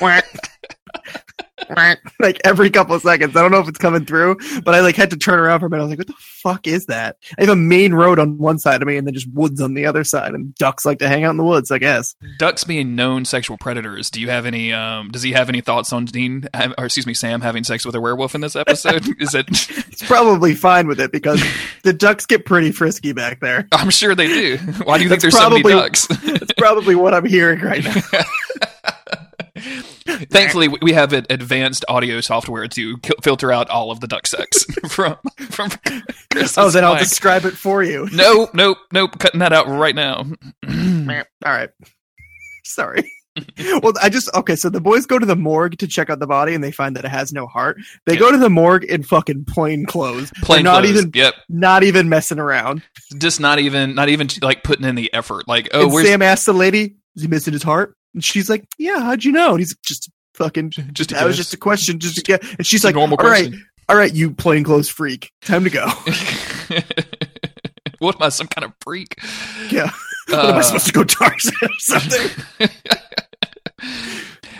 [2.20, 3.36] like every couple of seconds.
[3.36, 5.66] I don't know if it's coming through, but I like had to turn around for
[5.66, 5.82] a minute.
[5.82, 8.58] I was like, "What the fuck is that?" I have a main road on one
[8.58, 11.08] side of me and then just woods on the other side, and ducks like to
[11.08, 11.70] hang out in the woods.
[11.70, 12.14] I guess.
[12.38, 14.10] ducks being known sexual predators.
[14.10, 14.72] Do you have any?
[14.72, 16.48] Um, does he have any thoughts on Dean,
[16.78, 19.06] or excuse me, Sam having sex with a werewolf in this episode?
[19.20, 19.48] Is it?
[19.48, 21.42] He's probably fine with it because
[21.82, 23.66] the ducks get pretty frisky back there.
[23.72, 24.56] I'm sure they do.
[24.84, 26.06] Why do you think That's there's so probably- many ducks?
[26.06, 28.22] That's probably what I'm hearing right now.
[30.30, 34.64] Thankfully, we have ad- advanced audio software to filter out all of the duck sex
[34.88, 35.16] from
[35.50, 35.70] from.
[36.32, 38.08] Chris's Oh, then I'll describe it for you.
[38.12, 39.18] Nope, nope, nope.
[39.18, 40.24] Cutting that out right now.
[40.68, 41.70] All right.
[42.64, 43.10] Sorry.
[43.82, 44.56] well, I just okay.
[44.56, 46.96] So the boys go to the morgue to check out the body, and they find
[46.96, 47.76] that it has no heart.
[48.04, 48.18] They Yeah.
[48.20, 50.32] go to the morgue in fucking plain clothes.
[50.42, 50.96] Plain They're not clothes.
[50.98, 51.34] even Yep.
[51.48, 52.82] not even messing around.
[53.16, 55.46] Just not even, not even like putting in the effort.
[55.46, 58.64] Like, oh, and Sam asks the lady, "Is he missing his heart?" And she's like,
[58.78, 60.70] "Yeah, how'd you know?" And he's just fucking.
[60.92, 62.42] just a That was just a question, just to get.
[62.58, 65.70] And she's like, normal "All right, question." all right, you plain clothes freak, time to
[65.70, 65.86] go."
[68.00, 69.14] what am I, some kind of freak?
[69.70, 69.90] yeah.
[70.28, 72.68] what am I Uh, supposed to go Tarzan or something?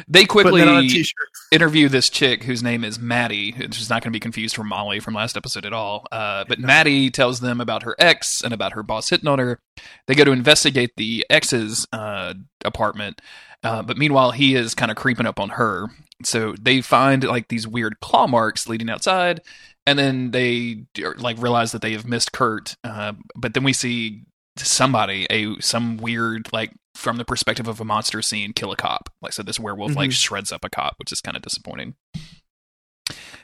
[0.08, 1.04] they Putting it on a quickly
[1.52, 5.00] interview this chick whose name is Maddie, She's not going to be confused from Molly
[5.00, 6.06] from last episode at all.
[6.12, 9.60] Uh, but Maddie tells them about her ex and about her boss hitting on her.
[10.06, 12.34] They go to investigate the ex's uh,
[12.64, 13.20] apartment,
[13.62, 15.86] uh, but meanwhile, he is kind of creeping up on her.
[16.24, 19.40] So they find like these weird claw marks leading outside,
[19.86, 20.84] and then they
[21.18, 22.74] like realize that they have missed Kurt.
[22.84, 24.22] Uh, but then we see
[24.56, 29.08] somebody a some weird like from the perspective of a monster scene kill a cop
[29.22, 30.14] like so this werewolf like Mhm.
[30.14, 31.94] shreds up a cop which is kind of disappointing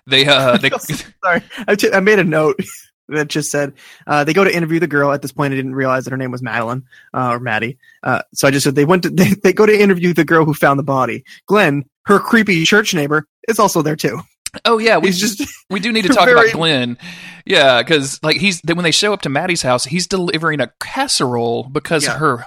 [0.09, 0.71] they uh they
[1.25, 2.59] Sorry, I, t- I made a note
[3.09, 3.75] that just said
[4.07, 5.13] uh, they go to interview the girl.
[5.13, 7.79] At this point, I didn't realize that her name was Madeline uh, or Maddie.
[8.03, 10.45] Uh, so I just said they went to they, they go to interview the girl
[10.45, 11.25] who found the body.
[11.47, 14.21] Glenn, her creepy church neighbor, is also there too.
[14.65, 16.97] oh yeah we He's just we do need to talk very- about glenn
[17.45, 21.65] yeah because like he's when they show up to maddie's house he's delivering a casserole
[21.65, 22.19] because Yeah.
[22.19, 22.45] her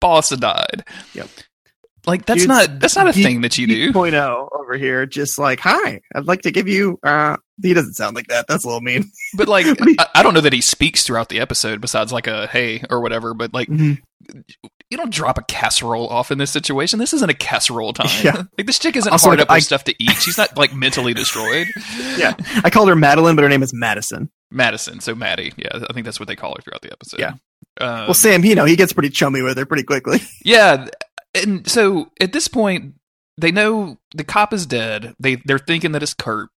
[0.00, 1.28] boss died Yep.
[2.06, 5.36] like that's Dude's not that's not a thing that you do 0.0 over here, just
[5.38, 6.98] like hi, I'd like to give you.
[7.02, 8.46] Uh, he doesn't sound like that.
[8.48, 9.10] That's a little mean.
[9.34, 9.66] but like
[9.98, 13.00] I, I don't know that he speaks throughout the episode besides like a hey or
[13.00, 14.00] whatever but like Mhm.
[14.90, 16.98] you don't drop a casserole off in this situation.
[16.98, 18.08] This isn't a casserole time.
[18.24, 18.42] Yeah.
[18.56, 20.10] Like this chick isn't Also, hard like, up with I- stuff to eat.
[20.20, 21.66] She's not like mentally destroyed.
[22.16, 22.34] Yeah.
[22.64, 24.28] I called her Madeline, but her name is Madison.
[24.50, 25.52] Madison, so Maddie.
[25.56, 27.20] Yeah, I think that's what they call her throughout the episode.
[27.20, 27.32] Yeah.
[27.80, 30.20] Um, Well, Sam, you know, he gets pretty chummy with her pretty quickly.
[30.44, 30.88] Yeah,
[31.34, 32.94] and so at this point,
[33.36, 35.14] they know the cop is dead.
[35.20, 36.48] They they're thinking that it's Kurt.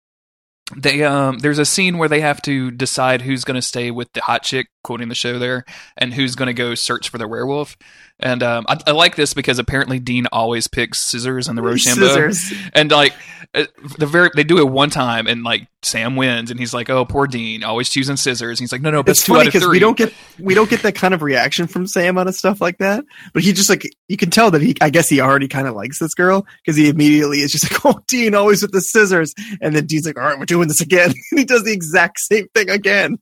[0.76, 4.12] They um, there's a scene where they have to decide who's going to stay with
[4.12, 5.64] the hot chick, quoting the show there,
[5.96, 7.76] and who's going to go search for the werewolf.
[8.22, 12.08] And um, I, I like this because apparently Dean always picks scissors in the Rochambeau,
[12.08, 12.52] Scissors.
[12.74, 13.14] and like
[13.54, 13.64] uh,
[13.98, 17.04] the very they do it one time, and like Sam wins, and he's like, "Oh,
[17.04, 19.66] poor Dean, always choosing scissors." And he's like, "No, no, that's It's two funny because
[19.66, 22.78] we don't get we don't get that kind of reaction from Sam on stuff like
[22.78, 23.04] that.
[23.32, 25.74] But he just like you can tell that he I guess he already kind of
[25.74, 29.34] likes this girl because he immediately is just like, "Oh, Dean always with the scissors,"
[29.60, 32.20] and then Dean's like, "All right, we're doing this again." and he does the exact
[32.20, 33.18] same thing again.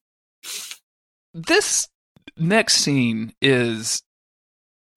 [1.32, 1.88] this
[2.36, 4.02] next scene is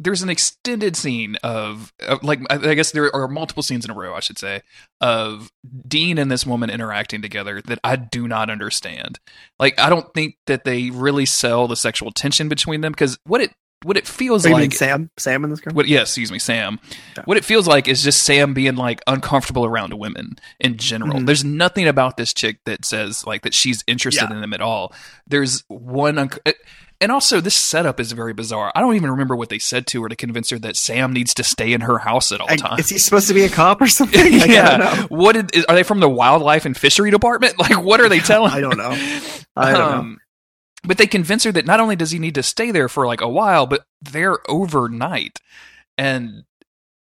[0.03, 3.91] there's an extended scene of, of like I, I guess there are multiple scenes in
[3.91, 4.61] a row I should say
[4.99, 5.52] of
[5.88, 9.19] Dean and this woman interacting together that I do not understand.
[9.60, 13.41] Like I don't think that they really sell the sexual tension between them because what
[13.41, 13.52] it
[13.84, 15.10] what it feels What do you mean, like Sam?
[15.18, 15.73] Sam and this girl?
[15.73, 16.80] what yes excuse me sam
[17.18, 17.23] Yeah.
[17.26, 21.26] what it feels like is just sam being like uncomfortable around women in general Mhm.
[21.26, 24.36] there's nothing about this chick that says like that she's interested Yeah.
[24.36, 24.94] in them at all
[25.26, 26.57] there's one it-
[27.02, 30.02] and also this setup is very bizarre i don't even remember what they said to
[30.03, 32.56] her to convince her that sam needs to stay in her house at all I-
[32.56, 34.22] times is he supposed to be a cop or something?
[34.40, 35.07] Like, yeah know.
[35.10, 38.19] what did, is, are they from the wildlife and fishery department like what are they
[38.32, 38.91] telling I don't know.
[39.56, 39.98] I don't know.
[39.98, 40.18] um,
[40.84, 43.19] But they convince her that not only does he need to stay there for like
[43.22, 45.40] a while, but there overnight.
[45.98, 46.44] And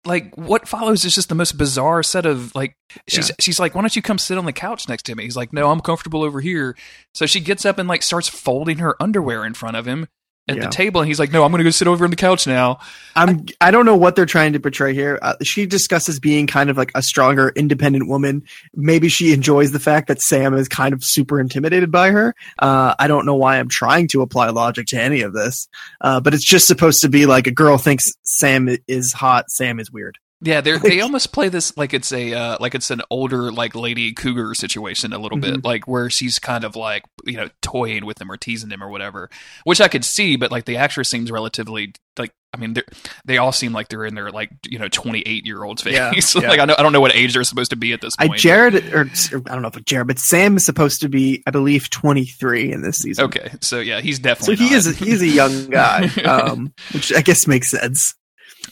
[0.05, 2.75] like what follows is just the most bizarre set of like
[3.07, 5.23] she's she's like, Why don't you come sit on the couch next to me?
[5.23, 6.75] He's like, No, I'm comfortable over here.
[7.13, 10.07] So she gets up and like starts folding her underwear in front of him
[10.47, 10.63] at Yeah.
[10.65, 12.79] the table and he's like, No, I'm gonna go sit over on the couch now.
[13.15, 15.19] I'm I don't know what they're trying to portray here.
[15.21, 18.43] Uh, she discusses being kind of like a stronger, independent woman.
[18.75, 22.35] Maybe she enjoys the fact that Sam is kind of super intimidated by her.
[22.59, 25.67] Uh, I don't know why I'm trying to apply logic to any of this,
[26.01, 29.79] uh, but it's just supposed to be like a girl thinks Sam is hot, Sam
[29.79, 30.17] is weird.
[30.43, 33.75] Yeah, they they almost play this like it's a uh, like it's an older like
[33.75, 38.05] lady cougar situation a little bit, like where she's kind of like you know toying
[38.05, 39.29] with him or teasing him or whatever,
[39.65, 42.81] which I could see, but like the actress seems relatively like I mean they
[43.23, 45.93] they all seem like they're in their like you know twenty eight year old phase.
[45.93, 46.21] Yeah, yeah.
[46.49, 48.31] like I know I don't know what age they're supposed to be at this point.
[48.31, 48.37] I.
[48.37, 51.43] Jared or, or I don't know if it's Jared, but Sam is supposed to be,
[51.45, 53.25] I believe, 23 in this season.
[53.25, 54.77] okay, so yeah, he's definitely So he not.
[54.77, 58.15] is he's a young guy, um, which I guess makes sense.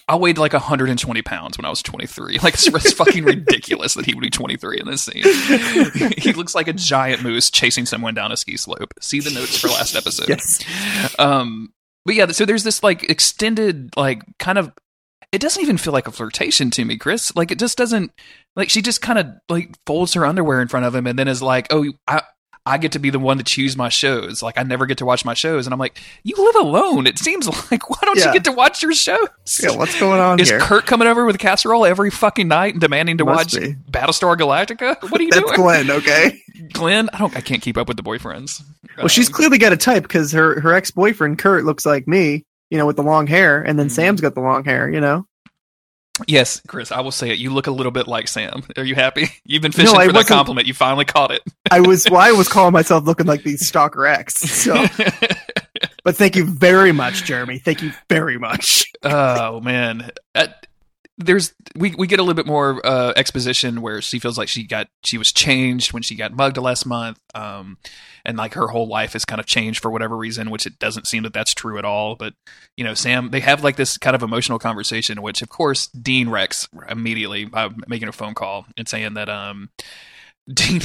[0.07, 2.39] I weighed like 120 pounds when I was 23.
[2.43, 5.23] Like it's, fucking ridiculous that he would be 23 in this scene.
[6.17, 8.93] he looks like a giant moose chasing someone down a ski slope.
[9.01, 10.29] See the notes for last episode.
[10.29, 10.63] Yes.
[11.19, 11.73] Um,
[12.05, 14.73] but yeah, so there's this like extended, like kind of.
[15.31, 17.35] It doesn't even feel like a flirtation to me, Chris.
[17.35, 18.11] Like it just doesn't.
[18.55, 21.27] Like she just kind of like folds her underwear in front of him and then
[21.27, 22.23] is like, "Oh, I."
[22.69, 24.43] I get to be the one to choose my shows.
[24.43, 27.07] Like I never get to watch my shows, and I'm like, you live alone.
[27.07, 29.27] It seems like why don't you get to watch your shows?
[29.61, 30.59] Yeah, what's going on Is here?
[30.59, 33.73] Kurt coming over with a casserole every fucking night and demanding to Must watch be.
[33.91, 35.01] Battlestar Galactica?
[35.09, 36.39] What are you That's doing, Glenn, okay?
[36.73, 37.09] Glenn?
[37.13, 37.35] I don't.
[37.35, 38.61] I can't keep up with the boyfriends.
[38.97, 42.07] Well, she's Um, clearly got a type because her, her ex boyfriend Kurt looks like
[42.07, 43.91] me, you know, with the long hair, and then Mhm.
[43.91, 45.25] Sam's got the long hair, you know.
[46.27, 46.91] Yes, Chris.
[46.91, 47.39] I will say it.
[47.39, 48.63] You look a little bit like Sam.
[48.77, 49.27] Are you happy?
[49.45, 50.67] You've been fishing No, for that compliment.
[50.67, 51.41] You finally caught it.
[51.71, 54.35] I was well, I was calling myself looking like the stalker ex.
[54.35, 54.73] So,
[56.03, 57.59] but thank you very much, Jeremy.
[57.59, 58.91] Thank you very much.
[59.03, 60.11] oh man.
[61.19, 64.63] There's we we get a little bit more uh, exposition where she feels like she
[64.63, 67.77] got she was changed when she got mugged last month, um,
[68.25, 71.07] and like her whole life has kind of changed for whatever reason, which it doesn't
[71.07, 72.15] seem that that's true at all.
[72.15, 72.35] But
[72.77, 76.29] you know, Sam, they have like this kind of emotional conversation, which of course Dean
[76.29, 79.69] wrecks immediately by making a phone call and saying that um.
[80.51, 80.81] Dean,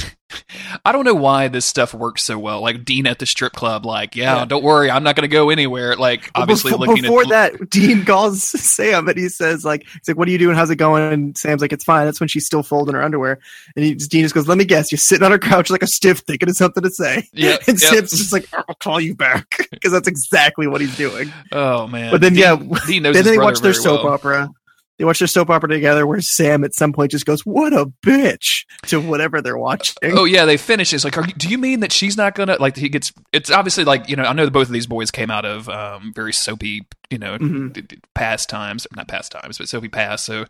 [0.85, 2.61] I don't know why this stuff works so well.
[2.61, 4.45] Like Dean at the strip club, like, yeah, Yeah.
[4.45, 5.95] don't worry, I'm not going to go anywhere.
[5.95, 8.43] Like, obviously before, looking before at that, Dean calls
[8.75, 10.55] Sam and he says like, he's like, "What are you doing?
[10.55, 13.39] How's it going?" And Sam's like, "It's fine." That's when she's still folding her underwear,
[13.75, 15.87] and he, Dean just goes, "Let me guess, you're sitting on her couch like a
[15.87, 17.89] stiff, thinking of something to say." Yeah, and yeah.
[17.89, 21.31] Sam's just like, "I'll call you back," because that's exactly what he's doing.
[21.51, 22.11] Oh man!
[22.11, 24.13] But then, Dean, yeah, Dean knows then they watch their soap well.
[24.13, 24.49] opera.
[24.97, 27.87] They watch their soap opera together, where Sam at some point just goes, "What a
[28.01, 29.95] bitch!" to whatever they're watching.
[30.03, 30.93] Oh yeah, they finish.
[30.93, 32.77] It's like, are do you mean that she's not gonna like?
[32.77, 33.11] He gets.
[33.33, 34.23] It's obviously like you know.
[34.23, 37.37] I know that both of these boys came out of um, very soapy, you know,
[37.37, 37.87] Mhm.
[37.87, 40.23] d- past times, not past times, but soapy past.
[40.25, 40.45] So,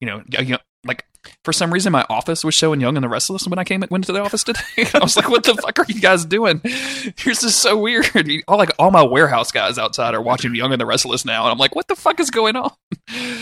[0.00, 1.04] you know, you know, like
[1.44, 4.04] for some reason my office was showing Young and the Restless when I came went
[4.04, 4.60] to the office today.
[4.94, 6.60] I was like, "What the fuck are you guys doing?
[6.62, 8.10] This is so weird."
[8.48, 11.52] All like all my warehouse guys outside are watching Young and the Restless now, and
[11.52, 12.70] I'm like, "What the fuck is going on?"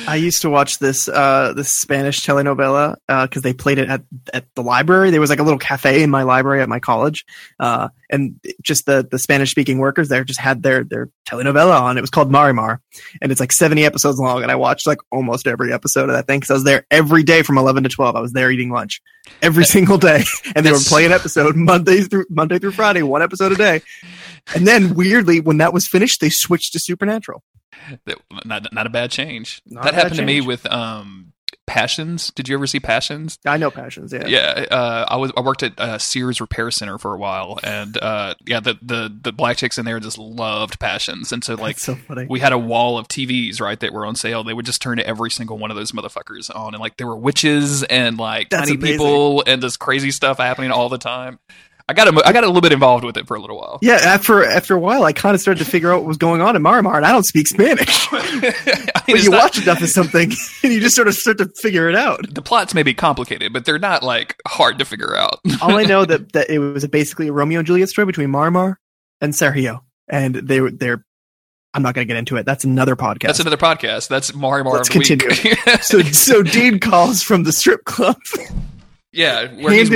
[0.07, 4.03] I used to watch this uh this Spanish telenovela because they played it at
[4.33, 5.11] at the library.
[5.11, 7.25] There was like a little cafe in my library at my college,
[7.61, 11.99] uh, and just the the Spanish speaking workers there just had their their telenovela on.
[11.99, 12.79] It was called Marimar,
[13.21, 14.43] and it's like seventy episodes long.
[14.43, 17.23] And I watched like almost every episode of that thing because I was there every
[17.23, 18.17] day from eleven to twelve.
[18.17, 19.01] I was there eating lunch
[19.43, 20.25] every single day,
[20.57, 23.83] and they were playing episode Monday through Monday through Friday, one episode a day.
[24.55, 27.43] And then weirdly, when that was finished, they switched to Supernatural.
[28.07, 29.61] That- Not not a bad change.
[29.67, 31.28] Not that happened to me with um
[31.69, 32.31] Passions.
[32.31, 33.39] Did you ever see Passions?
[33.45, 34.27] I know Passions, yeah.
[34.27, 37.97] Yeah, uh, I was I worked at uh, Sears Repair Center for a while, and
[37.99, 41.79] uh, yeah, the, the the black chicks in there just loved Passions, and so like
[41.79, 41.97] so
[42.29, 44.43] we had a wall of TVs right that were on sale.
[44.43, 47.19] They would just turn every single one of those motherfuckers on, and like there were
[47.19, 48.97] witches and like That's tiny amazing.
[48.99, 51.39] people and this crazy stuff happening all the time.
[51.91, 53.79] I got a, I got a little bit involved with it for a little while.
[53.81, 56.43] Yeah, after after a while, I kind of started to figure out what was going
[56.43, 58.09] on in Marimar, and I don't speak Spanish.
[58.13, 58.53] I mean,
[59.07, 60.31] But you not- watch enough of something,
[60.63, 62.21] and you just sort of start to figure it out.
[62.35, 65.41] the plots may be complicated, but they're not like hard to figure out.
[65.63, 68.75] All I know that that it was basically a Romeo and Juliet story between Marimar
[69.23, 71.05] and Sergio, and they were they're.
[71.75, 72.45] I'm not going to get into it.
[72.47, 73.27] That's another podcast.
[73.27, 74.09] That's another podcast.
[74.09, 75.83] That's Marimar Let's week.
[75.83, 78.17] so so Dean calls from the strip club,
[79.13, 79.89] yeah, where he's-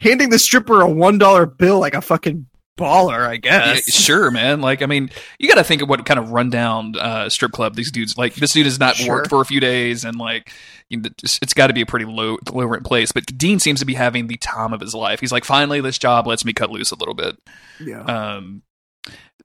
[0.00, 2.46] handing the stripper a one dollar bill like a fucking
[2.78, 3.26] baller.
[3.26, 3.84] I Yeah, guess.
[3.92, 4.60] sure, man.
[4.60, 5.08] Like, I mean,
[5.38, 8.18] you got to think of what kind of rundown uh, strip club these dudes.
[8.18, 9.14] Like, this dude has not Sure.
[9.16, 10.52] worked for a few days, and like,
[10.90, 13.12] you know, it's, it's got to be a pretty low, low rent place.
[13.12, 15.20] But Dean seems to be having the time of his life.
[15.20, 17.36] He's like, finally, this job lets me cut loose a little bit.
[17.80, 18.02] Yeah.
[18.02, 18.62] Um,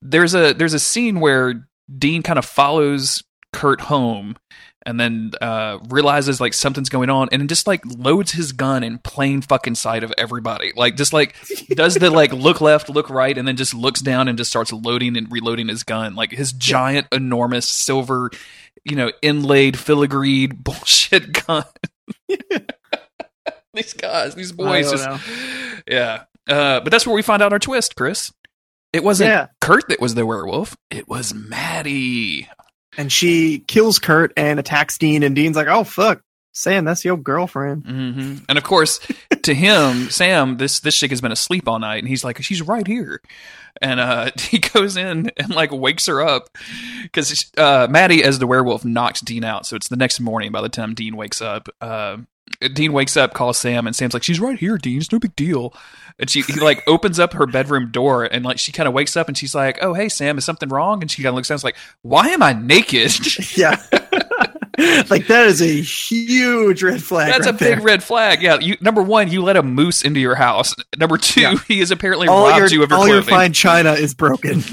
[0.01, 1.67] there's a there's a scene where
[1.97, 3.23] Dean kind of follows
[3.53, 4.35] Kurt home.
[4.83, 8.97] And then uh, realizes like something's going on, and just like loads his gun in
[8.97, 10.71] plain fucking sight of everybody.
[10.75, 11.35] Like just like
[11.69, 14.73] does the like look left, look right, and then just looks down and just starts
[14.73, 16.15] loading and reloading his gun.
[16.15, 18.31] Like his giant, enormous silver,
[18.83, 21.65] you know, inlaid filigreed bullshit gun.
[23.73, 25.19] these guys, these boys, just know.
[25.87, 26.23] yeah.
[26.49, 28.31] Uh, but that's where we find out our twist, Chris.
[28.93, 29.47] It wasn't Yeah.
[29.61, 30.75] Kurt that was the werewolf.
[30.89, 32.49] It was Maddie.
[32.97, 37.17] And she kills Kurt and attacks Dean, and Dean's like, "Oh fuck, Sam, that's your
[37.17, 38.99] girlfriend." hmm And of course,
[39.43, 42.61] to him, Sam, this this chick has been asleep all night, and he's like, she's
[42.61, 43.21] right here.
[43.81, 46.49] And uh, he goes in and like wakes her up
[47.03, 49.65] because uh, Maddie, as the werewolf, knocks Dean out.
[49.65, 51.69] So it's the next morning by the time Dean wakes up.
[51.79, 52.17] Uh,
[52.73, 54.97] Dean wakes up, calls Sam, and Sam's like, "She's right here, Dean.
[54.97, 55.73] It's no big deal."
[56.19, 59.15] And she he like opens up her bedroom door, and like she kind of wakes
[59.17, 61.47] up, and she's like, "Oh, hey, Sam, is something wrong?" And she kind of looks
[61.47, 63.11] down, and is like, "Why am I naked?"
[63.57, 63.81] Yeah,
[65.09, 67.31] like that is a huge red flag.
[67.31, 67.81] That's right a big there.
[67.81, 68.41] red flag.
[68.41, 70.75] Yeah, you, number one, you let a moose into your house.
[70.97, 71.55] Number two, Yeah.
[71.67, 74.63] he has apparently All robbed your you of your all your fine china is broken,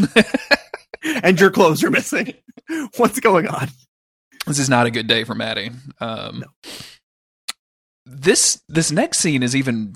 [1.22, 2.34] and your clothes are missing.
[2.96, 3.68] What's going on?
[4.46, 5.70] this is not a good day for Maddie.
[6.00, 6.44] Um,
[8.10, 9.94] This this next scene is even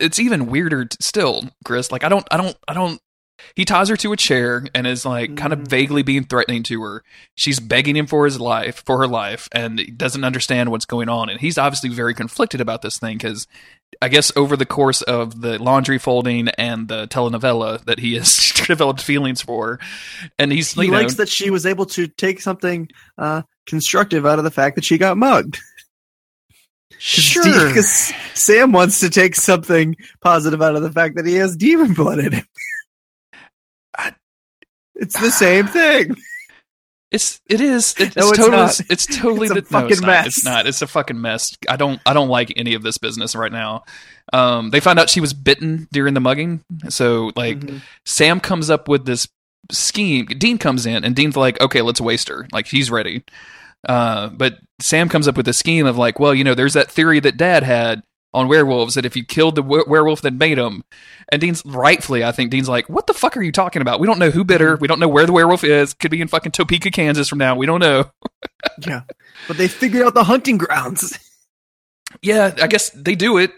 [0.00, 1.92] it's even weirder still, Chris.
[1.92, 3.00] Like I don't I don't I don't.
[3.54, 5.68] He ties her to a chair and is like kind of Mhm.
[5.68, 7.02] vaguely being threatening to her.
[7.34, 11.10] She's begging him for his life, for her life, and he doesn't understand what's going
[11.10, 11.28] on.
[11.28, 13.46] And he's obviously very conflicted about this thing because
[14.00, 18.34] I guess over the course of the laundry folding and the telenovela that he has
[18.66, 19.78] developed feelings for,
[20.38, 24.24] and he's He you know, likes that she was able to take something uh, constructive
[24.24, 25.58] out of the fact that she got mugged.
[26.98, 27.68] sure.
[27.68, 31.94] because Sam wants to take something positive out of the fact that he has demon
[31.94, 32.46] blood in him.
[33.96, 34.14] I-
[34.98, 36.16] It's the same thing.
[37.12, 38.80] It's it is it, it's, No, it's totally not.
[38.90, 40.06] it's totally It's a the, no, it's fucking not.
[40.06, 40.26] mess.
[40.26, 40.66] It's not.
[40.66, 41.54] It's a fucking mess.
[41.68, 43.84] I don't I don't like any of this business right now.
[44.32, 47.80] Um, they found out she was bitten during the mugging, so like Mhm.
[48.06, 49.28] Sam comes up with this
[49.70, 50.26] scheme.
[50.26, 52.48] Dean comes in and Dean's like, okay, let's waste her.
[52.52, 53.22] Like he's ready.
[53.86, 56.90] Uh, but Sam comes up with a scheme of like, well, you know, there's that
[56.90, 58.02] theory that Dad had
[58.34, 60.84] on werewolves that if you killed the we- werewolf that made them,
[61.30, 63.98] and Dean's rightfully, I think Dean's like, what the fuck are you talking about?
[64.00, 64.76] We don't know who bit her.
[64.76, 65.94] We don't know where the werewolf is.
[65.94, 67.56] Could be in fucking Topeka, Kansas from now.
[67.56, 68.10] We don't know.
[68.86, 69.02] Yeah,
[69.48, 71.18] but they figured out the hunting grounds.
[72.20, 73.52] Yeah, I guess they do it.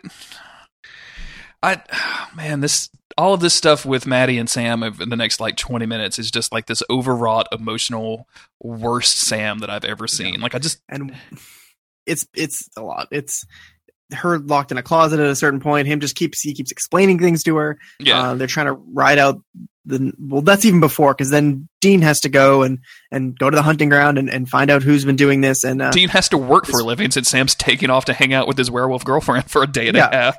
[1.63, 1.83] I
[2.37, 5.85] man, this all of this stuff with Maddie and Sam over the next like twenty
[5.85, 8.27] minutes is just like this overwrought, emotional,
[8.61, 10.41] worst Sam that I've ever seen.
[10.41, 11.15] Like I just and
[12.07, 13.09] it's it's a lot.
[13.11, 13.45] It's
[14.15, 15.87] her locked in a closet at a certain point.
[15.87, 17.79] Him just keeps he keeps explaining things to her.
[18.01, 18.31] yeah.
[18.31, 19.43] Uh, they're trying to ride out
[19.85, 22.79] the well, that's even before because then Dean has to go and
[23.11, 25.65] and go to the hunting ground and, and find out who's been doing this.
[25.65, 28.33] And uh, Dean has to work for a living since Sam's taking off to hang
[28.33, 30.09] out with his werewolf girlfriend for a day and Yeah.
[30.09, 30.37] a half.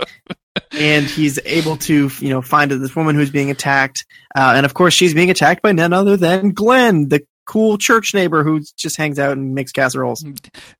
[0.71, 4.05] And he's able to you know find this woman who's being attacked,
[4.35, 8.13] uh, and of course she's being attacked by none other than Glenn, the cool church
[8.13, 10.23] neighbor who just hangs out and makes casseroles.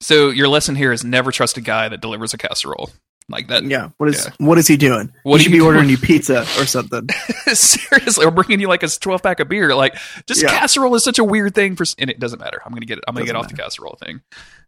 [0.02, 2.92] So your lesson here is never trust a guy that delivers a casserole
[3.28, 3.64] like that.
[3.64, 4.32] Yeah, what is Yeah.
[4.46, 5.12] what is he doing?
[5.24, 5.92] What he should be ordering doing?
[5.92, 7.08] you pizza or something.
[7.54, 9.76] Seriously, or bringing you like a twelve pack of beer.
[9.76, 9.96] Like,
[10.28, 10.50] just Yeah.
[10.50, 12.62] casserole is such a weird thing for, and it doesn't matter.
[12.66, 13.04] I'm gonna get it.
[13.08, 14.22] I'm gonna Doesn't get off the casserole thing.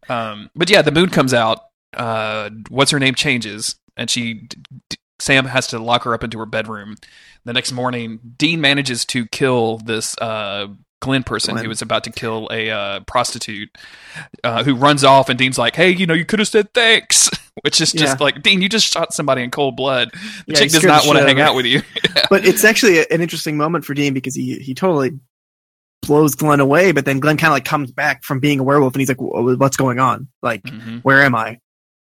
[0.10, 1.60] Um, but yeah, the moon comes out.
[1.96, 4.48] Uh, what's her name changes, and she
[5.20, 6.96] Sam has to lock her up into her bedroom.
[7.46, 10.68] The next morning, Dean manages to kill this uh,
[11.00, 11.66] Glenn person Glenn.
[11.66, 13.70] who was about to kill a uh, prostitute,
[14.44, 17.30] uh, who runs off, and Dean's like, "Hey, you know, you could have said thanks,"
[17.64, 18.24] which is just Yeah.
[18.24, 20.12] like, Dean, you just shot somebody in cold blood.
[20.14, 21.82] The Yeah, chick does not want to hang out with you.
[22.30, 25.20] but it's actually a- an interesting moment for Dean because he he totally
[26.04, 28.94] blows Glenn away, but then Glenn kind of like comes back from being a werewolf
[28.94, 30.28] and he's like, "What's going on?
[30.42, 31.02] Like, Mhm.
[31.04, 31.60] where am I?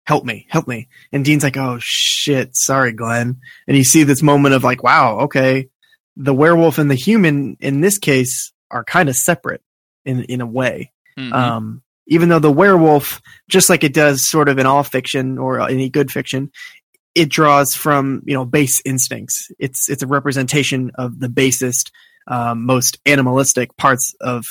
[0.09, 3.37] Help me, help me!" And Dean's like, "Oh shit, sorry, Glenn."
[3.67, 5.69] And you see this moment of like, "Wow, okay,
[6.17, 9.61] the werewolf and the human in this case are kind of separate
[10.05, 11.31] in in a way." Mhm.
[11.31, 13.21] Um, even though the werewolf,
[13.51, 16.49] just like it does sort of in all fiction or any good fiction,
[17.13, 19.51] it draws from you know base instincts.
[19.59, 21.91] It's it's a representation of the basest,
[22.25, 24.43] um, most animalistic parts of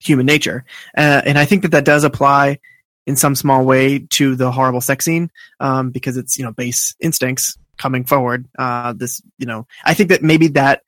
[0.00, 0.64] human nature,
[0.98, 2.58] uh, and I think that that does apply
[3.06, 5.30] in some small way to the horrible sex scene
[5.60, 8.46] um, because it's you know base instincts coming forward.
[8.58, 10.82] Uh, this you know I think that maybe that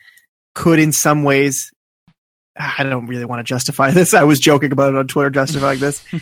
[0.54, 1.70] could in some ways
[2.60, 4.14] I don't really want to justify this.
[4.14, 6.04] I was joking about it on Twitter, justifying this.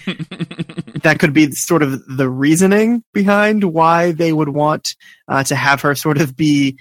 [1.02, 4.96] That could be sort of the reasoning behind why they would want
[5.28, 6.78] uh, to have her sort of be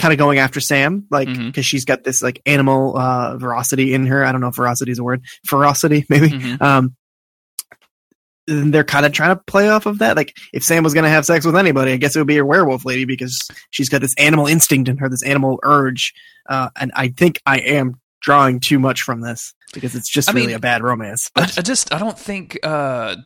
[0.00, 1.68] kind of going after Sam, like because Mhm.
[1.68, 4.24] she's got this like animal uh, veracity in her.
[4.24, 5.22] I don't know if veracity is a word.
[5.46, 6.30] Ferocity, maybe.
[6.30, 6.60] Mhm.
[6.62, 6.96] Um,
[8.48, 10.16] they're kind of trying to play off of that.
[10.16, 12.38] Like, if Sam was going to have sex with anybody, I guess it would be
[12.38, 16.14] a werewolf lady because she's got this animal instinct in her, this animal urge.
[16.48, 20.32] Uh, and I think I am drawing too much from this because it's just I
[20.32, 21.30] really mean, a bad romance.
[21.36, 23.16] I, I just I don't think uh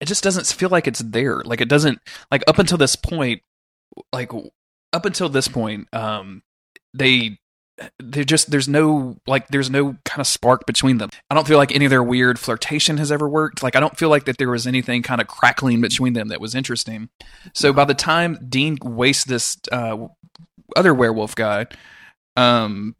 [0.00, 1.42] it just doesn't feel like it's there.
[1.44, 2.00] Like it doesn't
[2.30, 3.42] like up until this point
[4.12, 4.32] like
[4.92, 6.42] up until this point um
[6.94, 7.38] they
[7.98, 11.10] they just there's no like there's no kind of spark between them.
[11.30, 13.62] I don't feel like any of their weird flirtation has ever worked.
[13.62, 16.40] Like I don't feel like that there was anything kind of crackling between them that
[16.40, 17.08] was interesting.
[17.54, 20.08] So by the time Dean wastes this uh
[20.76, 21.66] other werewolf guy
[22.36, 22.94] um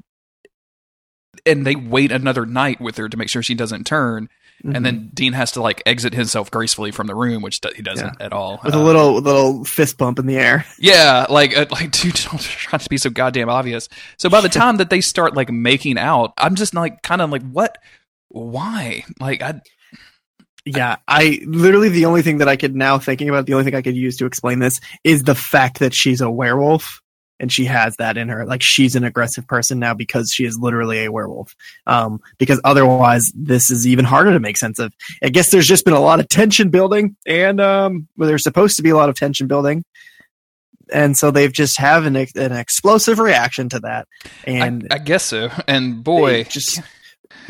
[1.47, 4.29] and they wait another night with her to make sure she doesn't turn
[4.65, 4.77] Mhm.
[4.77, 8.21] and then Dean has to like exit himself gracefully from the room, which he doesn't
[8.21, 8.61] at all.
[8.63, 10.65] with a Uh, little little fist bump in the air.
[10.79, 13.89] yeah, like uh, like dude, don't try to be so goddamn obvious.
[14.19, 17.31] So by the time that they start like making out, I'm just like kind of
[17.31, 17.79] like what,
[18.29, 19.05] why?
[19.19, 19.61] Like I
[20.67, 23.75] Yeah, I literally the only thing that I could now thinking about the only thing
[23.75, 27.00] I could use to explain this is the fact that she's a werewolf
[27.41, 28.45] and she has that in her.
[28.45, 31.57] Like she's an aggressive person now because she is literally a werewolf.
[31.87, 34.93] Um, because otherwise this is even harder to make sense of.
[35.23, 38.77] I guess there's just been a lot of tension building and um, well, there's supposed
[38.77, 39.85] to be a lot of tension building.
[40.93, 44.09] And so they've just have an, an explosive reaction to that,
[44.45, 45.49] and I, I guess so.
[45.69, 46.81] And boy, just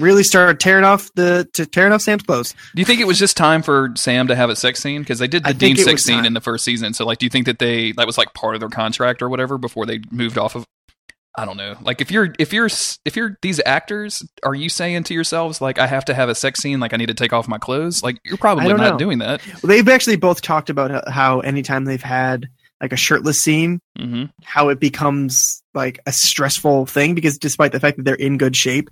[0.01, 2.55] really started tearing off the to tearing off Sam's clothes.
[2.75, 5.03] do you think it was just time for Sam to have a sex scene?
[5.03, 6.95] Because they did the I Dean sex scene in the first season.
[6.95, 9.29] So like, do you think that they that was like part of their contract or
[9.29, 10.67] whatever before they moved off of?
[11.37, 11.77] I don't know.
[11.81, 12.69] Like if you're if you're
[13.05, 16.35] if you're these actors, are you saying to yourselves like I have to have a
[16.35, 16.81] sex scene?
[16.81, 18.03] Like I need to take off my clothes?
[18.03, 18.99] Like you're probably don't know.
[18.99, 19.41] doing that.
[19.63, 22.49] Well, they've actually both talked about how- anytime they've had
[22.81, 27.79] like a shirtless scene, hmm how it becomes like a stressful thing because despite the
[27.81, 28.91] fact that they're in good shape,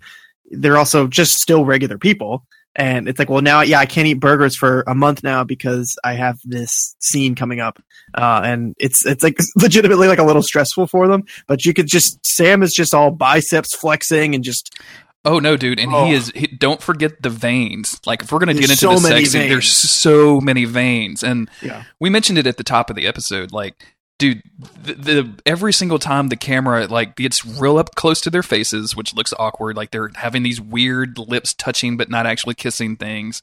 [0.50, 2.44] they're also just still regular people.
[2.76, 5.98] And it's like, well, now, yeah, I can't eat burgers for a month now because
[6.04, 7.82] I have this scene coming up,
[8.14, 11.24] uh, and it's it's like legitimately like a little stressful for them.
[11.48, 14.78] But you could just Sam is just all biceps flexing and just
[15.24, 15.80] Oh no, dude!
[15.80, 16.06] And Oh.
[16.06, 16.30] he is.
[16.36, 18.00] He, don't forget the veins.
[18.06, 21.24] Like if we're gonna There's get into so the sex scene, there's so many veins,
[21.24, 23.50] and yeah, we mentioned it at the top of the episode.
[23.50, 23.84] Like,
[24.18, 24.42] dude,
[24.82, 28.94] the, the every single time the camera like gets real up close to their faces,
[28.94, 33.42] which looks awkward, like they're having these weird lips touching but not actually kissing things,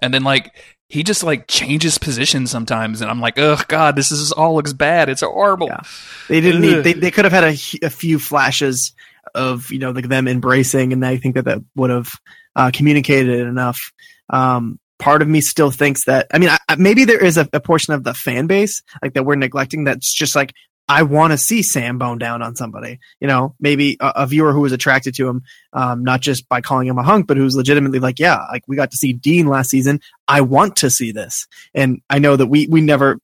[0.00, 0.54] and then like
[0.88, 4.72] he just like changes position sometimes, and I'm like, oh god, this is all looks
[4.72, 5.08] bad.
[5.08, 5.68] It's horrible.
[5.68, 5.80] Yeah.
[6.28, 8.92] they didn't need they they could have had a, a few flashes
[9.34, 12.12] of you know like them embracing, and I think that that would have
[12.56, 13.92] uh, communicated enough.
[14.30, 17.60] Um, part of me still thinks that I mean I, maybe there is a, a
[17.60, 20.54] portion of the fan base like that we're neglecting that's just like
[20.88, 23.00] I want to see Sam bone down on somebody.
[23.18, 26.60] You know, maybe a, a viewer who was attracted to him, um, not just by
[26.60, 29.46] calling him a hunk, but who's legitimately like, yeah, like we got to see Dean
[29.46, 30.00] last season.
[30.28, 33.18] I want to see this, and I know that we we never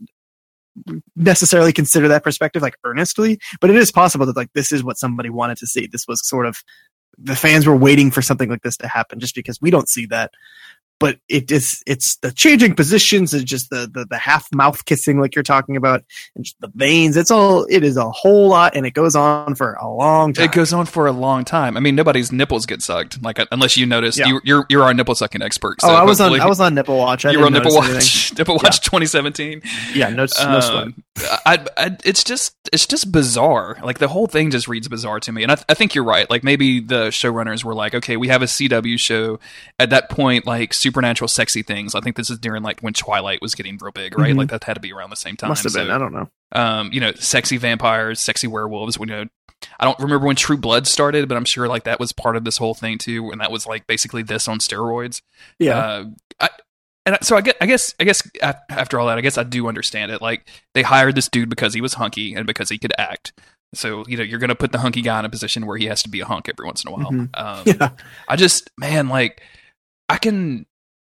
[1.16, 4.98] necessarily consider that perspective like earnestly, but it is possible that like this is what
[4.98, 5.86] somebody wanted to see.
[5.86, 6.62] This was sort of
[7.18, 10.06] the fans were waiting for something like this to happen just because we don't see
[10.06, 10.30] that
[11.00, 15.18] but it is it's the changing positions and just the, the the half mouth kissing
[15.20, 16.04] like you're talking about
[16.36, 19.72] and the veins it's all it is a whole lot and it goes on for
[19.80, 21.76] a long time It goes on for a long time.
[21.76, 23.20] I mean, nobody's nipples get sucked.
[23.22, 24.26] Like unless you noticed, Yeah.
[24.28, 25.80] you, you're you're our nipple sucking expert.
[25.80, 27.74] So oh i was on i was on nipple watch I you were on nipple
[27.74, 28.32] watch.
[28.38, 29.62] Nipple watch 2017.
[29.94, 30.94] yeah no, no sweat Um,
[31.44, 33.76] I, I, it's just it's just bizarre.
[33.82, 35.42] Like the whole thing just reads bizarre to me.
[35.42, 36.28] And I, I think you're right.
[36.30, 39.38] Like maybe the showrunners were like, okay, we have a CW show
[39.78, 41.94] at that point, like supernatural, sexy things.
[41.94, 44.34] I think this is during like when Twilight was getting real big, right?
[44.34, 44.38] Mhm.
[44.38, 45.48] Like that had to be around the same time.
[45.48, 48.98] must have been i don't know um, you know, sexy vampires, sexy werewolves.
[48.98, 49.24] When you know,
[49.78, 52.42] I don't remember when True Blood started, but I'm sure like that was part of
[52.44, 55.22] this whole thing too, and that was like basically this on steroids.
[55.60, 56.04] yeah Uh,
[56.40, 56.48] I,
[57.06, 59.68] and so I guess, I guess, I guess after all that, I guess I do
[59.68, 60.20] understand it.
[60.20, 63.32] Like they hired this dude because he was hunky and because he could act.
[63.74, 66.02] So you know, you're gonna put the hunky guy in a position where he has
[66.02, 67.10] to be a hunk every once in a while.
[67.12, 67.28] Mhm.
[67.34, 67.90] Um, yeah
[68.28, 69.40] I just, man, like
[70.08, 70.66] I can.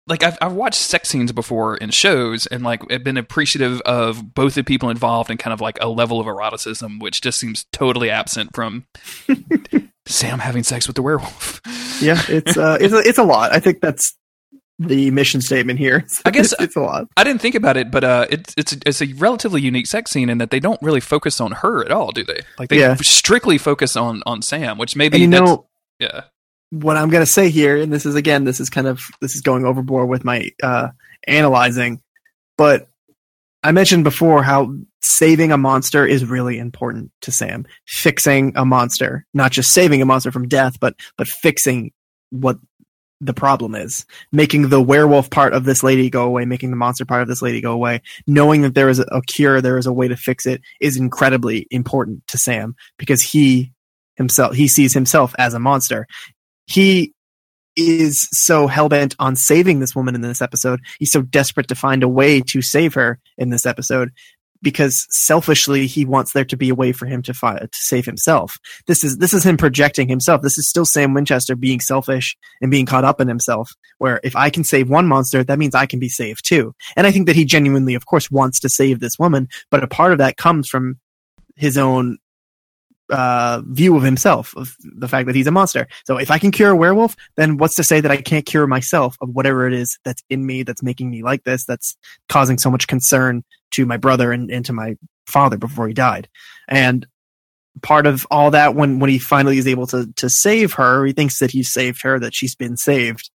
[0.08, 4.34] Like I've, I've watched sex scenes before in shows and like I've been appreciative of
[4.34, 7.66] both the people involved and kind of like a level of eroticism which just seems
[7.72, 8.86] totally absent from
[10.06, 11.60] Sam having sex with the werewolf.
[12.00, 14.16] yeah it's uh it's a, it's a lot i think that's
[14.78, 17.90] the mission statement here I guess- it's, it's a lot I didn't think about it,
[17.90, 21.00] but uh, it's it's it's a relatively unique sex scene in that they don't really
[21.00, 22.42] focus on her at all, do they?
[22.60, 22.94] Like they Yeah.
[23.02, 25.66] strictly focus on on Sam, which maybe and you that's- know
[25.98, 26.20] yeah,
[26.70, 29.34] what I'm going to say here, and this is again, this is kind of this
[29.34, 30.88] is going overboard with my uh,
[31.26, 32.02] analyzing,
[32.56, 32.88] but
[33.62, 37.66] I mentioned before how saving a monster is really important to Sam.
[37.86, 41.92] Fixing a monster, not just saving a monster from death, but but fixing
[42.30, 42.58] what
[43.20, 47.04] the problem is, making the werewolf part of this lady go away, making the monster
[47.04, 49.92] part of this lady go away, knowing that there is a, cure, there is a
[49.92, 53.72] way to fix it, is incredibly important to Sam because he
[54.14, 56.06] himself he sees himself as a monster
[56.68, 57.12] he
[57.76, 60.80] is so hell-bent on saving this woman in this episode.
[60.98, 64.10] He's so desperate to find a way to save her in this episode
[64.62, 68.04] because selfishly he wants there to be a way for him to fi- to save
[68.04, 68.58] himself.
[68.86, 70.42] This is this is him projecting himself.
[70.42, 74.34] This is still sam winchester being selfish and being caught up in himself where if
[74.34, 76.74] i can save one monster that means i can be saved too.
[76.96, 79.88] And i think that he genuinely of course wants to save this woman but a
[79.88, 80.98] part of that comes from
[81.56, 82.18] his own
[83.10, 85.86] uh, view of himself, of the fact that he's a monster.
[86.04, 88.66] So if I can cure a werewolf, then what's to say that I can't cure
[88.66, 91.96] myself of whatever it is that's in me that's making me like this, that's
[92.28, 96.28] causing so much concern to my brother and, and to my father before he died.
[96.68, 97.06] And
[97.82, 101.12] part of all that when when he finally is able to to save her, he
[101.12, 103.30] thinks that he's saved her, that she's been saved.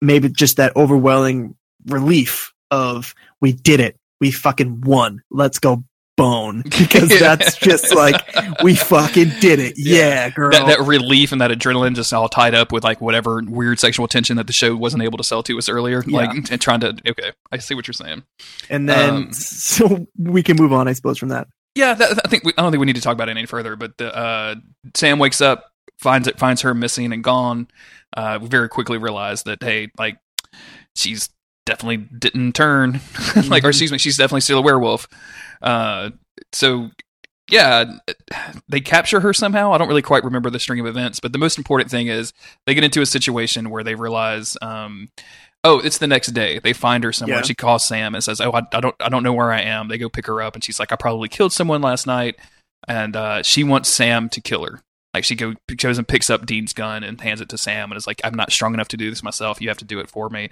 [0.00, 1.56] Maybe just that overwhelming
[1.86, 3.96] relief of we did it.
[4.20, 5.22] We fucking won.
[5.30, 5.84] Let's go
[6.16, 6.62] bone.
[6.84, 8.14] Because that's just like
[8.62, 9.74] we fucking did it.
[9.76, 10.50] Yeah, girl.
[10.50, 14.06] that that relief and that adrenaline just all tied up with like whatever weird sexual
[14.06, 16.04] tension that the show wasn't able to sell to us earlier.
[16.06, 16.18] Yeah.
[16.18, 18.22] Like and trying to okay, I see what you're saying.
[18.68, 21.48] and then um, so we can move on, I suppose, from that.
[21.74, 23.46] Yeah, that, I think we, I don't think we need to talk about it any
[23.46, 23.74] further.
[23.74, 24.54] But the, uh,
[24.94, 27.68] Sam wakes up, finds it, finds her missing and gone.
[28.16, 30.18] Uh, we very quickly realize that hey, like
[30.94, 31.30] she's
[31.66, 33.00] definitely didn't turn,
[33.48, 35.08] like or excuse me, she's definitely still a werewolf.
[35.62, 36.10] Uh,
[36.52, 36.90] so
[37.50, 37.84] yeah,
[38.68, 39.72] they capture her somehow.
[39.72, 42.32] I don't really quite remember the string of events, but the most important thing is
[42.66, 45.10] they get into a situation where they realize, um,
[45.62, 46.58] oh, it's the next day.
[46.58, 47.38] They find her somewhere.
[47.38, 47.44] Yeah.
[47.44, 49.88] She calls Sam and says, "Oh, I, I don't, I don't know where I am."
[49.88, 52.36] They go pick her up, and she's like, "I probably killed someone last night,"
[52.88, 54.80] and uh, she wants Sam to kill her.
[55.12, 57.98] Like she go goes and picks up Dean's gun and hands it to Sam and
[57.98, 59.60] is like, "I'm not strong enough to do this myself.
[59.60, 60.48] You have to do it for me."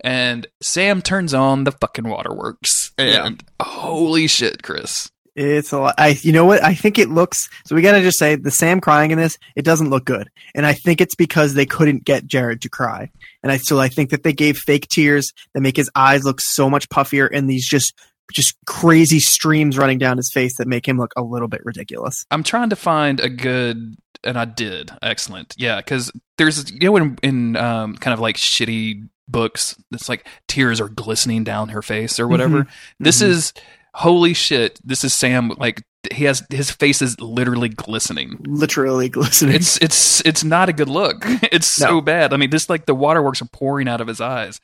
[0.00, 5.10] And Sam turns on the fucking waterworks, and holy shit, Chris!
[5.34, 5.94] It's a lot.
[5.96, 6.62] I, you know what?
[6.62, 7.48] I think it looks.
[7.64, 9.38] So we got to just say the Sam crying in this.
[9.56, 13.10] It doesn't look good, and I think it's because they couldn't get Jared to cry.
[13.42, 16.40] And I so I think that they gave fake tears that make his eyes look
[16.40, 17.94] so much puffier, and these just
[18.32, 22.26] just crazy streams running down his face that make him look a little bit ridiculous.
[22.30, 25.54] I'm trying to find a good, and I did excellent.
[25.56, 30.26] Yeah, because there's you know in, in um, kind of like shitty books, it's like
[30.46, 32.66] tears are glistening down her face or whatever.
[33.00, 33.28] This Mhm.
[33.28, 33.52] is
[33.94, 34.78] holy shit.
[34.84, 35.52] This is Sam.
[35.58, 35.82] Like
[36.12, 38.36] he has his face is literally glistening.
[38.44, 39.54] Literally glistening.
[39.54, 41.24] It's it's it's not a good look.
[41.52, 42.00] It's so No.
[42.00, 42.32] bad.
[42.32, 44.60] I mean, this like the waterworks are pouring out of his eyes.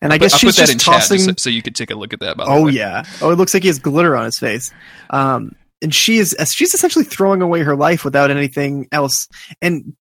[0.00, 1.18] and I guess I'll she's put that just in tossing.
[1.18, 2.36] chat just so, so you could take a look at that.
[2.36, 3.04] By the oh yeah.
[3.20, 4.72] Oh, it looks like he has glitter on his face.
[5.10, 9.28] Um, and she is she's essentially throwing away her life without anything else.
[9.60, 9.94] And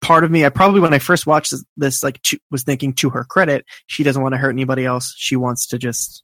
[0.00, 3.10] part of me, I probably when I first watched this, like to, was thinking to
[3.10, 5.14] her credit, she doesn't want to hurt anybody else.
[5.16, 6.22] She wants to just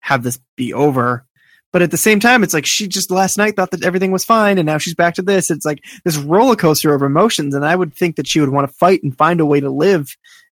[0.00, 1.26] have this be over.
[1.72, 4.24] But at the same time, it's like she just last night thought that everything was
[4.24, 5.50] fine, and now she's back to this.
[5.50, 8.68] It's like this roller coaster of emotions, and I would think that she would want
[8.68, 10.08] to fight and find a way to live,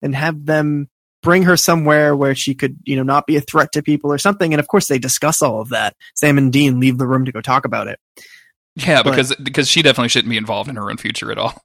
[0.02, 0.90] and have them
[1.22, 4.18] bring her somewhere where she could, you know, not be a threat to people or
[4.18, 4.54] something.
[4.54, 5.96] And of course, they discuss all of that.
[6.16, 8.00] Sam and Dean leave the room to go talk about it.
[8.88, 11.62] Yeah, But- because because she definitely shouldn't be involved in her own future at all.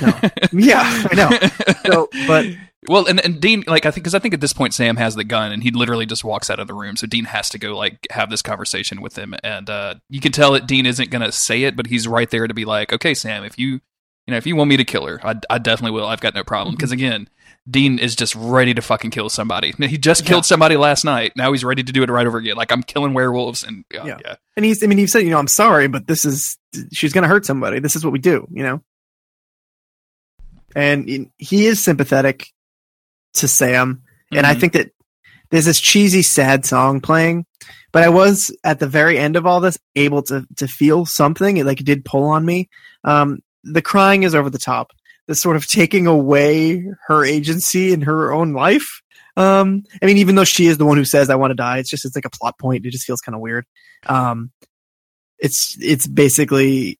[0.00, 0.20] No.
[0.52, 1.74] Yeah, I know.
[1.84, 2.46] So, but
[2.88, 5.14] well, and, and Dean, like I think, because I think at this point Sam has
[5.14, 6.96] the gun, and he literally just walks out of the room.
[6.96, 10.32] So Dean has to go like have this conversation with him, and uh, you can
[10.32, 12.92] tell that Dean isn't going to say it, but he's right there to be like,
[12.94, 13.80] okay, Sam, if you,
[14.28, 16.06] you know, if you want me to kill her, I, I definitely will.
[16.06, 16.74] I've got no problem.
[16.74, 17.30] Because again,
[17.70, 19.72] Dean is just ready to fucking kill somebody.
[19.78, 21.32] He just killed somebody last night.
[21.34, 22.54] Now he's ready to do it right over again.
[22.54, 24.18] Like I'm killing werewolves, and yeah, Yeah.
[24.22, 24.34] yeah.
[24.54, 26.58] and he's, I mean, he said, you know, I'm sorry, but this is
[26.92, 27.80] she's going to hurt somebody.
[27.80, 28.82] This is what we do, you know.
[30.76, 32.48] And he- is sympathetic
[33.34, 34.60] to Sam, and I Mhm.
[34.60, 34.90] think that
[35.50, 37.46] there's this cheesy, sad song playing.
[37.92, 41.56] But I was at the very end of all this able to to feel something.
[41.56, 42.68] It like did pull on me.
[43.04, 44.92] Um, the crying is over the top.
[45.26, 49.02] The sort of taking away her agency in her own life.
[49.36, 51.78] Um, I mean, even though she is the one who says "I want to die,"
[51.78, 52.86] it's just it's like a plot point.
[52.86, 53.66] It just feels kind of weird.
[54.06, 54.50] Um,
[55.38, 56.98] it's it's basically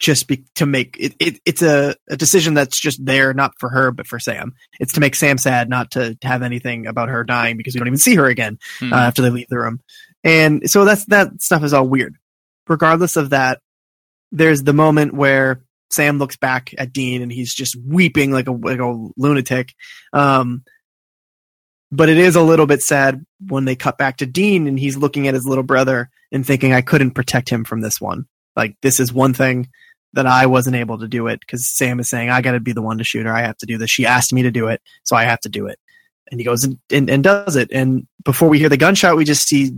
[0.00, 3.70] just be, to make it, it it's a, a decision that's just there not for
[3.70, 4.52] her but for Sam.
[4.80, 7.88] It's to make Sam sad, not to have anything about her dying because we don't
[7.88, 9.80] even see her again uh, after they leave the room.
[10.22, 12.16] And so that's that stuff is all weird.
[12.68, 13.60] Regardless of that,
[14.34, 18.52] there's the moment where Sam looks back at Dean and he's just weeping like a
[18.52, 19.72] like a lunatic.
[20.12, 20.64] Um,
[21.92, 24.96] but it is a little bit sad when they cut back to Dean and he's
[24.96, 28.26] looking at his little brother and thinking, "I couldn't protect him from this one.
[28.56, 29.68] Like this is one thing
[30.14, 32.72] that I wasn't able to do it because Sam is saying I got to be
[32.72, 33.34] the one to shoot her.
[33.34, 33.90] I have to do this.
[33.90, 35.78] She asked me to do it, so I have to do it."
[36.30, 37.70] And he goes and, and, and does it.
[37.70, 39.70] And before we hear the gunshot, we just see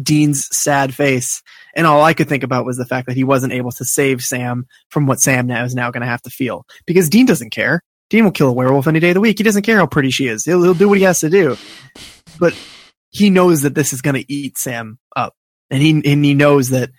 [0.00, 1.42] Dean's sad face.
[1.74, 4.22] And all I could think about was the fact that he wasn't able to save
[4.22, 6.66] Sam from what Sam now is now going to have to feel.
[6.86, 7.82] Because Dean doesn't care.
[8.10, 9.38] Dean will kill a werewolf any day of the week.
[9.38, 10.44] He doesn't care how pretty she is.
[10.44, 11.56] He'll, he'll do what he has to do.
[12.38, 12.54] But
[13.10, 15.34] he knows that this is going to eat Sam up.
[15.70, 16.90] And he, and he knows that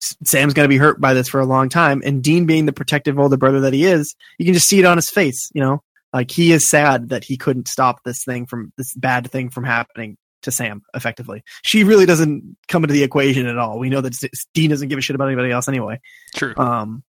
[0.00, 2.02] Sam's going to be hurt by this for a long time.
[2.04, 4.84] And Dean being the protective older brother that he is, you can just see it
[4.84, 5.82] on his face, you know?
[6.12, 9.64] Like he is sad that he couldn't stop this thing from this bad thing from
[9.64, 11.42] happening to Sam effectively.
[11.62, 13.78] She really doesn't come into the equation at all.
[13.78, 14.14] We know that
[14.54, 16.00] Dean doesn't give a shit about anybody else anyway.
[16.34, 16.54] True.
[16.56, 17.02] Um,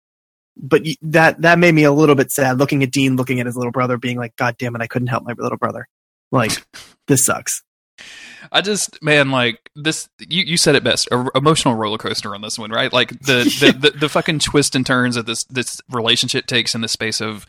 [0.57, 3.57] but that that made me a little bit sad looking at Dean, looking at his
[3.57, 5.89] little brother, being like, "God damn it, I couldn't help my little brother."
[6.31, 6.53] Like
[7.07, 7.63] this sucks.
[8.53, 10.09] I just man, like this.
[10.19, 11.09] You, you said it best.
[11.13, 12.93] A emotional roller coaster on this one, right?
[12.93, 16.81] Like the, the, the the fucking twists and turns that this this relationship takes in
[16.81, 17.47] the space of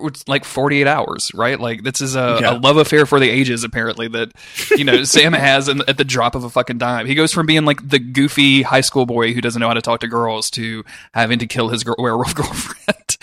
[0.00, 1.58] it's like 48 hours, right?
[1.58, 2.56] Like this is a, Yeah.
[2.56, 4.08] a love affair for the ages, apparently.
[4.08, 4.32] That
[4.76, 7.06] you know Sam has in, at the drop of a fucking dime.
[7.06, 9.82] He goes from being like the goofy high school boy who doesn't know how to
[9.82, 10.84] talk to girls to
[11.14, 13.16] having to kill his girl, werewolf girlfriend.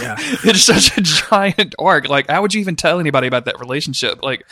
[0.00, 0.16] Yeah.
[0.18, 2.08] it's such a giant arc.
[2.08, 4.22] Like, how would you even tell anybody about that relationship?
[4.22, 4.46] Like,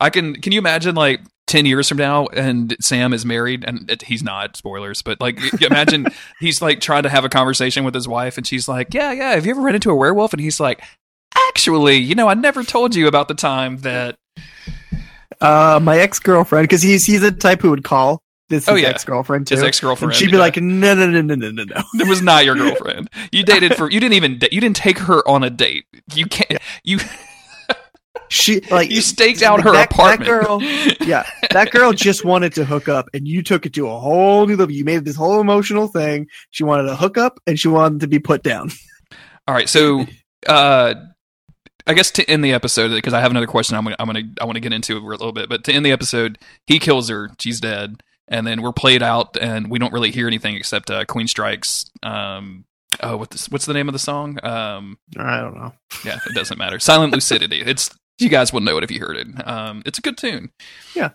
[0.00, 0.34] I can.
[0.40, 1.20] Can you imagine like?
[1.48, 5.38] 10 years from now and Sam is married and it, he's not spoilers but like
[5.60, 6.06] imagine
[6.40, 9.32] he's like trying to have a conversation with his wife and she's like yeah yeah
[9.32, 10.80] have you ever run into a werewolf and he's like
[11.48, 14.16] actually you know I never told you about the time that
[15.40, 18.88] Uh, my ex girlfriend, because he's he's the type who would call this Oh, yeah.
[18.88, 19.54] ex girlfriend too.
[19.56, 20.38] his ex-girlfriend and she'd be yeah.
[20.40, 23.74] like, "No, no, no, no, no, no, no." it was not your girlfriend you dated
[23.76, 25.84] for you didn't even you didn't take her on a date
[26.14, 26.98] you can't you
[28.28, 30.62] She like you staked out her that- that apartment girl-
[31.06, 34.46] yeah, that girl just wanted to hook up, and you took it to a whole
[34.46, 34.74] new level.
[34.74, 36.26] You made this whole emotional thing.
[36.50, 38.70] She wanted to hook up, and she wanted to be put down.
[39.48, 40.06] All right, so
[40.46, 40.94] uh,
[41.86, 44.22] I guess to end the episode because I have another question I'm gonna I'm gonna
[44.40, 46.78] I want to get into it a little bit, but to end the episode, he
[46.78, 50.56] kills her, she's dead, and then we're played out, and we don't really hear anything
[50.56, 51.90] except uh, Queensrÿche.
[52.02, 52.64] Um,
[53.00, 54.38] oh, what this, what's the name of the song?
[54.44, 55.72] Um, I don't know.
[56.04, 56.78] yeah, it doesn't matter.
[56.78, 57.60] Silent Lucidity.
[57.60, 59.48] It's you guys will know it if you heard it.
[59.48, 60.50] Um, it's a good tune.
[60.94, 61.10] Yeah.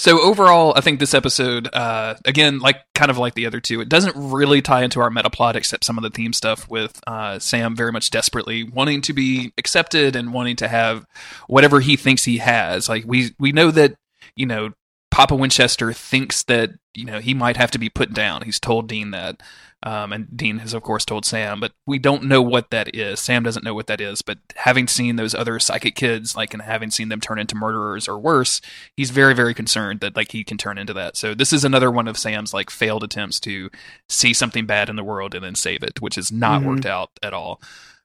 [0.00, 3.82] So overall, I think this episode, uh, again, like kind of like the other two,
[3.82, 6.98] it doesn't really tie into our meta plot except some of the theme stuff with
[7.06, 11.04] uh, Sam very much desperately wanting to be accepted and wanting to have
[11.48, 12.88] whatever he thinks he has.
[12.88, 13.96] Like we we know that
[14.34, 14.70] you know
[15.10, 18.40] Papa Winchester thinks that you know he might have to be put down.
[18.40, 19.42] He's told Dean that,
[19.82, 23.20] um, and Dean has of course told Sam, but we don't know what that is.
[23.20, 24.20] Sam doesn't know what that is.
[24.22, 28.06] But having seen those other psychic kids, like and having seen them turn into murderers
[28.08, 28.60] or worse,
[28.96, 31.16] he's very very concerned that like he can turn into that.
[31.16, 33.70] So this is another one of Sam's like failed attempts to
[34.08, 36.66] see something bad in the world and then save it, which has not Mhm.
[36.66, 37.60] worked out at all.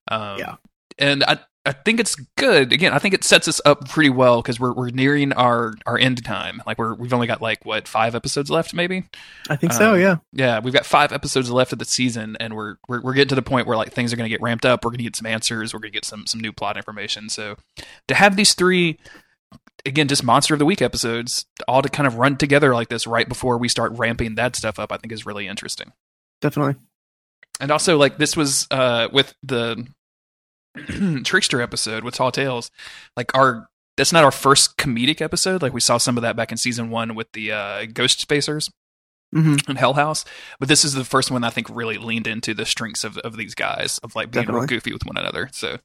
[0.08, 0.56] Um, Yeah.
[0.98, 2.72] and I I think it's good.
[2.72, 5.98] Again, I think it sets us up pretty well because we're we're nearing our our
[5.98, 6.62] end time.
[6.68, 9.06] Like we're we've only got like what five episodes left, maybe.
[9.50, 9.94] I think so.
[9.94, 10.16] Um, Yeah.
[10.32, 13.36] Yeah, we've got five episodes left of the season, and we're we're, we're getting to
[13.36, 14.86] the point where like things are going to get ramped up.
[14.86, 15.74] We're going to get some answers.
[15.74, 17.30] We're going to get some some new plot information.
[17.30, 17.56] So
[18.08, 19.00] to have these three.
[19.88, 23.06] Again, just monster of the week episodes, all to kind of run together like this
[23.06, 25.92] right before we start ramping that stuff up, I think is really interesting
[26.42, 26.76] Definitely.
[27.60, 29.86] and also like this was uh with the
[31.24, 32.72] trickster episode with tall tales.
[33.16, 35.62] Like our that's not our first comedic episode.
[35.62, 38.70] Like we saw some of that back in season one with the uh Ghostfacers
[39.32, 40.26] hmm and hell house.
[40.60, 43.38] But this is the first one i think really leaned into the strengths of, of
[43.38, 45.50] these guys of like being real goofy with one another.
[45.52, 45.78] So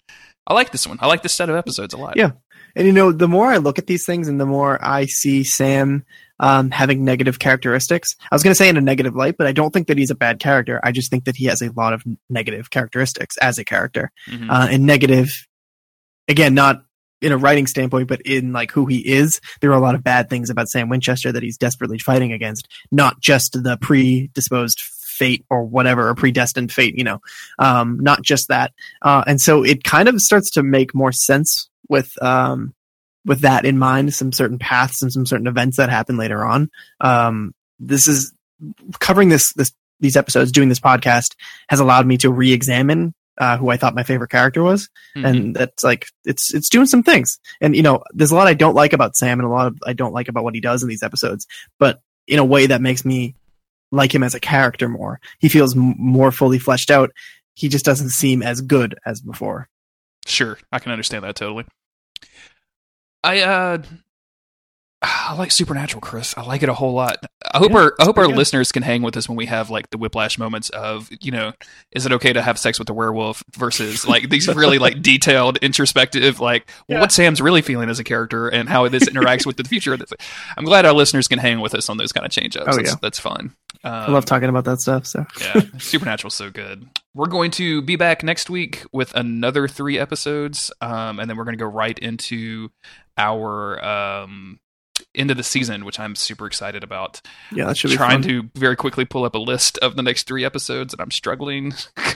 [0.50, 2.32] i like this one i like this set of episodes a lot Yeah.
[2.76, 5.42] And you know, the more I look at these things, and the more I see
[5.42, 6.04] Sam
[6.38, 8.14] um, having negative characteristics.
[8.30, 10.12] I was going to say in a negative light, but I don't think that he's
[10.12, 10.78] a bad character.
[10.84, 14.48] I just think that he has a lot of negative characteristics as a character, Mhm.
[14.48, 15.30] uh, and negative.
[16.28, 16.84] Again, not
[17.20, 19.40] in a writing standpoint, but in like who he is.
[19.60, 22.68] There are a lot of bad things about Sam Winchester that he's desperately fighting against,
[22.92, 24.80] not just the predisposed
[25.20, 26.96] fate or whatever, or predestined fate.
[26.96, 27.18] You know,
[27.58, 28.72] um, not just that.
[29.02, 32.74] Uh, and so it kind of starts to make more sense with um,
[33.26, 36.70] with that in mind, some certain paths and some certain events that happen later on.
[37.00, 38.32] Um, this is
[38.98, 41.34] covering this this these episodes, doing this podcast
[41.68, 45.26] has allowed me to re-examine uh, who I thought my favorite character was, Mhm.
[45.28, 47.38] and that's like it's it's doing some things.
[47.60, 49.76] And you know, there's a lot I don't like about Sam, and a lot of
[49.86, 51.46] I don't like about what he does in these episodes,
[51.78, 53.34] but in a way that makes me
[53.90, 55.20] like him as a character more.
[55.38, 57.10] He feels m- more fully fleshed out.
[57.54, 59.68] He just doesn't seem as good as before.
[60.26, 61.64] Sure, I can understand that totally.
[63.22, 63.82] I uh
[65.02, 66.36] I like Supernatural, Chris.
[66.36, 67.24] I like it a whole lot.
[67.54, 68.36] I hope Yeah, our I hope our good.
[68.36, 71.52] listeners can hang with us when we have like the whiplash moments of, you know,
[71.92, 75.56] is it okay to have sex with the werewolf versus like these really like detailed,
[75.58, 77.00] introspective, like Yeah.
[77.00, 79.96] what Sam's really feeling as a character and how this interacts with the future.
[80.58, 82.66] I'm glad our listeners can hang with us on those kind of change ups.
[82.68, 82.96] Oh, that's, yeah.
[83.00, 83.54] that's fun.
[83.82, 85.06] Um, I love talking about that stuff.
[85.06, 86.86] So yeah, Supernatural's so good.
[87.14, 91.44] We're going to be back next week with another three episodes, um, and then we're
[91.44, 92.68] going to go right into
[93.16, 94.60] our um,
[95.14, 97.20] end of the season, which I'm super excited about.
[97.52, 98.30] yeah, that should be Trying fun.
[98.30, 101.72] to very quickly pull up a list of the next three episodes, and I'm struggling.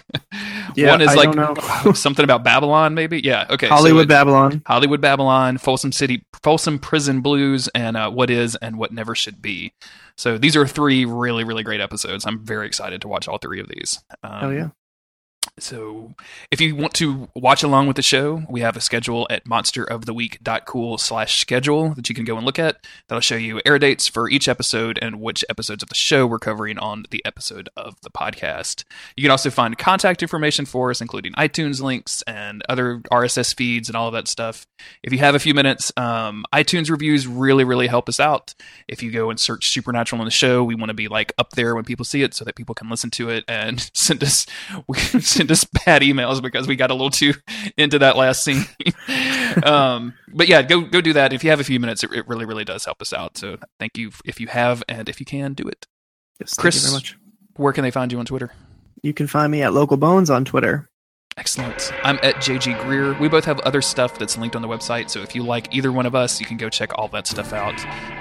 [0.77, 1.93] Yeah, One is I like don't know.
[1.95, 3.21] something about Babylon, maybe.
[3.23, 3.69] Yeah, okay.
[3.69, 4.63] so Hollywood it- Babylon.
[4.67, 9.41] Hollywood Babylon, Folsom City, Folsom Prison Blues, and uh, What Is and What Never Should
[9.41, 9.73] Be.
[10.17, 12.27] So these are three really, really great episodes.
[12.27, 14.03] I'm very excited to watch all three of these.
[14.25, 14.69] Um, Oh yeah.
[15.59, 16.15] So
[16.51, 20.99] if you want to watch along with the show, we have a schedule at monsteroftheweek.cool
[20.99, 22.85] slash schedule that you can go and look at.
[23.07, 26.41] That'll show you air dates for each episode and which episodes of the show we're
[26.41, 28.83] covering on the episode of the podcast.
[29.17, 33.89] You can also find contact information for us, including iTunes links and other RSS feeds
[33.89, 34.67] and all of that stuff.
[35.05, 38.55] If you have a few minutes, um, iTunes reviews really, really help us out.
[38.89, 41.51] If you go and search Supernatural on the show, we want to be like up
[41.51, 44.47] there when people see it so that people can listen to it and send us
[44.89, 47.35] we send us bad emails because we got a little too
[47.77, 48.65] into that last scene.
[49.65, 51.33] um, but yeah, go go do that.
[51.33, 53.37] If you have a few minutes, it, it really, really does help us out.
[53.37, 55.87] So thank you if you have and if you can do it.
[56.41, 57.19] Yes, Chris- thank you very much.
[57.57, 58.53] Where can they find you on Twitter?
[59.03, 60.89] You can find me at Local Bones on Twitter.
[61.37, 61.93] Excellent.
[62.05, 63.13] I'm at JG Greer.
[63.15, 65.91] We both have other stuff that's linked on the website, so if you like either
[65.91, 67.75] one of us, you can go check all that stuff out.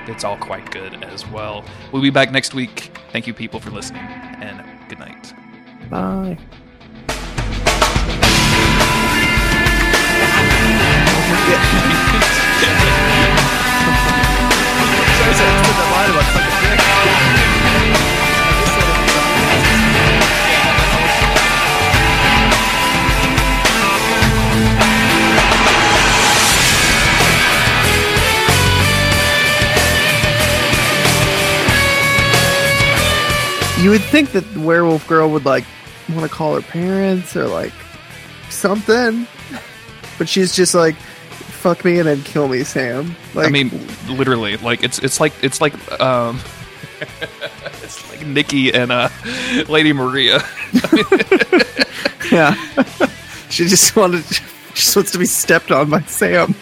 [0.10, 1.64] It's all quite good as well.
[1.92, 2.98] We'll be back next week.
[3.12, 5.34] Thank you, people, for listening, and good night.
[5.92, 6.40] Bye.
[33.84, 35.66] You would think that the werewolf girl would like
[36.10, 37.74] want to call her parents or like
[38.50, 39.28] something,
[40.18, 40.96] but she's just like,
[41.64, 43.72] "Fuck me and then kill me, Sam." Like, I mean,
[44.10, 46.42] literally, like it's it's like it's like um,
[47.82, 49.08] it's like Nikki and uh,
[49.70, 50.42] Lady Maria.
[52.34, 52.54] yeah,
[53.50, 56.54] she just wanted, she just wants to be stepped on by Sam.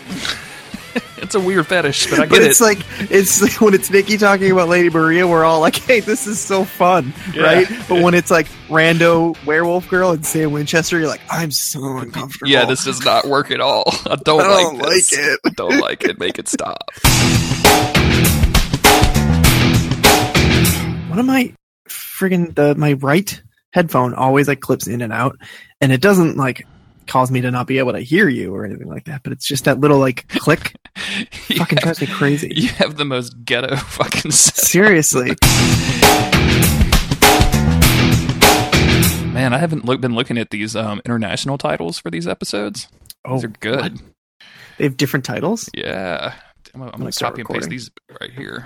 [1.21, 2.63] It's a weird fetish, but I But get it's it.
[2.63, 2.79] like
[3.11, 6.39] it's like when it's Nikki talking about Lady Maria, we're all like, "Hey, this is
[6.39, 7.43] so fun, Yeah.
[7.43, 11.97] right?" But when it's like rando werewolf girl and Sam Winchester, you're like, "I'm so
[11.97, 13.83] uncomfortable." yeah, this does not work at all.
[14.05, 15.11] I don't, I don't like this.
[15.11, 15.39] like it.
[15.45, 16.19] I don't like it.
[16.19, 16.89] Make it stop.
[21.09, 21.53] one of my
[21.89, 23.41] friggin' the my right
[23.73, 25.37] headphone always like clips in and out,
[25.81, 26.65] and it doesn't like
[27.07, 29.23] cause me to not be able to hear you or anything like that.
[29.23, 32.51] But it's just that little like click fucking have, drives me crazy.
[32.55, 34.55] you have the most ghetto fucking set.
[34.55, 35.35] Seriously,
[39.33, 42.87] Man, I haven't look, been looking at these um, international titles for these episodes.
[43.25, 43.99] oh, These are good.
[44.77, 45.69] they have different titles.
[45.73, 46.33] Yeah.
[46.73, 48.65] I'm, gonna- I'm gonna going to start copy and paste these right here.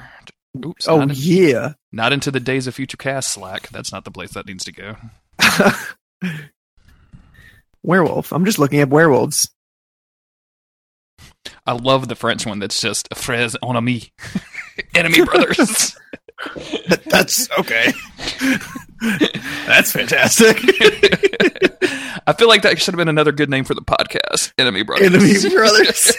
[0.66, 0.88] Oops.
[0.88, 1.74] Oh not, in- yeah.
[1.92, 3.70] not into the Days of Future Cast Slack.
[3.70, 4.96] That's not the place that needs to go.
[7.86, 8.32] Werewolf.
[8.32, 9.50] I'm just looking at werewolves.
[11.66, 14.10] I love the French one that's just frères ennemis.
[14.96, 15.96] Enemy brothers.
[17.06, 17.94] That's okay.
[19.66, 20.58] That's fantastic.
[22.28, 24.52] I feel like that should have been another good name for the podcast.
[24.58, 25.08] Enemy brothers.
[25.08, 26.12] Enemy brothers.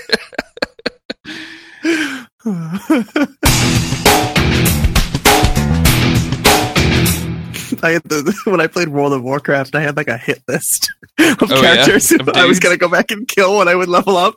[7.84, 10.90] I had the when I played World of Warcraft, I had like a hit list
[11.18, 11.74] of Oh, yeah?
[11.76, 14.34] characters Of I was gonna go back and kill when I would level up.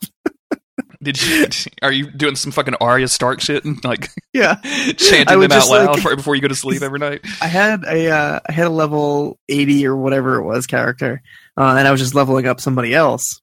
[1.02, 1.46] Did you?
[1.82, 4.56] Are you doing some fucking Arya Stark shit and like Yeah,
[4.98, 7.22] chanting them out loud like- right before you go to sleep every night?
[7.42, 11.22] I had a uh, I had a level eighty or whatever it was character,
[11.58, 13.42] uh, and I was just leveling up somebody else.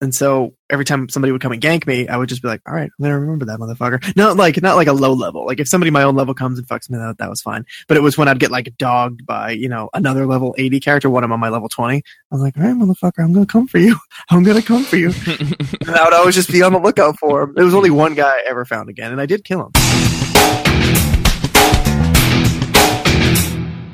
[0.00, 2.60] And so every time somebody would come and gank me, I would just be like,
[2.66, 5.46] "All right, I'm gonna remember that motherfucker." No, like not like a low level.
[5.46, 7.64] Like if somebody my own level comes and fucks me, that that was fine.
[7.88, 11.08] But it was when I'd get like dogged by you know another level eighty character
[11.08, 12.02] when I'm on my level twenty.
[12.30, 13.96] I was like, "All right, motherfucker, I'm gonna come for you.
[14.30, 17.42] I'm gonna come for you." and I would always just be on the lookout for
[17.42, 17.54] him.
[17.54, 19.72] There was only one guy I ever found again, and I did kill him.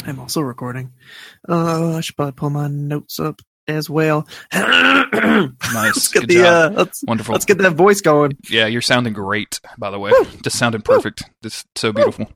[0.05, 0.93] I'm also recording.
[1.49, 4.27] Uh, I should probably pull my notes up as well.
[4.53, 5.51] nice.
[5.75, 6.73] let's get Good the job.
[6.73, 7.33] uh, let's Wonderful.
[7.33, 8.37] let's get that voice going.
[8.51, 10.13] Yeah, you're sounding great, by the way.
[10.43, 11.25] Just sounding perfect.
[11.43, 12.31] Just so beautiful.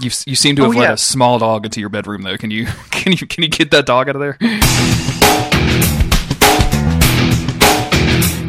[0.00, 0.92] You you seem to Oh, have let yeah.
[0.92, 2.36] a small dog into your bedroom though.
[2.36, 4.36] Can you can you can you get that dog out of there?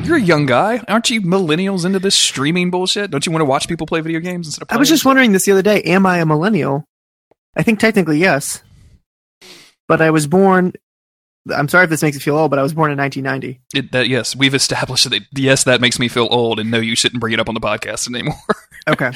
[0.04, 1.22] You're a young guy, aren't you?
[1.22, 3.12] Millennials into this streaming bullshit?
[3.12, 4.70] Don't you want to watch people play video games instead of?
[4.72, 5.82] I was just wondering this the other day.
[5.82, 6.86] Am I a millennial?
[7.58, 8.64] I think technically yes,
[9.90, 10.72] but I was born.
[11.54, 13.62] I'm sorry if this makes you feel old, but I was born in 1990.
[13.74, 15.22] It, that, yes, we've established that.
[15.34, 17.62] Yes, that makes me feel old, and no, you shouldn't bring it up on the
[17.62, 18.36] podcast anymore.
[18.90, 19.12] Okay,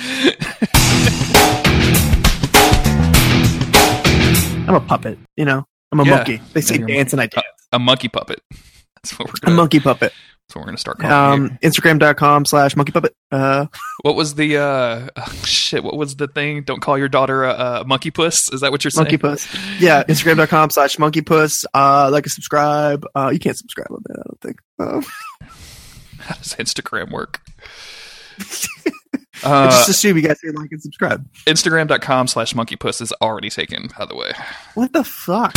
[4.68, 5.18] I'm a puppet.
[5.38, 6.16] You know, I'm a Yeah.
[6.18, 6.42] monkey.
[6.54, 7.46] They say a dance and I dance.
[7.72, 8.42] a monkey puppet.
[8.96, 10.14] That's what we're A monkey puppet.
[10.56, 11.52] What we're gonna start calling.
[11.52, 13.16] Um, Instagram.com slash monkey puppet.
[13.32, 13.68] Uh,
[14.02, 15.84] What was the uh oh, shit?
[15.84, 16.64] What was the thing?
[16.64, 18.52] Don't call your daughter a, a monkey puss.
[18.52, 19.06] Is that what you're saying?
[19.06, 19.48] monkey puss.
[19.80, 21.66] Yeah, Instagram.com slash monkey puss.
[21.74, 23.06] Uh, like and subscribe.
[23.16, 24.60] Uh, you can't subscribe on that, I don't think.
[24.80, 25.04] Um,
[26.20, 27.42] How does Instagram work?
[29.44, 31.28] I uh, just assume you guys like and subscribe.
[31.46, 34.34] Instagram.com slash monkey puss is already taken, by the way.
[34.76, 35.56] What the fuck?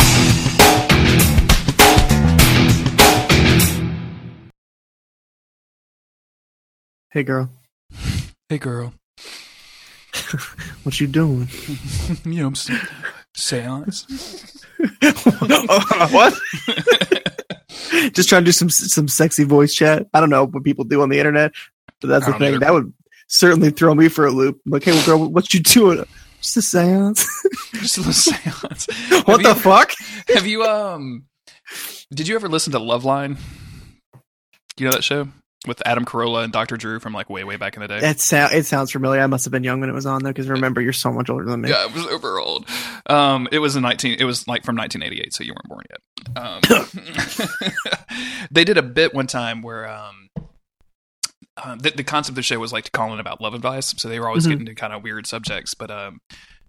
[7.15, 7.49] Hey girl,
[8.49, 8.93] Hey girl,
[10.83, 11.47] what you doing?
[12.25, 12.69] you know, s-
[13.33, 14.03] seance.
[16.11, 16.33] what?
[18.11, 20.07] Just trying to do some some sexy voice chat.
[20.13, 21.53] I don't know what people do on the internet,
[22.01, 22.55] but that's the thing.
[22.55, 22.59] either.
[22.59, 22.91] That would
[23.29, 24.59] certainly throw me for a loop.
[24.65, 26.03] Like, hey, well, girl, what you doing?
[26.41, 27.25] Just a seance.
[27.75, 28.87] Just a little seance.
[29.25, 29.93] what Have the fuck?
[30.33, 31.27] Have you um?
[32.13, 33.37] Did you ever listen to Loveline?
[34.75, 35.29] Do you know that show
[35.67, 36.77] with Adam Carolla and Dr.
[36.77, 37.97] Drew from like way way back in the day?
[37.97, 39.21] It, sound, it sounds familiar.
[39.21, 41.29] I must have been young when it was on though, because remember, you're so much
[41.29, 41.69] older than me.
[41.69, 42.67] Yeah, it was over old.
[43.07, 44.17] Um, it was in nineteen.
[44.19, 46.01] It was like from 1988, so you weren't born yet.
[46.37, 47.47] Um,
[48.51, 50.29] they did a bit one time where um,
[51.57, 53.93] uh, the, the concept of the show was like to call in about love advice.
[53.97, 54.49] So they were always Mhm.
[54.51, 55.73] getting to kind of weird subjects.
[55.73, 56.19] But um,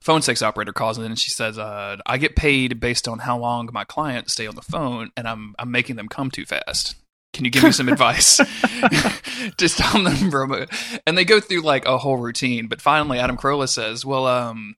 [0.00, 3.38] phone sex operator calls in and she says, uh, "I get paid based on how
[3.38, 6.94] long my clients stay on the phone, and I'm I'm making them come too fast."
[7.32, 8.40] Can you give me some advice?
[9.58, 10.64] Just tell them, bro.
[11.06, 14.76] And they go through like a whole routine, but finally, Adam Carolla says, "Well, um,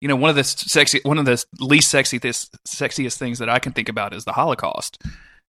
[0.00, 3.48] you know, one of the sexy, one of the least sexy, this sexiest things that
[3.48, 5.00] I can think about is the Holocaust.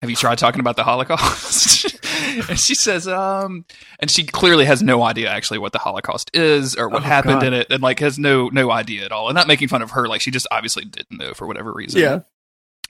[0.02, 1.96] Have you tried talking about the Holocaust?"
[2.50, 3.66] and she says, "Um,"
[4.00, 7.42] and she clearly has no idea actually what the Holocaust is or what Oh, happened
[7.42, 7.48] God.
[7.48, 9.30] in it, and like has no no idea at all.
[9.30, 12.02] And not making fun of her, like she just obviously didn't know for whatever reason.
[12.02, 12.20] Yeah.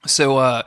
[0.07, 0.63] So uh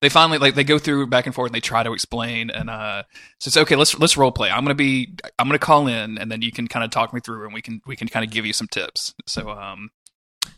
[0.00, 2.70] they finally like they go through back and forth and they try to explain and
[2.70, 3.02] uh
[3.40, 4.50] so it's okay let's let's role play.
[4.50, 7.20] I'm gonna be i'm gonna call in and then you can kind of talk me
[7.20, 9.14] through and we can we can kind of give you some tips.
[9.26, 9.90] So um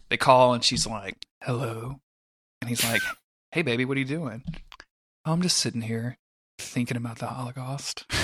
[0.09, 2.01] they call and she's like hello.
[2.61, 3.03] And he's like
[3.53, 4.43] hey baby what are you doing?
[5.27, 6.19] "Oh, i'm just sitting here
[6.59, 8.05] thinking about the holocaust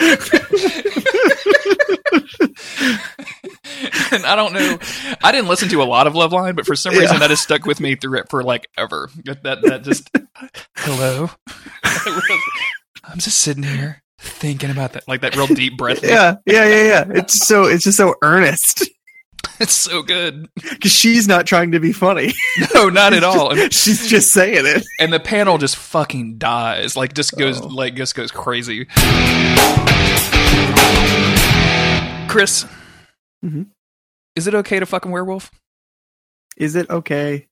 [4.12, 4.78] and I don't know.
[5.22, 7.18] I didn't listen to a lot of Loveline, but for some reason Yeah.
[7.20, 9.10] that has stuck with me through it for like ever.
[9.24, 10.10] That that, just
[10.76, 11.30] hello.
[13.04, 16.02] I'm just sitting here thinking about that, like that real deep breath.
[16.02, 17.04] yeah, yeah, yeah, yeah.
[17.10, 18.88] It's so it's just so earnest
[19.60, 20.48] It's so good.
[20.54, 22.32] because she's not trying to be funny.
[22.74, 23.50] No, not at all.
[23.52, 24.82] And, she's just saying it.
[24.98, 26.96] and the panel just fucking dies.
[26.96, 27.66] Like just goes Oh.
[27.66, 28.86] like just goes crazy.
[32.28, 32.64] Chris,
[33.44, 33.66] Mhm.
[34.36, 35.50] is it okay to fucking werewolf?
[36.56, 37.46] Is it okay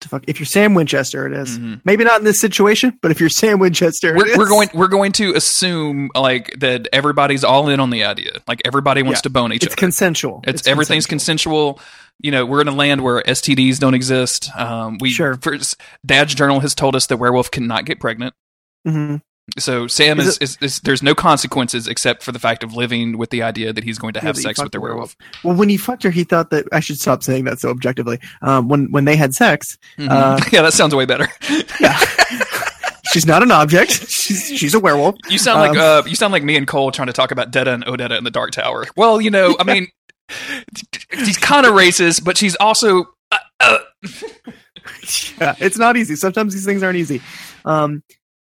[0.00, 0.24] to fuck?
[0.26, 1.58] If you're Sam Winchester, it is.
[1.58, 1.80] Mhm.
[1.84, 4.36] Maybe not in this situation, but if you're Sam Winchester, we're, is.
[4.38, 8.60] we're going we're going to assume like that everybody's all in on the idea like
[8.64, 9.22] everybody wants Yeah.
[9.22, 9.66] to bone each other.
[9.66, 10.42] It's other consensual.
[10.46, 11.80] it's, everything's consensual.
[12.22, 15.36] you know we're in a land where stds don't exist um we Sure.
[15.40, 18.34] first, dad's journal has told us that werewolf cannot get pregnant
[18.86, 19.16] hmm
[19.58, 23.18] so sam Is is, is, is there's no consequences except for the fact of living
[23.18, 25.68] with the idea that he's going to have he sex with the werewolf Well, when
[25.68, 28.18] he fucked her, he thought that I should stop saying that so objectively.
[28.42, 30.08] Um, when when they had sex, Mhm.
[30.10, 31.28] Uh, yeah that sounds way better
[31.80, 31.98] yeah,
[33.12, 33.90] she's not an object.
[34.08, 35.16] She's she's a werewolf.
[35.28, 37.50] You sound like Um, uh, you sound like me and Cole trying to talk about
[37.50, 38.86] Detta and Odetta in the Dark Tower.
[38.96, 39.88] Well, you know, I mean,
[41.24, 43.06] she's kind of racist, but she's also.
[43.32, 43.78] Uh, uh,
[45.40, 46.16] yeah, it's not easy.
[46.16, 47.20] Sometimes these things aren't easy.
[47.64, 48.02] Um,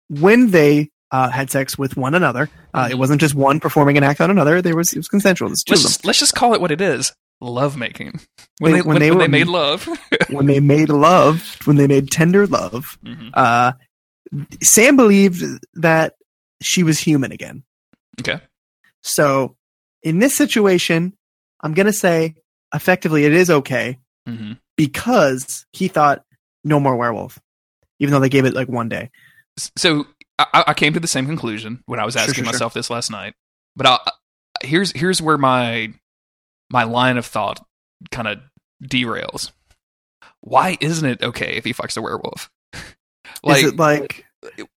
[0.09, 4.03] when they uh, had sex with one another, uh, it wasn't just one performing an
[4.03, 4.61] act on another.
[4.61, 5.49] There was it was consensual.
[5.49, 8.19] Let's just, let's just call it what it is: love making.
[8.59, 9.87] When They- they, when when, they when they made love.
[10.29, 12.97] when they made love, when they made tender love.
[13.05, 13.31] Mhm.
[13.33, 13.73] Uh,
[14.61, 15.43] Sam believed
[15.75, 16.15] that
[16.61, 17.63] she was human again.
[18.19, 18.39] Okay.
[19.03, 19.55] So
[20.03, 21.13] in this situation,
[21.61, 22.35] I'm gonna say
[22.73, 26.23] effectively it is okay hmm because he thought
[26.65, 27.39] no more werewolf,
[27.99, 29.09] even though they gave it like one day.
[29.57, 30.07] So
[30.37, 32.53] I, I came to the same conclusion when I was asking sure, sure.
[32.53, 33.33] myself this last night.
[33.75, 33.99] But I,
[34.63, 35.93] here's here's where my
[36.69, 37.65] my line of thought
[38.11, 38.39] kind of
[38.83, 39.51] derails.
[40.41, 42.49] Why isn't it okay if he fucks a werewolf?
[43.45, 44.25] is it like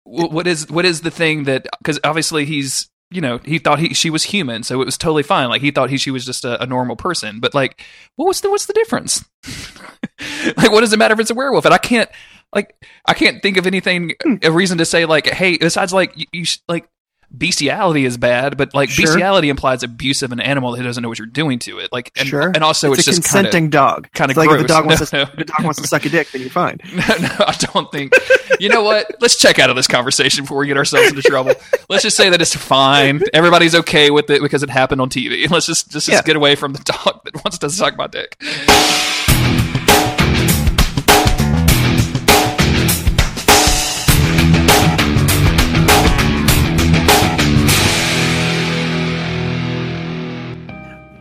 [0.05, 3.95] what is what is the thing that because obviously he's you know he thought he
[3.95, 6.45] she was human so it was totally fine like he thought he she was just
[6.45, 7.85] a, a normal person but like
[8.17, 9.25] what was the what's the difference
[10.57, 12.11] like what does it matter if it's a werewolf and i can't
[12.57, 12.75] like
[13.07, 14.35] i can't think of anything hmm.
[14.43, 16.89] a reason to say like hey besides like you, you sh- like
[17.31, 19.05] bestiality is bad but like Sure.
[19.05, 22.13] bestiality implies abuse of an animal that doesn't know what you're doing to it like
[22.17, 22.53] and, Sure.
[22.55, 24.09] and also it's, it's, a just kind of consenting dog.
[24.15, 25.25] kinda It's like if the dog wants to no.
[25.37, 26.79] the dog wants to suck a dick, then you're fine.
[26.95, 28.13] No, no, I don't think.
[28.61, 29.17] You know what?
[29.21, 31.53] Let's check out of this conversation before we get ourselves into trouble.
[31.91, 33.23] Let's just say that it's fine.
[33.35, 35.51] Everybody's okay with it because it happened on TV.
[35.51, 36.23] Let's just just, just Yeah.
[36.23, 38.37] get away from the dog that wants to suck my dick.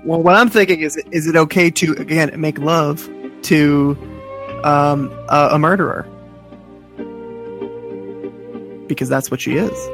[0.06, 3.10] Well, what I'm thinking is, is it okay to again make love
[3.44, 3.98] to
[4.64, 6.07] um, a, a murderer?
[8.88, 9.73] Because that's what she is.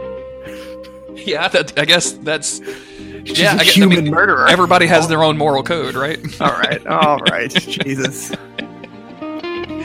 [1.14, 2.62] Yeah, that, I guess that's.
[3.26, 4.48] She's yeah, a I guess, human I mean, murderer.
[4.48, 6.18] Everybody has their own moral code, right?
[6.42, 7.52] all right, all right,
[7.86, 8.30] Jesus.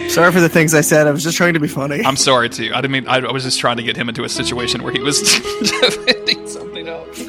[0.08, 1.06] Sorry for the things I said.
[1.06, 2.02] I was just trying to be funny.
[2.02, 2.70] I'm sorry too.
[2.72, 3.06] I didn't mean.
[3.06, 6.48] I, I was just trying to get him into a situation where he was defending
[6.48, 7.20] something else.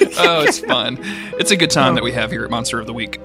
[0.20, 0.98] Oh, it's fun.
[1.38, 3.20] It's a good time that we have here at Monster of the Week.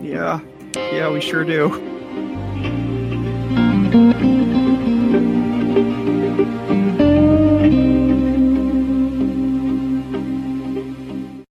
[0.00, 0.40] yeah,
[0.76, 1.68] yeah, we sure do.